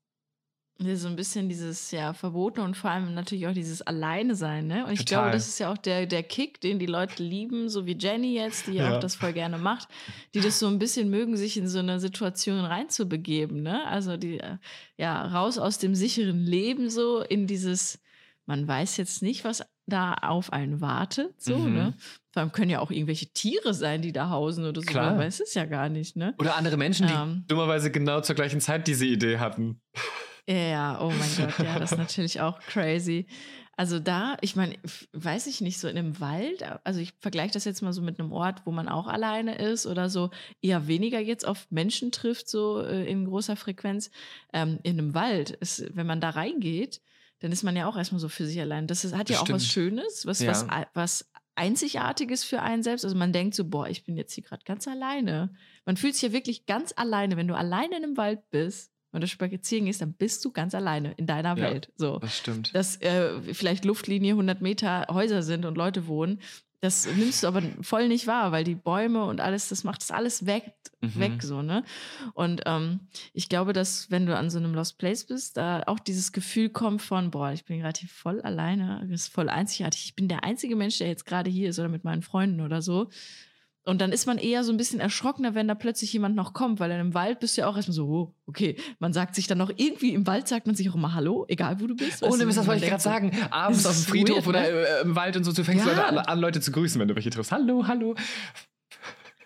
Ja, 0.83 0.97
so 0.97 1.09
ein 1.09 1.17
bisschen 1.17 1.49
dieses 1.51 1.91
ja 1.91 2.15
Verboten 2.15 2.61
und 2.61 2.75
vor 2.75 2.91
allem 2.91 3.13
natürlich 3.13 3.47
auch 3.47 3.53
dieses 3.53 3.83
Alleine 3.83 4.35
sein, 4.35 4.67
ne? 4.67 4.87
Und 4.87 4.93
ich 4.93 5.01
Total. 5.05 5.25
glaube, 5.25 5.31
das 5.33 5.47
ist 5.47 5.59
ja 5.59 5.71
auch 5.71 5.77
der, 5.77 6.07
der 6.07 6.23
Kick, 6.23 6.61
den 6.63 6.79
die 6.79 6.87
Leute 6.87 7.23
lieben, 7.23 7.69
so 7.69 7.85
wie 7.85 7.97
Jenny 7.99 8.35
jetzt, 8.35 8.67
die 8.67 8.75
ja 8.75 8.89
Ja. 8.89 8.97
auch 8.97 9.01
das 9.01 9.15
voll 9.15 9.35
gerne 9.35 9.59
macht, 9.59 9.89
die 10.35 10.41
das 10.41 10.59
so 10.59 10.67
ein 10.69 10.79
bisschen 10.79 11.11
mögen, 11.11 11.37
sich 11.37 11.59
in 11.59 11.69
so 11.69 11.81
eine 11.81 12.01
Situation 12.01 12.65
reinzubegeben, 12.65 13.63
ne? 13.63 13.87
Also 13.89 14.17
die 14.17 14.41
äh, 14.41 14.57
ja 14.97 15.27
raus 15.27 15.59
aus 15.59 15.77
dem 15.79 15.95
sicheren 15.95 16.47
Leben 16.47 16.89
so 16.89 17.21
in 17.21 17.47
dieses, 17.47 18.01
man 18.47 18.67
weiß 18.67 18.97
jetzt 18.97 19.21
nicht, 19.23 19.45
was 19.45 19.63
da 19.87 20.15
auf 20.15 20.51
einen 20.53 20.81
wartet, 20.81 21.41
so, 21.43 21.59
Mhm. 21.59 21.75
ne? 21.75 21.95
Vor 22.33 22.41
allem 22.43 22.53
können 22.53 22.71
ja 22.71 22.79
auch 22.79 22.91
irgendwelche 22.91 23.27
Tiere 23.33 23.75
sein, 23.75 24.01
die 24.01 24.13
da 24.13 24.31
hausen 24.31 24.65
oder 24.65 24.81
so. 24.81 24.87
Klar. 24.87 25.11
Man 25.11 25.19
weiß 25.19 25.41
es 25.41 25.53
ja 25.53 25.67
gar 25.67 25.91
nicht, 25.91 26.17
ne? 26.17 26.35
Oder 26.39 26.57
andere 26.57 26.79
Menschen, 26.79 27.07
die 27.07 27.13
Ähm. 27.13 27.45
dummerweise 27.49 27.91
genau 27.91 28.23
zur 28.23 28.35
gleichen 28.35 28.61
Zeit 28.61 28.87
diese 28.87 29.05
Idee 29.05 29.39
hatten. 29.39 29.83
Ja, 30.51 31.01
oh 31.01 31.11
mein 31.11 31.31
Gott, 31.37 31.59
ja, 31.65 31.79
das 31.79 31.93
ist 31.93 31.99
natürlich 31.99 32.41
auch 32.41 32.59
crazy. 32.61 33.27
Also 33.77 34.01
da, 34.01 34.37
ich 34.41 34.57
meine, 34.57 34.77
weiß 35.13 35.47
ich 35.47 35.61
nicht, 35.61 35.79
so 35.79 35.87
in 35.89 35.97
einem 35.97 36.19
Wald, 36.21 36.65
also 36.85 37.01
ich 37.01 37.15
vergleiche 37.21 37.53
das 37.55 37.65
jetzt 37.65 37.83
mal 37.83 37.93
so 37.93 38.03
mit 38.03 38.19
einem 38.19 38.33
Ort, 38.33 38.67
wo 38.67 38.73
man 38.73 38.89
auch 38.89 39.07
alleine 39.07 39.57
ist 39.57 39.87
oder 39.87 40.11
so 40.11 40.31
eher 40.61 40.87
weniger 40.87 41.21
jetzt 41.21 41.47
auf 41.47 41.67
Menschen 41.71 42.11
trifft, 42.11 42.49
so 42.49 42.83
äh, 42.83 43.09
in 43.09 43.27
großer 43.27 43.57
Frequenz. 43.57 44.11
Ähm, 44.53 44.81
in 44.83 44.99
einem 44.99 45.15
Wald, 45.15 45.51
ist, 45.51 45.85
wenn 45.97 46.07
man 46.07 46.21
da 46.21 46.31
reingeht, 46.31 47.01
dann 47.39 47.53
ist 47.53 47.63
man 47.63 47.77
ja 47.77 47.87
auch 47.87 47.97
erstmal 47.97 48.21
so 48.21 48.29
für 48.29 48.45
sich 48.45 48.61
allein. 48.61 48.87
Das 48.87 49.05
ist, 49.05 49.17
hat 49.17 49.31
ja 49.31 49.41
auch 49.41 49.49
was. 49.49 49.65
Schönes, 49.65 50.27
was, 50.27 50.41
Ja. 50.41 50.51
was, 50.51 50.67
was 50.93 51.31
Einzigartiges 51.55 52.45
für 52.45 52.61
einen 52.61 52.83
selbst. 52.83 53.05
Also 53.05 53.17
man 53.17 53.33
denkt 53.33 53.55
so, 53.55 53.65
boah, 53.65 53.89
ich 53.89 54.05
bin 54.05 54.17
jetzt 54.17 54.35
hier 54.35 54.45
gerade 54.45 54.65
ganz 54.65 54.89
alleine. 54.89 55.55
Man 55.87 55.97
fühlt 55.97 56.15
sich 56.15 56.23
ja 56.23 56.33
wirklich 56.33 56.67
ganz 56.67 56.93
alleine, 56.97 57.37
wenn 57.37 57.49
du 57.49 57.55
alleine 57.55 57.97
in 57.97 58.05
einem 58.05 58.17
Wald 58.17 58.51
bist 58.51 58.90
und 59.13 59.23
du 59.23 59.27
spazieren 59.27 59.87
gehst, 59.87 60.01
dann 60.03 60.13
bist 60.13 60.45
du 60.45 60.53
ganz 60.53 60.75
alleine 60.75 61.13
in 61.13 61.27
deiner 61.27 61.57
Ja. 61.57 61.63
Welt. 61.71 61.91
So. 61.97 62.19
Das 62.19 62.37
stimmt. 62.37 62.75
Dass 62.75 62.97
äh, 63.03 63.41
vielleicht 63.55 63.85
Luftlinie 63.85 64.33
100 64.33 64.61
Meter 64.61 65.07
Häuser 65.11 65.43
sind 65.43 65.65
und 65.65 65.77
Leute 65.77 66.07
wohnen, 66.07 66.41
das 66.83 67.07
nimmst 67.15 67.43
du 67.43 67.47
aber 67.49 67.61
voll 67.83 68.09
nicht 68.09 68.27
wahr, 68.27 68.53
weil 68.53 68.65
die 68.65 68.75
Bäume 68.75 69.25
und 69.25 69.43
alles, 69.43 69.69
das 69.69 69.85
macht 69.85 70.01
das 70.01 70.11
alles 70.11 70.47
weg, 70.47 70.73
Mhm. 71.03 71.19
weg 71.19 71.43
so, 71.43 71.61
ne? 71.63 71.83
Und 72.35 72.63
ähm, 72.67 73.01
ich 73.33 73.49
glaube, 73.49 73.73
dass 73.73 74.11
wenn 74.11 74.27
du 74.27 74.37
an 74.37 74.49
so 74.51 74.59
einem 74.59 74.75
Lost 74.75 74.99
Place 74.99 75.25
bist, 75.25 75.57
da 75.57 75.83
auch 75.87 75.99
dieses 75.99 76.31
Gefühl 76.33 76.69
kommt 76.71 77.01
von, 77.03 77.31
boah, 77.31 77.53
ich 77.53 77.65
bin 77.65 77.81
gerade 77.81 77.99
hier 78.01 78.09
voll 78.11 78.41
alleine, 78.43 79.01
das 79.11 79.23
ist 79.23 79.33
voll 79.33 79.49
einzigartig. 79.49 80.05
Ich 80.05 80.15
bin 80.15 80.29
der 80.29 80.45
einzige 80.45 80.77
Mensch, 80.77 80.99
der 80.99 81.09
jetzt 81.09 81.25
gerade 81.27 81.51
hier 81.51 81.71
ist 81.71 81.79
oder 81.79 81.89
mit 81.89 82.05
meinen 82.05 82.21
Freunden 82.23 82.61
oder 82.61 82.81
so. 82.83 83.09
Und 83.85 84.01
dann 84.01 84.13
ist 84.13 84.27
man 84.27 84.37
eher 84.37 84.63
so 84.63 84.73
ein 84.73 84.77
bisschen 84.77 85.01
erschrockener, 85.01 85.55
wenn 85.55 85.67
da 85.67 85.75
plötzlich 85.75 86.13
jemand 86.13 86.37
noch 86.37 86.53
kommt, 86.53 86.81
weil 86.81 86.91
dann 86.91 87.01
im 87.01 87.15
Wald 87.15 87.41
bist 87.41 87.57
du 87.57 87.63
ja 87.63 87.67
auch 87.67 87.77
erstmal 87.77 87.95
so, 87.95 88.07
oh, 88.07 88.35
okay. 88.47 88.77
Man 88.99 89.15
sagt 89.15 89.35
sich 89.35 89.47
dann 89.47 89.57
noch 89.57 89.71
irgendwie 89.75 90.13
im 90.13 90.27
Wald 90.27 90.49
sagt 90.49 90.67
man 90.67 90.77
sich 90.77 90.91
auch 90.91 90.95
immer 90.95 91.15
Hallo, 91.15 91.47
egal 91.49 91.81
wo 91.81 91.87
du 91.87 91.97
bist. 91.97 92.23
Ohne 92.23 92.45
Mist, 92.45 92.59
das 92.59 92.67
wollte 92.67 92.85
ich 92.85 92.91
gerade 92.91 93.03
sagen. 93.03 93.37
Abends 93.51 93.87
auf 93.87 93.95
dem 93.95 94.05
Friedhof 94.05 94.37
weird, 94.37 94.49
oder 94.49 94.61
ne? 94.61 94.69
äh, 94.69 95.03
im 95.03 95.17
Wald 95.17 95.37
und 95.37 95.45
so, 95.45 95.53
du 95.53 95.65
fängst 95.65 95.87
Ja. 95.87 95.93
Leute 95.93 96.07
an, 96.07 96.19
an, 96.19 96.39
Leute 96.39 96.61
zu 96.61 96.73
grüßen, 96.73 97.01
wenn 97.01 97.09
du 97.09 97.15
welche 97.15 97.31
triffst. 97.31 97.53
Hallo, 97.53 97.87
hallo. 97.87 98.15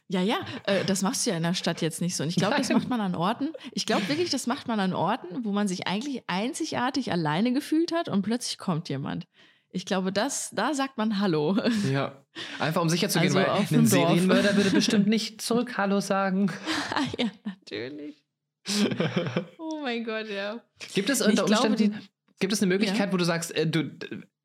Ja, 0.09 0.21
ja, 0.21 0.37
äh, 0.65 0.85
das 0.85 1.03
machst 1.03 1.25
du 1.25 1.31
ja 1.31 1.37
in 1.37 1.45
der 1.45 1.55
Stadt 1.55 1.81
jetzt 1.81 2.01
nicht 2.01 2.15
so. 2.17 2.25
Und 2.25 2.29
ich 2.29 2.37
glaube, 2.37 2.57
das 2.59 2.69
macht 2.69 2.89
man 2.89 3.01
an 3.01 3.15
Orten. 3.15 3.51
Ich 3.73 3.87
glaube 3.87 4.09
wirklich, 4.09 4.31
das 4.31 4.47
macht 4.47 4.69
man 4.69 4.81
an 4.81 4.93
Orten, 4.93 5.45
wo 5.45 5.53
man 5.53 5.69
sich 5.69 5.87
eigentlich 5.87 6.23
einzigartig 6.27 7.11
alleine 7.11 7.53
gefühlt 7.53 7.93
hat 7.93 8.09
und 8.09 8.23
plötzlich 8.23 8.59
kommt 8.59 8.89
jemand. 8.89 9.27
Ich 9.75 9.87
glaube, 9.87 10.13
das, 10.13 10.51
da 10.53 10.73
sagt 10.73 10.97
man 10.99 11.19
Hallo. 11.21 11.59
Ja. 11.93 12.25
Einfach 12.59 12.81
um 12.83 12.89
sicher 12.89 13.09
zu 13.09 13.19
gehen, 13.21 13.29
Also 13.37 13.39
weil 13.39 13.47
auf 13.47 13.71
ein 13.71 13.79
Dorf. 13.81 13.89
Serienmörder 13.89 14.57
würde 14.57 14.71
bestimmt 14.73 15.07
nicht 15.09 15.41
zurück 15.43 15.77
Hallo 15.77 16.01
sagen. 16.01 16.51
ja, 17.19 17.27
natürlich. 17.45 18.25
Oh 19.59 19.81
mein 19.83 20.05
Gott, 20.05 20.29
ja. 20.29 20.61
Gibt 20.95 21.11
es 21.11 21.21
Ich 21.21 21.27
unter 21.27 21.45
glaube, 21.45 21.69
Umständen, 21.69 21.99
die- 22.01 22.09
gibt 22.41 22.53
es 22.53 22.63
eine 22.63 22.69
Möglichkeit, 22.73 23.13
wo 23.13 23.17
du 23.17 23.25
sagst, 23.25 23.55
äh, 23.57 23.67
du, 23.67 23.91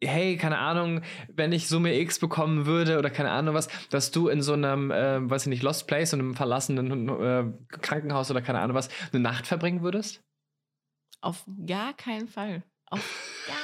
hey, 0.04 0.38
keine 0.38 0.58
Ahnung, 0.60 1.02
wenn 1.34 1.52
ich 1.52 1.68
Summe 1.68 1.98
X 2.00 2.20
bekommen 2.20 2.66
würde 2.66 2.98
oder 3.00 3.10
keine 3.10 3.32
Ahnung 3.32 3.56
was, 3.56 3.68
dass 3.90 4.12
du 4.12 4.28
in 4.30 4.42
so 4.42 4.54
einem, 4.54 4.92
äh, 4.92 5.28
weiß 5.30 5.44
ich 5.44 5.50
nicht, 5.50 5.64
Lost 5.64 5.88
Place, 5.88 6.12
so 6.12 6.18
einem 6.18 6.36
verlassenen 6.36 7.10
äh, 7.10 7.46
Krankenhaus 7.82 8.30
oder 8.32 8.42
keine 8.42 8.60
Ahnung 8.62 8.76
was, 8.76 8.90
eine 9.12 9.22
Nacht 9.22 9.48
verbringen 9.48 9.82
würdest? 9.84 10.22
Auf 11.22 11.44
gar 11.66 11.94
keinen 11.94 12.28
Fall. 12.28 12.64
Auf 12.92 13.44
gar 13.48 13.56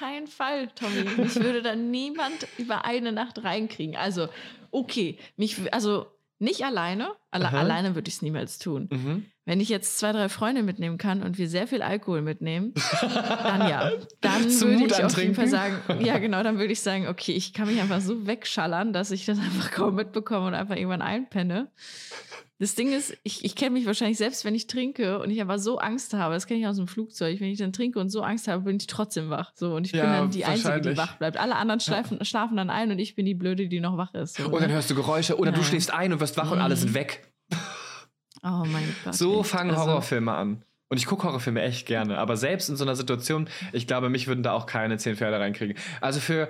keinen 0.00 0.26
Fall, 0.26 0.68
Tommy. 0.74 1.04
Mich 1.16 1.34
würde 1.36 1.62
da 1.62 1.76
niemand 1.76 2.46
über 2.58 2.84
eine 2.84 3.12
Nacht 3.12 3.44
reinkriegen. 3.44 3.96
Also, 3.96 4.28
okay, 4.70 5.18
mich, 5.36 5.72
also 5.72 6.06
Nicht 6.42 6.64
alleine. 6.64 7.12
Alle, 7.30 7.52
alleine 7.52 7.94
würde 7.94 8.08
ich 8.08 8.14
es 8.14 8.22
niemals 8.22 8.58
tun. 8.58 8.88
Mhm. 8.90 9.26
Wenn 9.50 9.58
ich 9.58 9.68
jetzt 9.68 9.98
zwei, 9.98 10.12
drei 10.12 10.28
Freunde 10.28 10.62
mitnehmen 10.62 10.96
kann 10.96 11.24
und 11.24 11.36
wir 11.36 11.48
sehr 11.48 11.66
viel 11.66 11.82
Alkohol 11.82 12.22
mitnehmen, 12.22 12.72
dann 13.42 13.68
ja. 13.68 13.90
Dann 14.20 14.48
Zum 14.48 14.68
würde 14.68 14.82
Mut 14.82 14.92
ich 14.92 15.02
auf 15.04 15.18
jeden 15.18 15.34
Fall 15.34 15.48
sagen, 15.48 15.74
ja 15.98 16.18
genau, 16.18 16.44
dann 16.44 16.58
würde 16.58 16.72
ich 16.72 16.80
sagen, 16.80 17.08
okay, 17.08 17.32
ich 17.32 17.52
kann 17.52 17.66
mich 17.66 17.80
einfach 17.80 18.00
so 18.00 18.28
wegschallern, 18.28 18.92
dass 18.92 19.10
ich 19.10 19.26
das 19.26 19.40
einfach 19.40 19.70
kaum 19.72 19.96
mitbekomme 19.96 20.46
und 20.46 20.54
einfach 20.54 20.76
irgendwann 20.76 21.02
einpenne. 21.02 21.68
Das 22.60 22.76
Ding 22.76 22.92
ist, 22.92 23.16
ich, 23.24 23.44
ich 23.44 23.56
kenne 23.56 23.70
mich 23.72 23.86
wahrscheinlich 23.86 24.18
selbst, 24.18 24.44
wenn 24.44 24.54
ich 24.54 24.68
trinke 24.68 25.18
und 25.18 25.30
ich 25.30 25.42
aber 25.42 25.58
so 25.58 25.78
Angst 25.78 26.14
habe, 26.14 26.34
das 26.34 26.46
kenne 26.46 26.60
ich 26.60 26.66
aus 26.68 26.76
dem 26.76 26.86
Flugzeug, 26.86 27.40
wenn 27.40 27.48
ich 27.48 27.58
dann 27.58 27.72
trinke 27.72 27.98
und 27.98 28.10
so 28.10 28.22
Angst 28.22 28.46
habe, 28.46 28.62
bin 28.62 28.76
ich 28.76 28.86
trotzdem 28.86 29.30
wach. 29.30 29.50
So, 29.56 29.74
und 29.74 29.84
ich 29.84 29.90
bin 29.92 30.02
Ja, 30.02 30.20
dann 30.20 30.30
die 30.30 30.44
Einzige, 30.44 30.80
die 30.80 30.96
wach 30.96 31.16
bleibt. 31.16 31.38
Alle 31.38 31.56
anderen 31.56 31.80
schlafen, 31.80 32.24
schlafen 32.24 32.56
dann 32.56 32.70
ein 32.70 32.92
und 32.92 33.00
ich 33.00 33.16
bin 33.16 33.26
die 33.26 33.34
Blöde, 33.34 33.66
die 33.66 33.80
noch 33.80 33.96
wach 33.96 34.14
ist. 34.14 34.36
So, 34.36 34.44
Und 34.44 34.60
dann 34.60 34.68
ne? 34.68 34.74
hörst 34.74 34.90
du 34.90 34.94
Geräusche 34.94 35.36
oder 35.38 35.50
du 35.50 35.58
Ja. 35.58 35.64
schläfst 35.64 35.92
ein 35.92 36.12
und 36.12 36.20
wirst 36.20 36.36
wach 36.36 36.52
und 36.52 36.60
alle 36.60 36.76
sind 36.76 36.94
weg. 36.94 37.29
Oh 38.42 38.64
mein 38.66 38.94
Gott. 39.04 39.14
So 39.14 39.42
fangen 39.42 39.70
Also- 39.70 39.82
Horrorfilme 39.86 40.32
an. 40.32 40.62
Und 40.88 40.96
ich 40.96 41.06
gucke 41.06 41.22
Horrorfilme 41.22 41.62
echt 41.62 41.86
gerne. 41.86 42.18
Aber 42.18 42.36
selbst 42.36 42.68
in 42.68 42.74
so 42.74 42.82
einer 42.84 42.96
Situation, 42.96 43.48
ich 43.72 43.86
glaube, 43.86 44.08
mich 44.08 44.26
würden 44.26 44.42
da 44.42 44.52
auch 44.52 44.66
keine 44.66 44.98
zehn 44.98 45.14
Pferde 45.16 45.38
reinkriegen. 45.38 45.76
Also 46.00 46.18
für. 46.18 46.48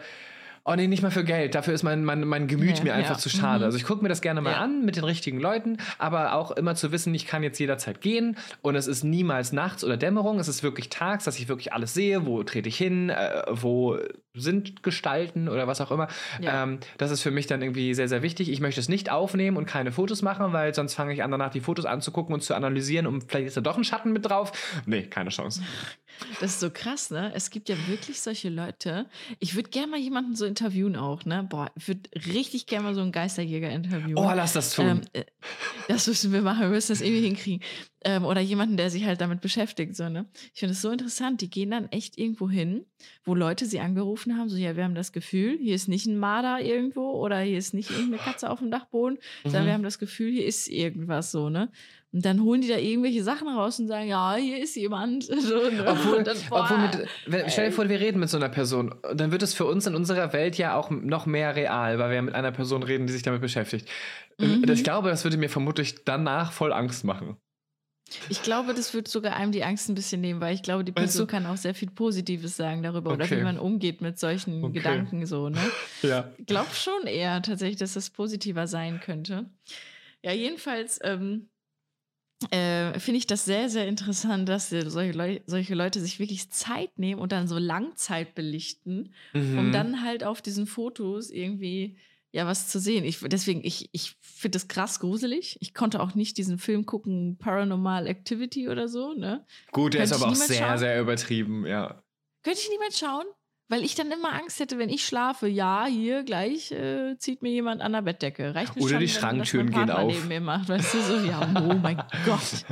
Oh 0.64 0.74
nee, 0.74 0.86
nicht 0.86 1.02
mal 1.02 1.10
für 1.10 1.24
Geld. 1.24 1.54
Dafür 1.54 1.72
ist 1.74 1.82
mein, 1.82 2.04
mein, 2.04 2.22
mein 2.26 2.46
Gemüt 2.46 2.76
Nee, 2.78 2.84
mir 2.84 2.94
einfach 2.94 3.16
ja. 3.16 3.18
zu 3.18 3.30
schade. 3.30 3.60
Mhm. 3.60 3.64
Also 3.64 3.78
ich 3.78 3.84
gucke 3.84 4.02
mir 4.02 4.08
das 4.10 4.20
gerne 4.20 4.40
mal 4.40 4.52
Ja. 4.52 4.58
an 4.58 4.84
mit 4.84 4.96
den 4.96 5.04
richtigen 5.04 5.40
Leuten, 5.40 5.78
aber 5.98 6.34
auch 6.34 6.50
immer 6.52 6.74
zu 6.74 6.92
wissen, 6.92 7.14
ich 7.14 7.26
kann 7.26 7.42
jetzt 7.42 7.58
jederzeit 7.58 8.00
gehen 8.00 8.36
und 8.62 8.74
es 8.76 8.86
ist 8.86 9.02
niemals 9.02 9.52
nachts 9.52 9.84
oder 9.84 9.96
Dämmerung. 9.96 10.38
Es 10.38 10.48
ist 10.48 10.62
wirklich 10.62 10.90
tags, 10.90 11.24
dass 11.24 11.38
ich 11.38 11.48
wirklich 11.48 11.72
alles 11.72 11.94
sehe. 11.94 12.26
Wo 12.26 12.42
trete 12.42 12.68
ich 12.68 12.76
hin? 12.76 13.08
Äh, 13.10 13.42
wo 13.50 13.98
sind 14.34 14.82
Gestalten 14.82 15.48
oder 15.48 15.66
was 15.66 15.80
auch 15.80 15.90
immer. 15.90 16.08
Ja. 16.40 16.62
Ähm, 16.62 16.78
das 16.98 17.10
ist 17.10 17.22
für 17.22 17.30
mich 17.30 17.46
dann 17.46 17.62
irgendwie 17.62 17.94
sehr, 17.94 18.08
sehr 18.08 18.22
wichtig. 18.22 18.50
Ich 18.50 18.60
möchte 18.60 18.80
es 18.80 18.88
nicht 18.88 19.10
aufnehmen 19.10 19.56
und 19.56 19.66
keine 19.66 19.92
Fotos 19.92 20.22
machen, 20.22 20.52
weil 20.52 20.74
sonst 20.74 20.94
fange 20.94 21.12
ich 21.14 21.22
an, 21.22 21.30
danach 21.30 21.50
die 21.50 21.60
Fotos 21.60 21.84
anzugucken 21.86 22.34
und 22.34 22.42
zu 22.42 22.54
analysieren 22.54 23.06
und 23.06 23.24
vielleicht 23.28 23.48
ist 23.48 23.56
da 23.56 23.60
doch 23.60 23.76
ein 23.76 23.84
Schatten 23.84 24.12
mit 24.12 24.28
drauf. 24.28 24.52
Nee, 24.86 25.02
keine 25.04 25.30
Chance. 25.30 25.62
Das 26.40 26.52
ist 26.52 26.60
so 26.60 26.70
krass, 26.70 27.10
ne? 27.10 27.32
Es 27.34 27.50
gibt 27.50 27.68
ja 27.68 27.76
wirklich 27.88 28.20
solche 28.20 28.48
Leute. 28.50 29.06
Ich 29.38 29.54
würde 29.54 29.70
gerne 29.70 29.88
mal 29.88 30.00
jemanden 30.00 30.34
so 30.36 30.44
interviewen 30.44 30.96
auch, 30.96 31.24
ne? 31.24 31.46
Boah, 31.48 31.70
ich 31.76 31.88
würde 31.88 32.10
richtig 32.32 32.66
gerne 32.66 32.84
mal 32.84 32.94
so 32.94 33.00
einen 33.00 33.12
Geisterjäger 33.12 33.70
interviewen. 33.70 34.18
Oh, 34.18 34.30
lass 34.34 34.52
das 34.52 34.74
tun. 34.74 34.86
Ähm, 34.86 35.00
äh, 35.12 35.24
das 35.88 36.06
müssen 36.06 36.32
wir 36.32 36.42
machen, 36.42 36.60
wir 36.60 36.68
müssen 36.68 36.92
das 36.92 37.00
irgendwie 37.00 37.22
hinkriegen. 37.22 37.64
Ähm, 38.02 38.24
oder 38.24 38.40
jemanden, 38.40 38.76
der 38.76 38.90
sich 38.90 39.04
halt 39.04 39.20
damit 39.20 39.40
beschäftigt. 39.40 39.94
So, 39.96 40.08
ne? 40.08 40.26
Ich 40.54 40.60
finde 40.60 40.72
es 40.72 40.80
so 40.82 40.90
interessant. 40.90 41.40
Die 41.42 41.50
gehen 41.50 41.70
dann 41.70 41.90
echt 41.90 42.18
irgendwo 42.18 42.48
hin, 42.48 42.86
wo 43.24 43.34
Leute 43.34 43.66
sie 43.66 43.80
angerufen 43.80 44.38
haben, 44.38 44.48
so, 44.48 44.56
ja, 44.56 44.76
wir 44.76 44.84
haben 44.84 44.94
das 44.94 45.12
Gefühl, 45.12 45.58
hier 45.58 45.74
ist 45.74 45.88
nicht 45.88 46.06
ein 46.06 46.18
Marder 46.18 46.60
irgendwo 46.60 47.10
oder 47.10 47.40
hier 47.40 47.58
ist 47.58 47.74
nicht 47.74 47.90
irgendeine 47.90 48.22
Katze 48.22 48.48
auf 48.50 48.60
dem 48.60 48.70
Dachboden, 48.70 49.18
sondern 49.42 49.62
Mhm. 49.62 49.66
wir 49.66 49.72
haben 49.74 49.82
das 49.82 49.98
Gefühl, 49.98 50.32
hier 50.32 50.46
ist 50.46 50.68
irgendwas 50.68 51.30
so, 51.30 51.50
ne? 51.50 51.70
Und 52.12 52.24
dann 52.24 52.42
holen 52.42 52.60
die 52.60 52.66
da 52.68 52.76
irgendwelche 52.76 53.22
Sachen 53.22 53.46
raus 53.46 53.78
und 53.78 53.86
sagen, 53.86 54.08
ja, 54.08 54.34
hier 54.34 54.60
ist 54.60 54.74
jemand. 54.74 55.24
So, 55.40 55.70
ne? 55.70 55.84
Obwohl, 55.86 56.18
Und 56.18 56.26
dann, 56.26 56.36
boah, 56.48 56.62
obwohl 56.62 56.78
mit, 56.78 57.08
wenn, 57.26 57.48
stell 57.48 57.66
dir 57.66 57.72
vor, 57.72 57.88
wir 57.88 58.00
reden 58.00 58.18
mit 58.18 58.28
so 58.28 58.36
einer 58.36 58.48
Person, 58.48 58.94
dann 59.14 59.30
wird 59.30 59.42
es 59.42 59.54
für 59.54 59.64
uns 59.64 59.86
in 59.86 59.94
unserer 59.94 60.32
Welt 60.32 60.58
ja 60.58 60.74
auch 60.74 60.90
noch 60.90 61.26
mehr 61.26 61.54
real, 61.54 61.98
weil 62.00 62.08
wir 62.10 62.16
ja 62.16 62.22
mit 62.22 62.34
einer 62.34 62.50
Person 62.50 62.82
reden, 62.82 63.06
die 63.06 63.12
sich 63.12 63.22
damit 63.22 63.40
beschäftigt. 63.40 63.88
Mhm. 64.38 64.64
Ich 64.68 64.82
glaube, 64.82 65.08
das 65.10 65.22
würde 65.22 65.36
mir 65.36 65.48
vermutlich 65.48 66.04
danach 66.04 66.50
voll 66.52 66.72
Angst 66.72 67.04
machen. 67.04 67.36
Ich 68.28 68.42
glaube, 68.42 68.74
das 68.74 68.92
wird 68.92 69.06
sogar 69.06 69.36
einem 69.36 69.52
die 69.52 69.62
Angst 69.62 69.88
ein 69.88 69.94
bisschen 69.94 70.20
nehmen, 70.20 70.40
weil 70.40 70.52
ich 70.52 70.62
glaube, 70.62 70.82
die 70.82 70.90
Person 70.90 71.28
du? 71.28 71.30
kann 71.30 71.46
auch 71.46 71.56
sehr 71.56 71.76
viel 71.76 71.90
Positives 71.90 72.56
sagen 72.56 72.82
darüber 72.82 73.12
oder 73.12 73.24
Okay. 73.24 73.38
wie 73.38 73.44
man 73.44 73.56
umgeht 73.56 74.00
mit 74.00 74.18
solchen 74.18 74.64
Okay. 74.64 74.72
Gedanken 74.72 75.26
so, 75.26 75.48
ne? 75.48 75.60
Ja. 76.02 76.28
Ich 76.36 76.46
glaube 76.46 76.74
schon 76.74 77.06
eher 77.06 77.40
tatsächlich, 77.40 77.78
dass 77.78 77.94
das 77.94 78.10
positiver 78.10 78.66
sein 78.66 78.98
könnte. 78.98 79.48
Ja, 80.24 80.32
jedenfalls 80.32 80.98
ähm, 81.04 81.49
äh, 82.50 82.98
finde 82.98 83.18
ich 83.18 83.26
das 83.26 83.44
sehr, 83.44 83.68
sehr 83.68 83.86
interessant, 83.86 84.48
dass 84.48 84.70
solche, 84.70 85.12
Leu 85.12 85.40
solche 85.46 85.74
Leute 85.74 86.00
sich 86.00 86.18
wirklich 86.18 86.50
Zeit 86.50 86.98
nehmen 86.98 87.20
und 87.20 87.32
dann 87.32 87.46
so 87.48 87.58
Langzeit 87.58 88.34
belichten, 88.34 89.12
um 89.34 89.68
Mhm. 89.68 89.72
dann 89.72 90.04
halt 90.04 90.24
auf 90.24 90.40
diesen 90.40 90.66
Fotos 90.66 91.30
irgendwie 91.30 91.98
ja 92.32 92.46
was 92.46 92.68
zu 92.68 92.78
sehen. 92.78 93.04
Ich, 93.04 93.18
deswegen, 93.20 93.64
ich, 93.64 93.88
ich 93.92 94.16
finde 94.20 94.56
das 94.56 94.68
krass 94.68 95.00
gruselig. 95.00 95.58
Ich 95.60 95.74
konnte 95.74 96.00
auch 96.00 96.14
nicht 96.14 96.38
diesen 96.38 96.58
Film 96.58 96.86
gucken, 96.86 97.36
Paranormal 97.38 98.06
Activity 98.06 98.68
oder 98.68 98.88
so, 98.88 99.12
ne? 99.14 99.44
Gut, 99.72 99.94
der 99.94 100.04
ist 100.04 100.12
aber 100.12 100.28
auch 100.28 100.34
sehr, 100.34 100.56
schauen. 100.68 100.78
sehr 100.78 101.00
übertrieben, 101.00 101.66
ja. 101.66 102.02
Könnte 102.42 102.60
ich 102.60 102.70
niemals 102.70 102.98
schauen? 102.98 103.26
Weil 103.70 103.84
ich 103.84 103.94
dann 103.94 104.10
immer 104.10 104.32
Angst 104.32 104.58
hätte, 104.58 104.78
wenn 104.78 104.88
ich 104.90 105.04
schlafe, 105.06 105.46
ja, 105.46 105.86
hier 105.86 106.24
gleich 106.24 106.72
äh, 106.72 107.16
zieht 107.18 107.40
mir 107.40 107.52
jemand 107.52 107.82
an 107.82 107.92
der 107.92 108.02
Bettdecke. 108.02 108.52
Reicht 108.52 108.74
mir 108.74 108.82
Oder 108.82 108.90
schon, 108.94 109.00
die 109.00 109.08
Schranktüren 109.08 109.70
gehen 109.70 109.90
auf. 109.90 110.12
neben 110.12 110.26
mir 110.26 110.40
macht, 110.40 110.68
weißt 110.68 110.92
du, 110.92 111.00
so, 111.02 111.16
ja, 111.20 111.40
oh 111.40 111.74
mein 111.74 111.96
Gott. 112.26 112.64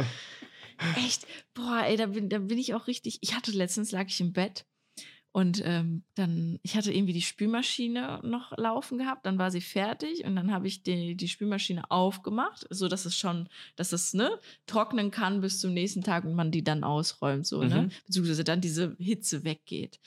Echt, 0.96 1.24
boah, 1.54 1.82
ey, 1.84 1.96
da 1.96 2.06
bin, 2.06 2.28
da 2.28 2.38
bin 2.38 2.58
ich 2.58 2.74
auch 2.74 2.88
richtig, 2.88 3.18
ich 3.20 3.36
hatte 3.36 3.52
letztens, 3.52 3.92
lag 3.92 4.06
ich 4.08 4.20
im 4.20 4.32
Bett 4.32 4.64
und 5.30 5.60
ähm, 5.64 6.02
dann, 6.14 6.58
ich 6.62 6.76
hatte 6.76 6.92
irgendwie 6.92 7.12
die 7.12 7.22
Spülmaschine 7.22 8.20
noch 8.24 8.56
laufen 8.56 8.98
gehabt, 8.98 9.26
dann 9.26 9.38
war 9.38 9.50
sie 9.52 9.60
fertig 9.60 10.24
und 10.24 10.34
dann 10.34 10.52
habe 10.52 10.66
ich 10.66 10.82
die, 10.82 11.14
die 11.16 11.28
Spülmaschine 11.28 11.90
aufgemacht, 11.90 12.66
so 12.70 12.88
dass 12.88 13.04
es 13.04 13.16
schon, 13.16 13.48
dass 13.76 13.92
es, 13.92 14.14
ne, 14.14 14.30
trocknen 14.66 15.10
kann 15.10 15.40
bis 15.40 15.60
zum 15.60 15.74
nächsten 15.74 16.02
Tag 16.02 16.24
und 16.24 16.34
man 16.34 16.50
die 16.50 16.64
dann 16.64 16.82
ausräumt, 16.82 17.46
so, 17.46 17.62
ne, 17.62 17.82
Mhm. 17.82 17.90
beziehungsweise 18.06 18.42
dann 18.44 18.60
diese 18.60 18.96
Hitze 18.98 19.44
weggeht. 19.44 20.00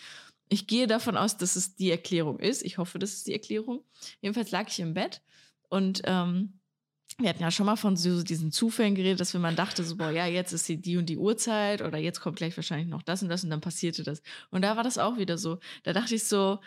Ich 0.52 0.68
gehe 0.68 0.86
davon 0.86 1.16
aus, 1.16 1.38
dass 1.38 1.56
es 1.56 1.76
die 1.76 1.92
Erklärung 1.92 2.38
ist. 2.38 2.62
Ich 2.64 2.78
hoffe, 2.78 3.00
das 3.00 3.14
ist 3.14 3.28
die 3.28 3.32
Erklärung. 3.32 3.86
Jedenfalls 4.20 4.52
lag 4.52 4.68
ich 4.68 4.82
im 4.82 4.94
Bett 4.94 5.22
und 5.70 6.02
ähm, 6.04 6.60
wir 7.18 7.30
hatten 7.30 7.42
ja 7.42 7.52
schon 7.52 7.66
mal 7.68 7.78
von 7.78 7.96
so 7.96 8.22
diesen 8.22 8.52
Zufällen 8.52 8.94
geredet, 8.94 9.22
dass 9.22 9.34
wenn 9.34 9.40
man 9.42 9.56
dachte, 9.56 9.84
so, 9.86 9.96
boah, 9.96 10.12
ja, 10.12 10.26
jetzt 10.26 10.52
ist 10.52 10.68
die, 10.68 10.98
und 10.98 11.06
die 11.08 11.18
Uhrzeit 11.18 11.82
oder 11.82 11.98
jetzt 11.98 12.20
kommt 12.20 12.36
gleich 12.36 12.58
wahrscheinlich 12.58 12.90
noch 12.90 13.02
das 13.02 13.24
und 13.24 13.30
das 13.30 13.46
und 13.46 13.50
dann 13.50 13.62
passierte 13.62 14.04
das. 14.04 14.22
Und 14.50 14.64
da 14.64 14.76
war 14.76 14.84
das 14.84 14.98
auch 14.98 15.18
wieder 15.18 15.38
so. 15.38 15.60
Da 15.84 15.94
dachte 15.94 16.16
ich 16.16 16.26
so, 16.26 16.60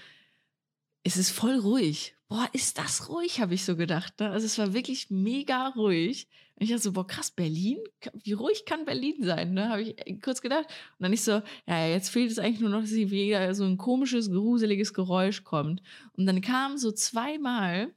es 1.03 1.19
ist 1.19 1.31
voll 1.31 1.59
ruhig. 1.59 2.17
Boah, 2.29 2.49
ist 2.55 2.79
das 2.79 3.11
ruhig, 3.11 3.43
habe 3.43 3.53
ich 3.53 3.67
so 3.67 3.77
gedacht. 3.77 4.19
Ne? 4.19 4.31
Also 4.31 4.47
es 4.47 4.57
war 4.57 4.73
wirklich 4.73 5.11
mega 5.11 5.69
ruhig. 5.69 6.27
Und 6.57 6.63
ich 6.65 6.71
dachte 6.71 6.83
so, 6.83 6.93
boah, 6.93 7.07
krass, 7.07 7.31
Berlin? 7.31 7.79
Wie 8.23 8.33
ruhig 8.33 8.65
kann 8.65 8.85
Berlin 8.85 9.17
sein? 9.23 9.55
Ne? 9.55 9.69
Habe 9.69 9.83
ich 9.83 10.23
kurz 10.23 10.41
gedacht. 10.41 10.67
Und 10.99 11.03
dann 11.03 11.13
ich 11.13 11.25
so, 11.25 11.43
ja, 11.67 11.87
jetzt 11.87 12.11
fehlt 12.11 12.31
es 12.31 12.39
eigentlich 12.39 12.61
nur 12.61 12.71
noch, 12.71 12.83
dass 12.83 12.91
hier 12.91 13.11
wieder 13.11 13.55
so 13.55 13.65
ein 13.65 13.77
komisches, 13.77 14.31
gruseliges 14.31 14.95
Geräusch 14.95 15.43
kommt. 15.43 15.83
Und 16.13 16.27
dann 16.27 16.41
kam 16.41 16.79
so 16.79 16.93
zweimal 16.93 17.93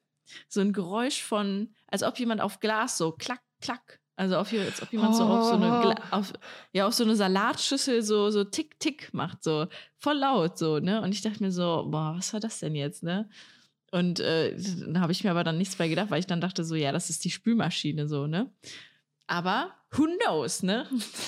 so 0.48 0.62
ein 0.62 0.74
Geräusch 0.74 1.22
von, 1.22 1.74
als 1.88 2.04
ob 2.04 2.18
jemand 2.20 2.42
auf 2.42 2.60
Glas 2.60 2.98
so 2.98 3.12
klack, 3.12 3.42
klack. 3.62 4.00
Also 4.20 4.38
auf, 4.38 4.52
als 4.52 4.82
ob 4.82 4.92
jemand 4.92 5.16
so 5.16 5.24
auf 5.26 5.46
so 5.46 5.52
eine, 5.52 5.80
Gla 5.80 5.96
auf, 6.10 6.34
ja, 6.74 6.88
auf 6.88 6.94
so 6.96 7.04
eine 7.04 7.16
Salatschüssel 7.16 8.02
so, 8.02 8.32
so 8.32 8.44
tick, 8.44 8.80
tick 8.80 9.14
macht, 9.14 9.44
so 9.44 9.68
voll 9.96 10.18
laut, 10.18 10.58
so, 10.58 10.80
ne? 10.80 11.04
Und 11.04 11.12
ich 11.12 11.22
dachte 11.22 11.44
mir 11.44 11.52
so, 11.52 11.86
boah, 11.88 12.16
was 12.18 12.34
war 12.34 12.40
das 12.40 12.60
denn 12.60 12.74
jetzt, 12.74 13.04
ne? 13.04 13.30
Und 13.98 14.20
äh, 14.20 14.56
dann 14.56 15.00
habe 15.00 15.12
ich 15.12 15.24
mir 15.24 15.32
aber 15.32 15.44
dann 15.44 15.58
nichts 15.58 15.76
bei 15.76 15.88
gedacht, 15.88 16.12
weil 16.12 16.20
ich 16.20 16.28
dann 16.28 16.42
dachte 16.42 16.64
so, 16.64 16.76
ja, 16.76 16.92
das 16.92 17.10
ist 17.10 17.26
die 17.26 17.32
Spülmaschine, 17.32 18.08
so, 18.08 18.28
ne? 18.28 18.52
Aber 19.26 19.74
who 19.92 20.06
knows, 20.22 20.64
ne? 20.64 20.86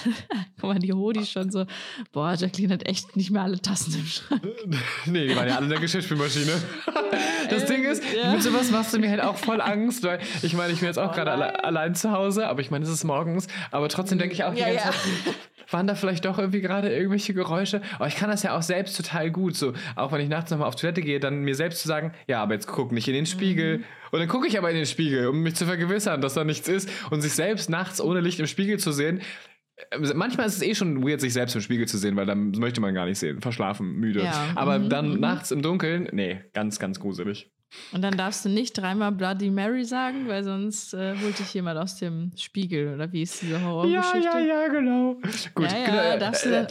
Guck 0.60 0.70
mal, 0.70 0.80
die 0.80 0.94
Hodi 0.94 1.26
schon 1.26 1.52
so, 1.52 1.66
boah, 2.12 2.34
Jacqueline 2.34 2.74
hat 2.74 2.88
echt 2.88 3.16
nicht 3.16 3.32
mehr 3.32 3.44
alle 3.44 3.60
Tassen 3.62 3.94
im 3.94 4.06
Schrank. 4.06 4.42
nee, 5.06 5.28
die 5.28 5.36
waren 5.36 5.48
ja 5.48 5.56
alle 5.56 5.66
in 5.66 5.70
der 5.72 5.80
Geschirrspülmaschine. 5.80 6.52
Das 7.50 7.66
Ding 7.66 7.84
ist, 7.84 8.04
ja. 8.16 8.32
mit 8.32 8.44
sowas 8.44 8.70
machst 8.70 8.94
du 8.94 9.00
mir 9.00 9.10
halt 9.10 9.22
auch 9.24 9.36
voll 9.36 9.60
Angst, 9.60 10.04
weil 10.04 10.20
ich 10.44 10.54
meine, 10.54 10.72
ich 10.72 10.80
bin 10.80 10.88
jetzt 10.88 11.00
auch 11.00 11.10
Oh 11.12 11.16
gerade 11.16 11.32
alle, 11.32 11.64
allein 11.64 11.96
zu 11.96 12.12
Hause, 12.12 12.48
aber 12.48 12.62
ich 12.62 12.70
meine, 12.70 12.86
es 12.86 12.92
ist 12.92 13.04
morgens, 13.04 13.48
aber 13.72 13.90
trotzdem 13.90 14.20
denke 14.20 14.36
ich 14.36 14.44
auch 14.44 14.54
die 14.54 14.60
Ja, 14.60 14.68
ganze 14.68 14.86
ja. 14.86 14.92
Zeit, 14.92 15.72
waren 15.72 15.88
da 15.88 15.96
vielleicht 15.96 16.26
doch 16.26 16.38
irgendwie 16.38 16.62
gerade 16.62 16.94
irgendwelche 16.96 17.34
Geräusche? 17.34 17.82
Aber 17.96 18.08
ich 18.08 18.16
kann 18.16 18.30
das 18.30 18.44
ja 18.44 18.56
auch 18.56 18.62
selbst 18.62 18.96
total 18.96 19.32
gut, 19.32 19.56
so, 19.56 19.74
auch 19.96 20.12
wenn 20.12 20.22
ich 20.22 20.30
nachts 20.30 20.52
nochmal 20.52 20.68
auf 20.68 20.76
Toilette 20.76 21.02
gehe, 21.02 21.20
dann 21.20 21.40
mir 21.40 21.56
selbst 21.56 21.82
zu 21.82 21.88
sagen, 21.88 22.14
ja, 22.28 22.44
aber 22.44 22.54
jetzt 22.54 22.68
guck 22.68 22.92
nicht 22.92 23.08
in 23.08 23.16
den 23.16 23.26
Spiegel. 23.26 23.80
Mhm. 23.80 23.84
Und 24.12 24.20
dann 24.20 24.28
gucke 24.28 24.48
ich 24.48 24.58
aber 24.58 24.70
in 24.70 24.76
den 24.76 24.86
Spiegel, 24.86 25.28
um 25.28 25.42
mich 25.42 25.56
zu 25.56 25.66
vergewissern, 25.66 26.22
dass 26.22 26.34
da 26.34 26.44
nichts 26.44 26.68
ist 26.68 26.90
und 27.12 27.22
sich 27.22 27.34
selbst 27.34 27.70
nachts 27.70 28.02
ohne 28.02 28.22
Licht 28.22 28.40
im 28.40 28.48
Spiegel 28.48 28.80
zu 28.80 28.92
sehen. 28.92 29.22
äh, 29.92 30.14
Manchmal 30.14 30.48
ist 30.48 30.58
es 30.58 30.62
eh 30.62 30.76
schon 30.76 31.04
weird, 31.04 31.22
sich 31.22 31.34
selbst 31.34 31.56
im 31.56 31.62
Spiegel 31.62 31.88
zu 31.88 31.98
sehen, 31.98 32.16
weil 32.16 32.26
dann 32.26 32.52
möchte 32.52 32.82
man 32.82 32.94
gar 32.94 33.06
nicht 33.06 33.20
sehen. 33.20 33.42
Verschlafen, 33.42 33.96
müde. 33.96 34.24
Ja, 34.24 34.52
Aber 34.56 34.80
mhm, 34.80 34.90
dann 34.90 35.14
mhm. 35.14 35.20
nachts 35.20 35.52
im 35.52 35.62
Dunkeln, 35.62 36.10
nee, 36.12 36.42
ganz, 36.54 36.80
ganz 36.80 37.00
gruselig. 37.00 37.52
Und 37.92 38.02
dann 38.02 38.18
darfst 38.18 38.44
du 38.46 38.50
nicht 38.50 38.74
dreimal 38.78 39.12
Bloody 39.12 39.52
Mary 39.52 39.86
sagen, 39.86 40.28
weil 40.28 40.44
sonst 40.44 40.94
äh, 40.96 41.16
holt 41.22 41.38
dich 41.38 41.54
jemand 41.54 41.78
aus 41.80 41.98
dem 41.98 42.32
Spiegel 42.36 42.96
oder 42.96 43.12
wie 43.12 43.22
ist 43.22 43.42
diese 43.44 43.62
Horrorgeschichte? 43.64 44.18
Ja, 44.20 44.40
ja, 44.40 44.62
ja, 44.64 44.68
genau. 44.70 45.14
Gut, 45.54 45.72
Ja, 45.72 45.78
ja, 45.78 45.86
genau, 45.86 46.02
äh, 46.02 46.20
darfst 46.20 46.46
du 46.46 46.50
äh, 46.50 46.68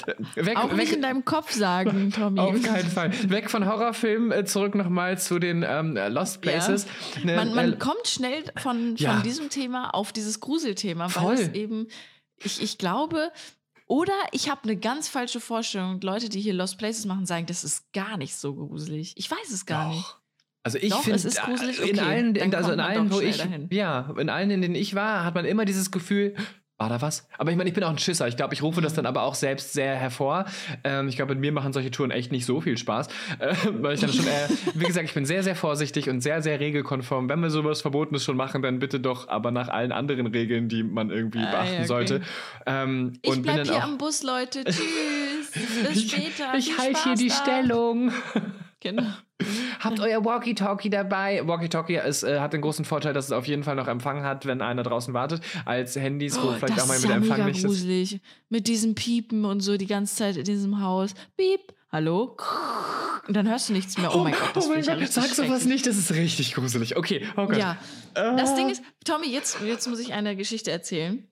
weg, 0.46 0.56
Auch 0.56 0.70
weg, 0.70 0.76
nicht 0.76 0.92
in 0.92 1.02
deinem 1.02 1.24
Kopf 1.24 1.52
sagen, 1.52 2.10
Tommy. 2.14 2.40
auf 2.40 2.60
keinen 2.62 2.88
Fall. 2.90 3.12
Weg 3.30 3.48
von 3.50 3.64
Horrorfilmen, 3.66 4.32
äh, 4.32 4.44
zurück 4.44 4.74
nochmal 4.74 5.18
zu 5.18 5.38
den 5.38 5.64
ähm, 5.68 5.96
Lost 6.08 6.36
Ja. 6.44 6.50
Places. 6.50 6.86
Ne, 7.22 7.36
Man, 7.36 7.54
man 7.54 7.72
äh, 7.74 7.76
kommt 7.76 8.06
schnell 8.08 8.42
von, 8.56 8.96
Ja. 8.96 9.14
von 9.14 9.22
diesem 9.22 9.50
Thema 9.50 9.90
auf 9.94 10.12
dieses 10.12 10.40
Gruselthema, 10.40 11.08
Voll. 11.08 11.36
weil 11.36 11.40
es 11.40 11.48
eben, 11.54 11.86
ich, 12.42 12.60
ich 12.60 12.76
glaube, 12.76 13.30
oder 13.86 14.12
ich 14.32 14.50
habe 14.50 14.64
eine 14.64 14.76
ganz 14.76 15.08
falsche 15.08 15.40
Vorstellung. 15.40 16.00
Leute, 16.00 16.28
die 16.28 16.40
hier 16.40 16.54
Lost 16.54 16.76
Places 16.76 17.06
machen, 17.06 17.24
sagen, 17.24 17.46
das 17.46 17.62
ist 17.64 17.92
gar 17.92 18.16
nicht 18.16 18.34
so 18.36 18.54
gruselig. 18.54 19.14
Ich 19.16 19.30
weiß 19.30 19.50
es 19.52 19.64
gar 19.64 19.84
Doch. 19.88 19.94
nicht. 19.94 20.16
Also 20.62 20.78
ich 20.78 20.92
finde, 20.94 21.16
es 21.16 21.24
ist 21.24 21.40
gruselig, 21.42 21.80
in 21.80 21.98
okay, 21.98 22.06
allen, 22.08 22.34
dann 22.34 22.54
also 22.54 22.72
in 22.72 22.80
allen, 22.80 23.10
wo 23.12 23.20
ich, 23.20 23.38
dahin. 23.38 23.68
ja, 23.70 24.12
in 24.18 24.28
allen, 24.28 24.50
in 24.50 24.60
denen 24.60 24.74
ich 24.74 24.94
war, 24.94 25.24
hat 25.24 25.34
man 25.34 25.44
immer 25.44 25.64
dieses 25.64 25.90
Gefühl, 25.90 26.34
war 26.80 26.88
da 26.88 27.02
was? 27.02 27.26
Aber 27.38 27.50
ich 27.50 27.56
meine, 27.56 27.68
ich 27.68 27.74
bin 27.74 27.82
auch 27.82 27.90
ein 27.90 27.98
Schisser. 27.98 28.28
Ich 28.28 28.36
glaube, 28.36 28.54
ich 28.54 28.62
rufe 28.62 28.80
das 28.80 28.94
dann 28.94 29.04
aber 29.04 29.22
auch 29.22 29.34
selbst 29.34 29.72
sehr 29.72 29.96
hervor. 29.96 30.44
Ähm, 30.84 31.08
ich 31.08 31.16
glaube, 31.16 31.34
mit 31.34 31.40
mir 31.40 31.50
machen 31.50 31.72
solche 31.72 31.90
Touren 31.90 32.12
echt 32.12 32.30
nicht 32.30 32.46
so 32.46 32.60
viel 32.60 32.76
Spaß. 32.78 33.08
Äh, 33.40 33.54
weil 33.80 33.94
ich 33.94 34.00
dann 34.00 34.12
schon, 34.12 34.26
äh, 34.26 34.48
wie 34.74 34.84
gesagt, 34.84 35.04
ich 35.08 35.14
bin 35.14 35.24
sehr, 35.26 35.42
sehr 35.42 35.56
vorsichtig 35.56 36.08
und 36.08 36.20
sehr, 36.20 36.40
sehr 36.40 36.60
regelkonform. 36.60 37.28
Wenn 37.28 37.40
wir 37.40 37.50
sowas 37.50 37.82
Verbotenes 37.82 38.22
schon 38.24 38.36
machen, 38.36 38.62
dann 38.62 38.78
bitte 38.78 39.00
doch 39.00 39.26
aber 39.28 39.50
nach 39.50 39.68
allen 39.68 39.90
anderen 39.90 40.26
Regeln, 40.28 40.68
die 40.68 40.82
man 40.84 41.10
irgendwie 41.10 41.40
Ah, 41.40 41.50
beachten 41.50 41.72
ja, 41.72 41.78
okay. 41.78 41.86
sollte. 41.86 42.20
Ähm, 42.66 43.12
Ich 43.22 43.30
und 43.30 43.42
bin 43.42 43.54
bleib 43.54 43.66
hier 43.66 43.76
auch, 43.76 43.82
am 43.82 43.98
Bus, 43.98 44.22
Leute. 44.22 44.62
Tschüss. 44.64 45.50
Bis 45.88 46.02
später. 46.10 46.54
ich 46.56 46.72
Viel 46.74 46.78
halte 46.78 47.02
hier 47.04 47.14
die 47.14 47.28
da. 47.28 47.34
Stellung. 47.34 48.12
Genau. 48.80 49.02
Habt 49.80 50.00
euer 50.00 50.24
Walkie-Talkie 50.24 50.90
dabei. 50.90 51.42
Walkie-Talkie 51.46 51.96
ist, 51.96 52.24
äh, 52.24 52.40
hat 52.40 52.52
den 52.52 52.60
großen 52.60 52.84
Vorteil, 52.84 53.12
dass 53.12 53.26
es 53.26 53.32
auf 53.32 53.46
jeden 53.46 53.62
Fall 53.62 53.76
noch 53.76 53.86
Empfang 53.86 54.22
hat, 54.24 54.46
wenn 54.46 54.60
einer 54.60 54.82
draußen 54.82 55.14
wartet, 55.14 55.40
als 55.64 55.94
Handys, 55.96 56.36
wo 56.36 56.52
vielleicht 56.52 56.62
Oh, 56.64 56.66
das 56.66 56.82
auch 56.82 56.88
mal 56.88 56.94
ist 56.94 57.02
mit 57.02 57.10
ja 57.10 57.16
Empfang 57.16 57.44
nicht 57.46 57.58
ist. 57.58 57.64
gruselig. 57.64 58.20
Mit 58.48 58.66
diesem 58.66 58.94
Piepen 58.96 59.44
und 59.44 59.60
so 59.60 59.76
die 59.76 59.86
ganze 59.86 60.16
Zeit 60.16 60.36
in 60.36 60.44
diesem 60.44 60.82
Haus. 60.82 61.14
Piep. 61.36 61.72
Hallo? 61.90 62.36
Und 63.28 63.34
dann 63.36 63.48
hörst 63.48 63.68
du 63.68 63.72
nichts 63.72 63.96
mehr. 63.96 64.14
Oh 64.14 64.18
mein 64.24 64.32
Gott, 64.34 64.50
das 64.54 64.66
oh 64.66 64.70
mein 64.70 64.82
ja 64.82 64.94
Gott, 64.94 65.08
sag 65.08 65.26
sowas 65.26 65.64
nicht, 65.64 65.86
das 65.86 65.96
ist 65.96 66.12
richtig 66.12 66.54
gruselig. 66.54 66.96
Okay, 66.96 67.24
oh 67.36 67.46
Gott. 67.46 67.56
Ja. 67.56 67.78
Das 68.14 68.54
Ding 68.56 68.68
ist, 68.68 68.82
Tommy, 69.04 69.28
jetzt, 69.28 69.58
jetzt 69.64 69.86
muss 69.88 69.98
ich 70.00 70.12
eine 70.12 70.36
Geschichte 70.36 70.70
erzählen. 70.70 71.26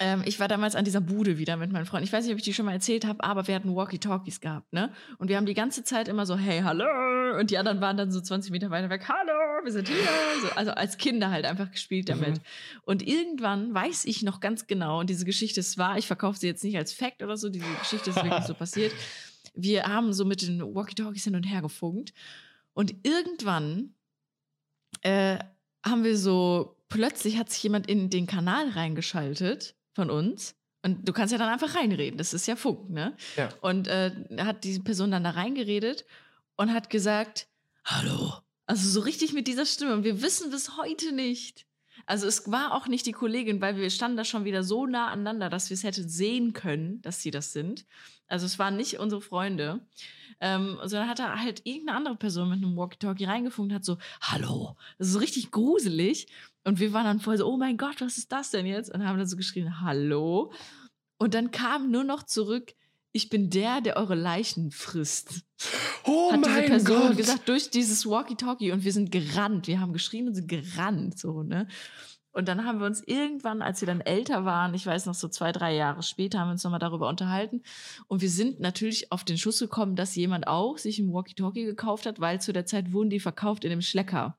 Ähm, 0.00 0.22
ich 0.24 0.40
war 0.40 0.48
damals 0.48 0.74
an 0.74 0.84
dieser 0.84 1.00
Bude 1.00 1.38
wieder 1.38 1.56
mit 1.56 1.70
meinen 1.70 1.86
Freunden. 1.86 2.04
Ich 2.04 2.12
weiß 2.12 2.24
nicht, 2.24 2.32
ob 2.32 2.38
ich 2.38 2.44
die 2.44 2.52
schon 2.52 2.66
mal 2.66 2.72
erzählt 2.72 3.04
habe, 3.06 3.22
aber 3.22 3.46
wir 3.46 3.54
hatten 3.54 3.74
Walkie-Talkies 3.74 4.40
gehabt, 4.40 4.72
ne? 4.72 4.92
Und 5.18 5.28
wir 5.28 5.36
haben 5.36 5.46
die 5.46 5.54
ganze 5.54 5.84
Zeit 5.84 6.08
immer 6.08 6.26
so, 6.26 6.36
hey, 6.36 6.62
hallo. 6.62 7.38
Und 7.38 7.50
die 7.50 7.58
anderen 7.58 7.80
waren 7.80 7.96
dann 7.96 8.10
so 8.10 8.20
20 8.20 8.50
Meter 8.50 8.70
weiter 8.70 8.90
weg, 8.90 9.08
hallo, 9.08 9.64
wir 9.64 9.70
sind 9.70 9.88
hier. 9.88 9.96
So, 10.42 10.48
also 10.56 10.72
als 10.72 10.98
Kinder 10.98 11.30
halt 11.30 11.44
einfach 11.44 11.70
gespielt 11.70 12.08
damit. 12.08 12.40
Und 12.82 13.06
irgendwann 13.06 13.72
weiß 13.72 14.04
ich 14.06 14.22
noch 14.22 14.40
ganz 14.40 14.66
genau, 14.66 15.00
und 15.00 15.10
diese 15.10 15.24
Geschichte 15.24 15.60
ist 15.60 15.78
wahr, 15.78 15.96
ich 15.96 16.06
verkaufe 16.08 16.38
sie 16.38 16.48
jetzt 16.48 16.64
nicht 16.64 16.76
als 16.76 16.92
Fact 16.92 17.22
oder 17.22 17.36
so, 17.36 17.48
diese 17.48 17.66
Geschichte 17.78 18.10
ist 18.10 18.16
wirklich 18.16 18.44
so 18.44 18.54
passiert. 18.54 18.92
Wir 19.54 19.84
haben 19.84 20.12
so 20.12 20.24
mit 20.24 20.42
den 20.42 20.60
Walkie-Talkies 20.60 21.24
hin 21.24 21.36
und 21.36 21.44
her 21.44 21.62
gefunkt. 21.62 22.12
Und 22.74 22.94
irgendwann 23.04 23.94
äh, 25.02 25.38
haben 25.84 26.04
wir 26.04 26.18
so, 26.18 26.75
plötzlich 26.88 27.38
hat 27.38 27.50
sich 27.50 27.62
jemand 27.62 27.88
in 27.88 28.10
den 28.10 28.26
Kanal 28.26 28.70
reingeschaltet 28.70 29.74
von 29.92 30.10
uns. 30.10 30.54
Und 30.82 31.08
du 31.08 31.12
kannst 31.12 31.32
ja 31.32 31.38
dann 31.38 31.48
einfach 31.48 31.74
reinreden, 31.74 32.16
das 32.16 32.32
ist 32.32 32.46
ja 32.46 32.54
Funk, 32.54 32.90
ne? 32.90 33.16
Ja. 33.36 33.48
Und 33.60 33.88
äh, 33.88 34.12
hat 34.38 34.62
diese 34.62 34.82
Person 34.82 35.10
dann 35.10 35.24
da 35.24 35.30
reingeredet 35.30 36.04
und 36.56 36.72
hat 36.72 36.90
gesagt, 36.90 37.48
hallo. 37.84 38.34
Also 38.66 38.88
so 38.88 39.00
richtig 39.00 39.32
mit 39.32 39.48
dieser 39.48 39.66
Stimme. 39.66 39.94
Und 39.94 40.04
wir 40.04 40.22
wissen 40.22 40.50
bis 40.50 40.76
heute 40.76 41.12
nicht. 41.12 41.66
Also 42.04 42.26
es 42.26 42.50
war 42.50 42.72
auch 42.72 42.86
nicht 42.88 43.06
die 43.06 43.12
Kollegin, 43.12 43.60
weil 43.60 43.76
wir 43.76 43.90
standen 43.90 44.16
da 44.16 44.24
schon 44.24 44.44
wieder 44.44 44.62
so 44.62 44.86
nah 44.86 45.08
aneinander, 45.08 45.48
dass 45.48 45.70
wir 45.70 45.74
es 45.74 45.82
hätten 45.82 46.08
sehen 46.08 46.52
können, 46.52 47.00
dass 47.02 47.20
sie 47.20 47.30
das 47.30 47.52
sind. 47.52 47.86
Also 48.28 48.46
es 48.46 48.58
waren 48.58 48.76
nicht 48.76 48.98
unsere 48.98 49.20
Freunde. 49.20 49.80
Ähm, 50.38 50.78
sondern 50.84 51.08
hat 51.08 51.18
da 51.18 51.38
halt 51.38 51.62
irgendeine 51.64 51.96
andere 51.96 52.16
Person 52.16 52.50
mit 52.50 52.58
einem 52.58 52.76
Walkie-Talkie 52.76 53.24
reingefunkt 53.24 53.72
und 53.72 53.74
hat 53.74 53.84
so, 53.84 53.96
hallo. 54.20 54.76
Das 54.98 55.08
ist 55.08 55.14
so 55.14 55.18
richtig 55.18 55.50
gruselig. 55.50 56.26
Und 56.66 56.80
wir 56.80 56.92
waren 56.92 57.04
dann 57.04 57.20
voll 57.20 57.38
so, 57.38 57.46
oh 57.46 57.56
mein 57.56 57.76
Gott, 57.76 58.00
was 58.00 58.18
ist 58.18 58.32
das 58.32 58.50
denn 58.50 58.66
jetzt? 58.66 58.92
Und 58.92 59.06
haben 59.06 59.18
dann 59.18 59.28
so 59.28 59.36
geschrien, 59.36 59.80
hallo. 59.82 60.52
Und 61.16 61.34
dann 61.34 61.52
kam 61.52 61.92
nur 61.92 62.02
noch 62.02 62.24
zurück, 62.24 62.74
ich 63.12 63.28
bin 63.28 63.50
der, 63.50 63.80
der 63.80 63.96
eure 63.96 64.16
Leichen 64.16 64.72
frisst. 64.72 65.42
Oh 66.02 66.32
hat 66.32 66.44
diese 66.44 66.50
mein 66.50 66.66
Person 66.66 67.08
Gott. 67.08 67.16
gesagt 67.16 67.48
durch 67.48 67.70
dieses 67.70 68.04
Walkie-Talkie 68.04 68.72
und 68.72 68.82
wir 68.82 68.92
sind 68.92 69.12
gerannt. 69.12 69.68
Wir 69.68 69.80
haben 69.80 69.92
geschrien 69.92 70.26
und 70.26 70.34
sind 70.34 70.48
gerannt, 70.48 71.18
so, 71.18 71.44
ne? 71.44 71.68
Und 72.32 72.48
dann 72.48 72.64
haben 72.64 72.80
wir 72.80 72.86
uns 72.86 73.00
irgendwann, 73.06 73.62
als 73.62 73.80
wir 73.80 73.86
dann 73.86 74.00
älter 74.00 74.44
waren, 74.44 74.74
ich 74.74 74.84
weiß 74.84 75.06
noch 75.06 75.14
so 75.14 75.28
zwei, 75.28 75.52
drei 75.52 75.74
Jahre 75.74 76.02
später, 76.02 76.40
haben 76.40 76.48
wir 76.48 76.52
uns 76.52 76.64
nochmal 76.64 76.80
darüber 76.80 77.08
unterhalten. 77.08 77.62
Und 78.08 78.22
wir 78.22 78.28
sind 78.28 78.58
natürlich 78.58 79.12
auf 79.12 79.22
den 79.22 79.38
Schuss 79.38 79.60
gekommen, 79.60 79.94
dass 79.94 80.16
jemand 80.16 80.48
auch 80.48 80.78
sich 80.78 80.98
ein 80.98 81.12
Walkie-Talkie 81.12 81.64
gekauft 81.64 82.06
hat, 82.06 82.18
weil 82.18 82.40
zu 82.40 82.52
der 82.52 82.66
Zeit 82.66 82.92
wurden 82.92 83.08
die 83.08 83.20
verkauft 83.20 83.64
in 83.64 83.70
dem 83.70 83.82
Schlecker. 83.82 84.36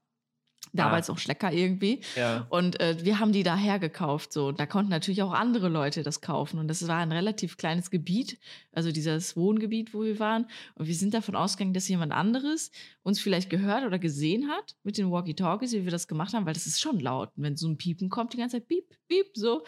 Damals 0.74 1.09
auch 1.09 1.18
Schlecker 1.18 1.51
irgendwie. 1.51 2.01
Ja. 2.15 2.45
Und 2.49 2.80
äh, 2.80 2.97
wir 3.03 3.20
haben 3.20 3.32
die 3.32 3.43
daher 3.43 3.80
gekauft. 3.80 4.34
So. 4.34 4.47
Und 4.47 4.59
da 4.59 4.65
konnten 4.65 4.89
natürlich 4.89 5.24
auch 5.24 5.34
andere 5.34 5.70
Leute 5.70 6.03
das 6.03 6.22
kaufen. 6.22 6.59
Und 6.59 6.68
das 6.68 6.88
war 6.88 6.97
ein 6.97 7.11
relativ 7.11 7.57
kleines 7.57 7.89
Gebiet, 7.89 8.39
also 8.72 8.91
dieses 8.91 9.36
Wohngebiet, 9.36 9.93
wo 9.93 10.03
wir 10.03 10.20
waren. 10.20 10.47
Und 10.76 10.88
wir 10.88 10.95
sind 10.95 11.13
davon 11.13 11.36
ausgegangen, 11.36 11.74
dass 11.74 11.88
jemand 11.88 12.11
anderes 12.11 12.72
uns 13.07 13.20
vielleicht 13.22 13.49
gehört 13.49 13.86
oder 13.86 13.99
gesehen 13.99 14.49
hat 14.49 14.76
mit 14.84 14.97
den 14.97 15.09
Walkie-Talkies, 15.09 15.72
wie 15.72 15.86
wir 15.86 15.91
das 15.91 16.09
gemacht 16.09 16.34
haben, 16.34 16.45
weil 16.45 16.53
das 16.53 16.68
ist 16.68 16.82
schon 16.82 16.99
laut. 16.99 17.32
Und 17.38 17.43
wenn 17.43 17.55
so 17.55 17.68
ein 17.68 17.78
Piepen 17.78 18.09
kommt, 18.09 18.34
die 18.34 18.38
ganze 18.38 18.57
Zeit 18.57 18.68
piep, 18.68 18.86
piep, 19.07 19.28
so, 19.34 19.63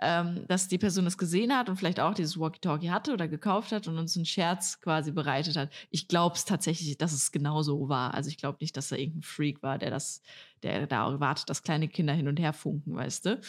ähm, 0.00 0.44
dass 0.48 0.66
die 0.66 0.78
Person 0.78 1.04
das 1.04 1.16
gesehen 1.16 1.56
hat 1.56 1.68
und 1.68 1.76
vielleicht 1.76 2.00
auch 2.00 2.14
dieses 2.14 2.38
Walkie-Talkie 2.38 2.90
hatte 2.90 3.12
oder 3.12 3.28
gekauft 3.28 3.70
hat 3.70 3.86
und 3.86 3.96
uns 3.96 4.16
einen 4.16 4.26
Scherz 4.26 4.80
quasi 4.80 5.12
bereitet 5.12 5.56
hat. 5.56 5.70
Ich 5.90 6.08
glaube 6.08 6.34
es 6.34 6.44
tatsächlich, 6.44 6.98
dass 6.98 7.12
es 7.12 7.30
genau 7.30 7.62
so 7.62 7.88
war. 7.88 8.14
Also 8.14 8.28
ich 8.28 8.38
glaube 8.38 8.58
nicht, 8.60 8.76
dass 8.76 8.88
da 8.88 8.96
irgendein 8.96 9.22
Freak 9.22 9.62
war, 9.62 9.78
der 9.78 9.90
das, 9.90 10.22
der 10.62 10.86
da 10.86 11.20
wartet, 11.20 11.48
dass 11.50 11.62
kleine 11.62 11.88
Kinder 11.88 12.12
hin 12.12 12.28
und 12.28 12.38
her 12.38 12.52
funken, 12.52 12.94
weißt 12.96 13.26
du. 13.26 13.40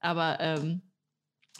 Aber 0.00 0.38
ähm, 0.40 0.82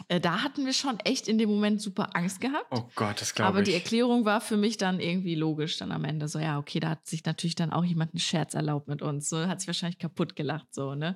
äh, 0.07 0.19
da 0.21 0.43
hatten 0.43 0.65
wir 0.65 0.73
schon 0.73 0.99
echt 1.01 1.27
in 1.27 1.37
dem 1.37 1.49
Moment 1.49 1.81
super 1.81 2.15
Angst 2.15 2.39
gehabt. 2.39 2.67
Oh 2.71 2.87
Gott, 2.95 3.19
das 3.21 3.31
Aber 3.31 3.51
glaube 3.51 3.63
die 3.63 3.71
ich. 3.71 3.77
Erklärung 3.77 4.23
war 4.25 4.39
für 4.39 4.55
mich 4.57 4.77
dann 4.77 4.99
irgendwie 4.99 5.35
logisch 5.35 5.77
dann 5.77 5.91
am 5.91 6.05
Ende. 6.05 6.27
So, 6.27 6.39
ja, 6.39 6.57
okay, 6.57 6.79
da 6.79 6.89
hat 6.91 7.05
sich 7.05 7.25
natürlich 7.25 7.55
dann 7.55 7.73
auch 7.73 7.83
jemand 7.83 8.13
einen 8.13 8.19
Scherz 8.19 8.53
erlaubt 8.53 8.87
mit 8.87 9.01
uns. 9.01 9.27
So 9.29 9.45
hat 9.47 9.59
sich 9.59 9.67
wahrscheinlich 9.67 9.99
kaputt 9.99 10.35
gelacht, 10.35 10.73
so, 10.73 10.95
ne? 10.95 11.15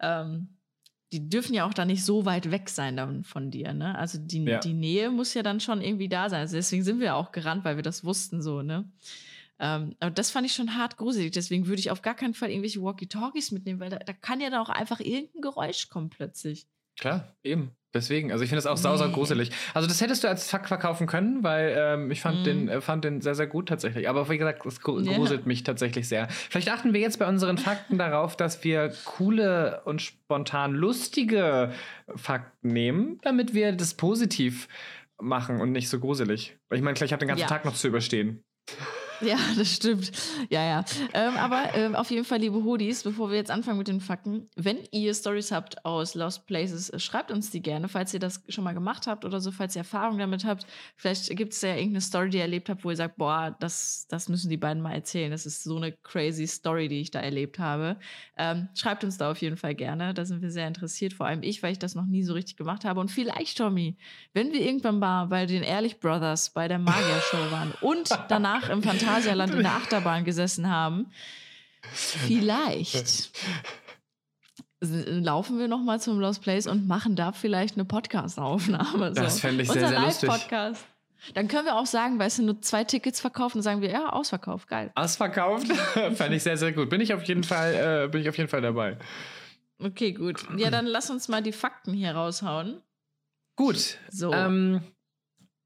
Ähm, 0.00 0.48
die 1.12 1.28
dürfen 1.28 1.54
ja 1.54 1.66
auch 1.66 1.74
dann 1.74 1.88
nicht 1.88 2.04
so 2.04 2.24
weit 2.24 2.50
weg 2.50 2.70
sein 2.70 2.96
dann 2.96 3.22
von 3.22 3.50
dir, 3.50 3.72
ne? 3.74 3.96
Also 3.96 4.18
die, 4.18 4.42
Ja. 4.44 4.58
die 4.58 4.72
Nähe 4.72 5.10
muss 5.10 5.34
ja 5.34 5.42
dann 5.42 5.60
schon 5.60 5.80
irgendwie 5.82 6.08
da 6.08 6.28
sein. 6.30 6.40
Also 6.40 6.56
deswegen 6.56 6.82
sind 6.82 7.00
wir 7.00 7.14
auch 7.16 7.30
gerannt, 7.32 7.64
weil 7.64 7.76
wir 7.76 7.82
das 7.82 8.02
wussten, 8.02 8.42
so, 8.42 8.62
ne? 8.62 8.90
Ähm, 9.64 9.94
aber 10.00 10.10
das 10.10 10.30
fand 10.30 10.44
ich 10.44 10.54
schon 10.54 10.76
hart 10.76 10.96
gruselig. 10.96 11.30
Deswegen 11.30 11.66
würde 11.68 11.78
ich 11.80 11.90
auf 11.92 12.02
gar 12.02 12.14
keinen 12.14 12.34
Fall 12.34 12.50
irgendwelche 12.50 12.82
Walkie-Talkies 12.82 13.52
mitnehmen, 13.52 13.78
weil 13.80 13.90
da, 13.90 13.98
da 13.98 14.12
kann 14.12 14.40
ja 14.40 14.50
dann 14.50 14.60
auch 14.60 14.68
einfach 14.70 14.98
irgendein 15.00 15.40
Geräusch 15.40 15.88
kommen 15.88 16.10
plötzlich. 16.10 16.66
Klar, 16.98 17.34
eben. 17.42 17.70
Deswegen, 17.94 18.32
also 18.32 18.42
ich 18.42 18.48
finde 18.50 18.62
das 18.62 18.84
auch 18.84 19.06
Nee. 19.06 19.12
gruselig. 19.12 19.50
Also 19.74 19.86
das 19.86 20.00
hättest 20.00 20.24
du 20.24 20.28
als 20.28 20.48
Fakt 20.50 20.66
verkaufen 20.68 21.06
können, 21.06 21.42
weil 21.44 21.74
ähm, 21.78 22.10
ich 22.10 22.22
fand, 22.22 22.40
Mhm. 22.40 22.44
den, 22.44 22.68
äh, 22.68 22.80
fand 22.80 23.04
den 23.04 23.20
sehr, 23.20 23.34
sehr 23.34 23.46
gut 23.46 23.68
tatsächlich. 23.68 24.08
Aber 24.08 24.28
wie 24.30 24.38
gesagt, 24.38 24.64
es 24.66 24.80
gru- 24.80 24.98
Ja. 25.00 25.12
gruselt 25.16 25.46
mich 25.46 25.62
tatsächlich 25.62 26.08
sehr. 26.08 26.28
Vielleicht 26.30 26.70
achten 26.70 26.92
wir 26.94 27.00
jetzt 27.00 27.18
bei 27.18 27.28
unseren 27.28 27.58
Fakten 27.58 27.98
darauf, 27.98 28.34
dass 28.36 28.64
wir 28.64 28.92
coole 29.04 29.82
und 29.84 30.00
spontan 30.02 30.72
lustige 30.74 31.72
Fakten 32.16 32.68
nehmen, 32.68 33.18
damit 33.22 33.52
wir 33.54 33.72
das 33.72 33.94
positiv 33.94 34.68
machen 35.20 35.60
und 35.60 35.70
nicht 35.72 35.88
so 35.90 36.00
gruselig. 36.00 36.56
Weil 36.68 36.78
ich 36.78 36.84
meine, 36.84 36.94
gleich 36.94 37.12
habe 37.12 37.20
den 37.20 37.28
ganzen 37.28 37.42
Ja. 37.42 37.46
Tag 37.46 37.64
noch 37.66 37.74
zu 37.74 37.88
überstehen. 37.88 38.42
Ja, 39.22 39.36
das 39.56 39.74
stimmt. 39.74 40.10
Ja, 40.50 40.64
ja. 40.64 40.84
Ähm, 41.14 41.36
aber 41.36 41.74
ähm, 41.74 41.94
auf 41.94 42.10
jeden 42.10 42.24
Fall, 42.24 42.38
liebe 42.38 42.64
Hodis, 42.64 43.02
bevor 43.02 43.30
wir 43.30 43.36
jetzt 43.36 43.50
anfangen 43.50 43.78
mit 43.78 43.88
den 43.88 44.00
Fakten, 44.00 44.48
wenn 44.56 44.78
ihr 44.90 45.14
Stories 45.14 45.52
habt 45.52 45.84
aus 45.84 46.14
Lost 46.14 46.46
Places, 46.46 46.90
äh, 46.90 46.98
schreibt 46.98 47.30
uns 47.30 47.50
die 47.50 47.62
gerne, 47.62 47.88
falls 47.88 48.12
ihr 48.14 48.20
das 48.20 48.42
schon 48.48 48.64
mal 48.64 48.74
gemacht 48.74 49.06
habt 49.06 49.24
oder 49.24 49.40
so, 49.40 49.50
falls 49.50 49.76
ihr 49.76 49.80
Erfahrung 49.80 50.18
damit 50.18 50.44
habt. 50.44 50.66
Vielleicht 50.96 51.34
gibt 51.36 51.52
es 51.52 51.62
ja 51.62 51.70
irgendeine 51.70 52.00
Story, 52.00 52.30
die 52.30 52.38
ihr 52.38 52.42
erlebt 52.42 52.68
habt, 52.68 52.84
wo 52.84 52.90
ihr 52.90 52.96
sagt, 52.96 53.16
boah, 53.16 53.56
das, 53.60 54.06
das 54.08 54.28
müssen 54.28 54.50
die 54.50 54.56
beiden 54.56 54.82
mal 54.82 54.92
erzählen. 54.92 55.30
Das 55.30 55.46
ist 55.46 55.62
so 55.62 55.76
eine 55.76 55.92
crazy 55.92 56.46
Story, 56.46 56.88
die 56.88 57.00
ich 57.00 57.10
da 57.10 57.20
erlebt 57.20 57.58
habe. 57.58 57.96
Ähm, 58.36 58.68
schreibt 58.74 59.04
uns 59.04 59.18
da 59.18 59.30
auf 59.30 59.38
jeden 59.38 59.56
Fall 59.56 59.74
gerne. 59.74 60.14
Da 60.14 60.24
sind 60.24 60.42
wir 60.42 60.50
sehr 60.50 60.66
interessiert, 60.66 61.12
vor 61.12 61.26
allem 61.26 61.42
ich, 61.42 61.62
weil 61.62 61.72
ich 61.72 61.78
das 61.78 61.94
noch 61.94 62.06
nie 62.06 62.22
so 62.22 62.32
richtig 62.34 62.56
gemacht 62.56 62.84
habe. 62.84 63.00
Und 63.00 63.10
vielleicht, 63.10 63.58
Tommy, 63.58 63.96
wenn 64.32 64.52
wir 64.52 64.60
irgendwann 64.60 64.98
mal 64.98 65.26
bei 65.26 65.46
den 65.46 65.62
Ehrlich 65.62 66.00
Brothers 66.00 66.50
bei 66.50 66.68
der 66.68 66.78
Magier-Show 66.78 67.50
waren 67.50 67.72
und 67.80 68.10
danach 68.28 68.68
im 68.68 68.80
Phantasialand 69.14 69.54
in 69.54 69.62
der 69.62 69.72
Achterbahn 69.72 70.24
gesessen 70.24 70.68
haben, 70.68 71.10
vielleicht 71.92 73.30
laufen 74.80 75.58
wir 75.58 75.68
noch 75.68 75.82
mal 75.82 76.00
zum 76.00 76.18
Lost 76.18 76.42
Place 76.42 76.66
und 76.66 76.88
machen 76.88 77.14
da 77.14 77.32
vielleicht 77.32 77.74
eine 77.74 77.84
Podcast-Aufnahme. 77.84 79.12
Das 79.12 79.40
fände 79.40 79.62
ich 79.62 79.70
sehr, 79.70 79.82
Unser 79.82 79.88
sehr 79.88 80.00
lustig. 80.00 80.28
Live-Podcast. 80.28 80.84
Dann 81.34 81.46
können 81.46 81.66
wir 81.66 81.76
auch 81.76 81.86
sagen, 81.86 82.18
weißt 82.18 82.40
du, 82.40 82.42
nur 82.42 82.60
zwei 82.62 82.82
Tickets 82.82 83.20
verkaufen 83.20 83.58
und 83.58 83.62
sagen 83.62 83.80
wir, 83.80 83.90
ja, 83.90 84.08
ausverkauft, 84.08 84.66
geil. 84.68 84.90
Ausverkauft. 84.96 85.68
Fände 86.14 86.34
ich 86.34 86.42
sehr, 86.42 86.56
sehr 86.56 86.72
gut. 86.72 86.90
Bin 86.90 87.00
ich 87.00 87.14
auf 87.14 87.22
jeden 87.24 87.44
Fall, 87.44 88.06
äh, 88.06 88.08
bin 88.08 88.22
ich 88.22 88.28
auf 88.28 88.36
jeden 88.36 88.48
Fall 88.48 88.60
dabei. 88.60 88.98
Okay, 89.78 90.12
gut. 90.12 90.44
Ja, 90.56 90.70
dann 90.70 90.86
lass 90.86 91.10
uns 91.10 91.28
mal 91.28 91.42
die 91.42 91.52
Fakten 91.52 91.92
hier 91.92 92.12
raushauen. 92.12 92.82
Gut. 93.54 93.98
So. 94.10 94.32
Ähm, 94.32 94.80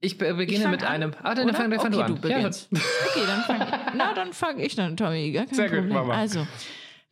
ich 0.01 0.18
be 0.18 0.34
beginne 0.34 0.64
fang 0.64 0.70
mit 0.72 0.82
an, 0.82 0.88
einem. 0.88 1.12
Ah, 1.22 1.34
dann 1.34 1.47
oder? 1.49 1.55
fang, 1.55 1.70
dann 1.70 1.80
fang 1.80 1.94
okay, 1.94 1.97
du 1.97 2.05
an. 2.05 2.14
du 2.14 2.20
beginnst. 2.20 2.68
Okay, 3.09 3.26
dann 3.26 3.42
fang, 3.42 3.80
na, 3.97 4.14
dann 4.14 4.32
fange 4.32 4.64
ich 4.64 4.74
dann, 4.76 4.97
Tommy. 4.97 5.32
Gar 5.32 5.47
kein 5.47 5.55
Sehr 5.55 5.68
gut, 5.68 5.78
Problem. 5.78 5.94
Mama. 5.94 6.14
Also, 6.14 6.47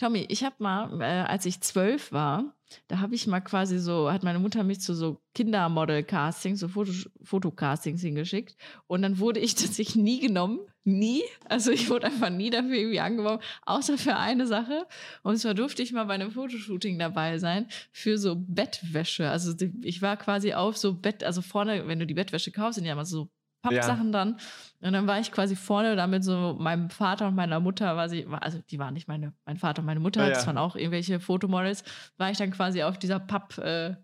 Tommy, 0.05 0.26
ich 0.28 0.44
habe 0.44 0.57
mal, 0.59 1.00
äh, 1.00 1.05
als 1.26 1.46
ich 1.46 1.62
zwölf 1.62 2.12
war, 2.12 2.55
da 2.88 2.98
habe 2.98 3.14
ich 3.14 3.26
mal 3.26 3.40
quasi 3.40 3.78
so, 3.78 4.12
hat 4.12 4.22
meine 4.22 4.38
Mutter 4.38 4.62
mich 4.62 4.82
zu 4.82 4.92
so 4.94 5.22
Kindermodel-Castings, 5.34 6.61
so 6.61 6.68
Foto 6.68 6.92
Fotocastings 7.22 8.02
hingeschickt. 8.02 8.55
Und 8.86 9.00
dann 9.00 9.18
wurde 9.18 9.40
ich 9.40 9.55
tatsächlich 9.55 9.96
nie 9.96 10.20
genommen. 10.20 10.61
Nie. 10.82 11.22
Also 11.46 11.70
ich 11.70 11.88
wurde 11.88 12.09
einfach 12.09 12.28
nie 12.28 12.50
dafür 12.50 12.74
irgendwie 12.74 13.00
angeworben, 13.00 13.42
außer 13.64 13.96
für 13.96 14.16
eine 14.16 14.46
Sache. 14.46 14.86
Und 15.22 15.38
zwar 15.38 15.55
durfte 15.55 15.82
ich 15.82 15.92
mal 15.92 16.05
bei 16.05 16.12
einem 16.12 16.32
Fotoshooting 16.32 16.98
dabei 16.98 17.38
sein 17.38 17.66
für 17.90 18.18
so 18.18 18.36
Bettwäsche. 18.36 19.30
Also 19.30 19.55
ich 19.80 20.02
war 20.02 20.18
quasi 20.18 20.52
auf 20.52 20.76
so 20.76 20.92
Bett, 20.92 21.24
also 21.24 21.40
vorne, 21.40 21.88
wenn 21.88 21.98
du 21.98 22.07
die 22.07 22.12
Bettwäsche 22.12 22.52
kaufst, 22.52 22.74
sind 22.74 22.84
ja 22.84 22.92
immer 22.92 23.07
so 23.07 23.30
Pappsachen 23.65 24.07
ja. 24.07 24.12
dann. 24.12 24.33
Und 24.81 24.93
dann 24.93 25.07
war 25.07 25.19
ich 25.19 25.33
quasi 25.33 25.57
vorne 25.57 25.97
da 25.97 26.07
mit 26.07 26.23
so 26.23 26.57
meinem 26.59 26.91
Vater 26.91 27.29
und 27.29 27.35
meiner 27.35 27.59
Mutter, 27.61 27.97
war 27.97 28.09
sie, 28.09 28.27
also 28.41 28.59
die 28.71 28.79
waren 28.79 28.93
nicht 28.93 29.09
meine, 29.09 29.33
mein 29.47 29.57
Vater 29.57 29.81
und 29.81 29.87
meine 29.87 30.01
Mutter, 30.01 30.23
ja, 30.23 30.31
das 30.31 30.47
waren 30.47 30.59
auch 30.59 30.77
irgendwelche 30.77 31.19
Fotomodels, 31.21 31.83
war 32.19 32.31
ich 32.31 32.37
dann 32.37 32.51
quasi 32.51 32.83
auf 32.83 32.99
dieser 32.99 33.19
Papp, 33.19 33.57
äh, 33.59 33.95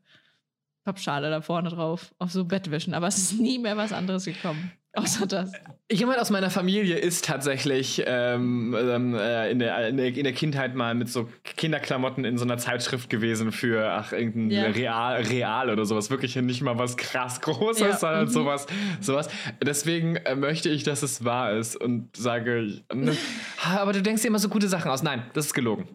Pappschale 0.84 1.28
da 1.28 1.42
vorne 1.42 1.68
drauf, 1.68 2.14
auf 2.18 2.32
so 2.32 2.46
Bettwischen. 2.46 2.94
Aber 2.94 3.06
es 3.06 3.18
ist 3.18 3.38
nie 3.38 3.58
mehr 3.58 3.76
was 3.76 3.92
anderes 3.92 4.24
gekommen. 4.24 4.72
Außer 4.92 5.26
das. 5.26 5.52
Jemand 5.90 6.18
aus 6.18 6.30
meiner 6.30 6.50
Familie 6.50 6.98
ist 6.98 7.24
tatsächlich 7.24 8.02
ähm, 8.06 8.76
ähm, 8.76 9.14
äh, 9.14 9.50
in, 9.50 9.60
der, 9.60 9.88
in, 9.88 9.96
der, 9.96 10.06
in, 10.08 10.24
der, 10.24 10.32
Kindheit 10.32 10.74
mal 10.74 10.96
mit 10.96 11.08
so 11.08 11.28
Kinderklamotten 11.44 12.24
in 12.24 12.38
so 12.38 12.44
einer 12.44 12.58
Zeitschrift 12.58 13.08
gewesen 13.08 13.52
für, 13.52 13.88
ach, 13.92 14.12
irgendein 14.12 14.50
ja. 14.50 14.64
Real, 14.64 15.22
Real 15.22 15.70
oder 15.70 15.84
sowas. 15.84 16.10
Wirklich 16.10 16.34
nicht 16.34 16.62
mal 16.62 16.76
was 16.78 16.96
krass 16.96 17.40
Großes, 17.40 17.80
ja. 17.80 17.96
sondern 17.96 18.24
mhm. 18.24 18.30
sowas, 18.30 18.66
sowas. 19.00 19.28
Deswegen 19.62 20.16
äh, 20.16 20.34
möchte 20.34 20.68
ich, 20.68 20.82
dass 20.82 21.04
es 21.04 21.24
wahr 21.24 21.52
ist 21.52 21.76
und 21.76 22.16
sage, 22.16 22.82
ne, 22.92 23.16
aber 23.62 23.92
du 23.92 24.02
denkst 24.02 24.22
dir 24.22 24.28
immer 24.28 24.40
so 24.40 24.48
gute 24.48 24.68
Sachen 24.68 24.90
aus. 24.90 25.04
Nein, 25.04 25.22
das 25.34 25.46
ist 25.46 25.54
gelogen. 25.54 25.88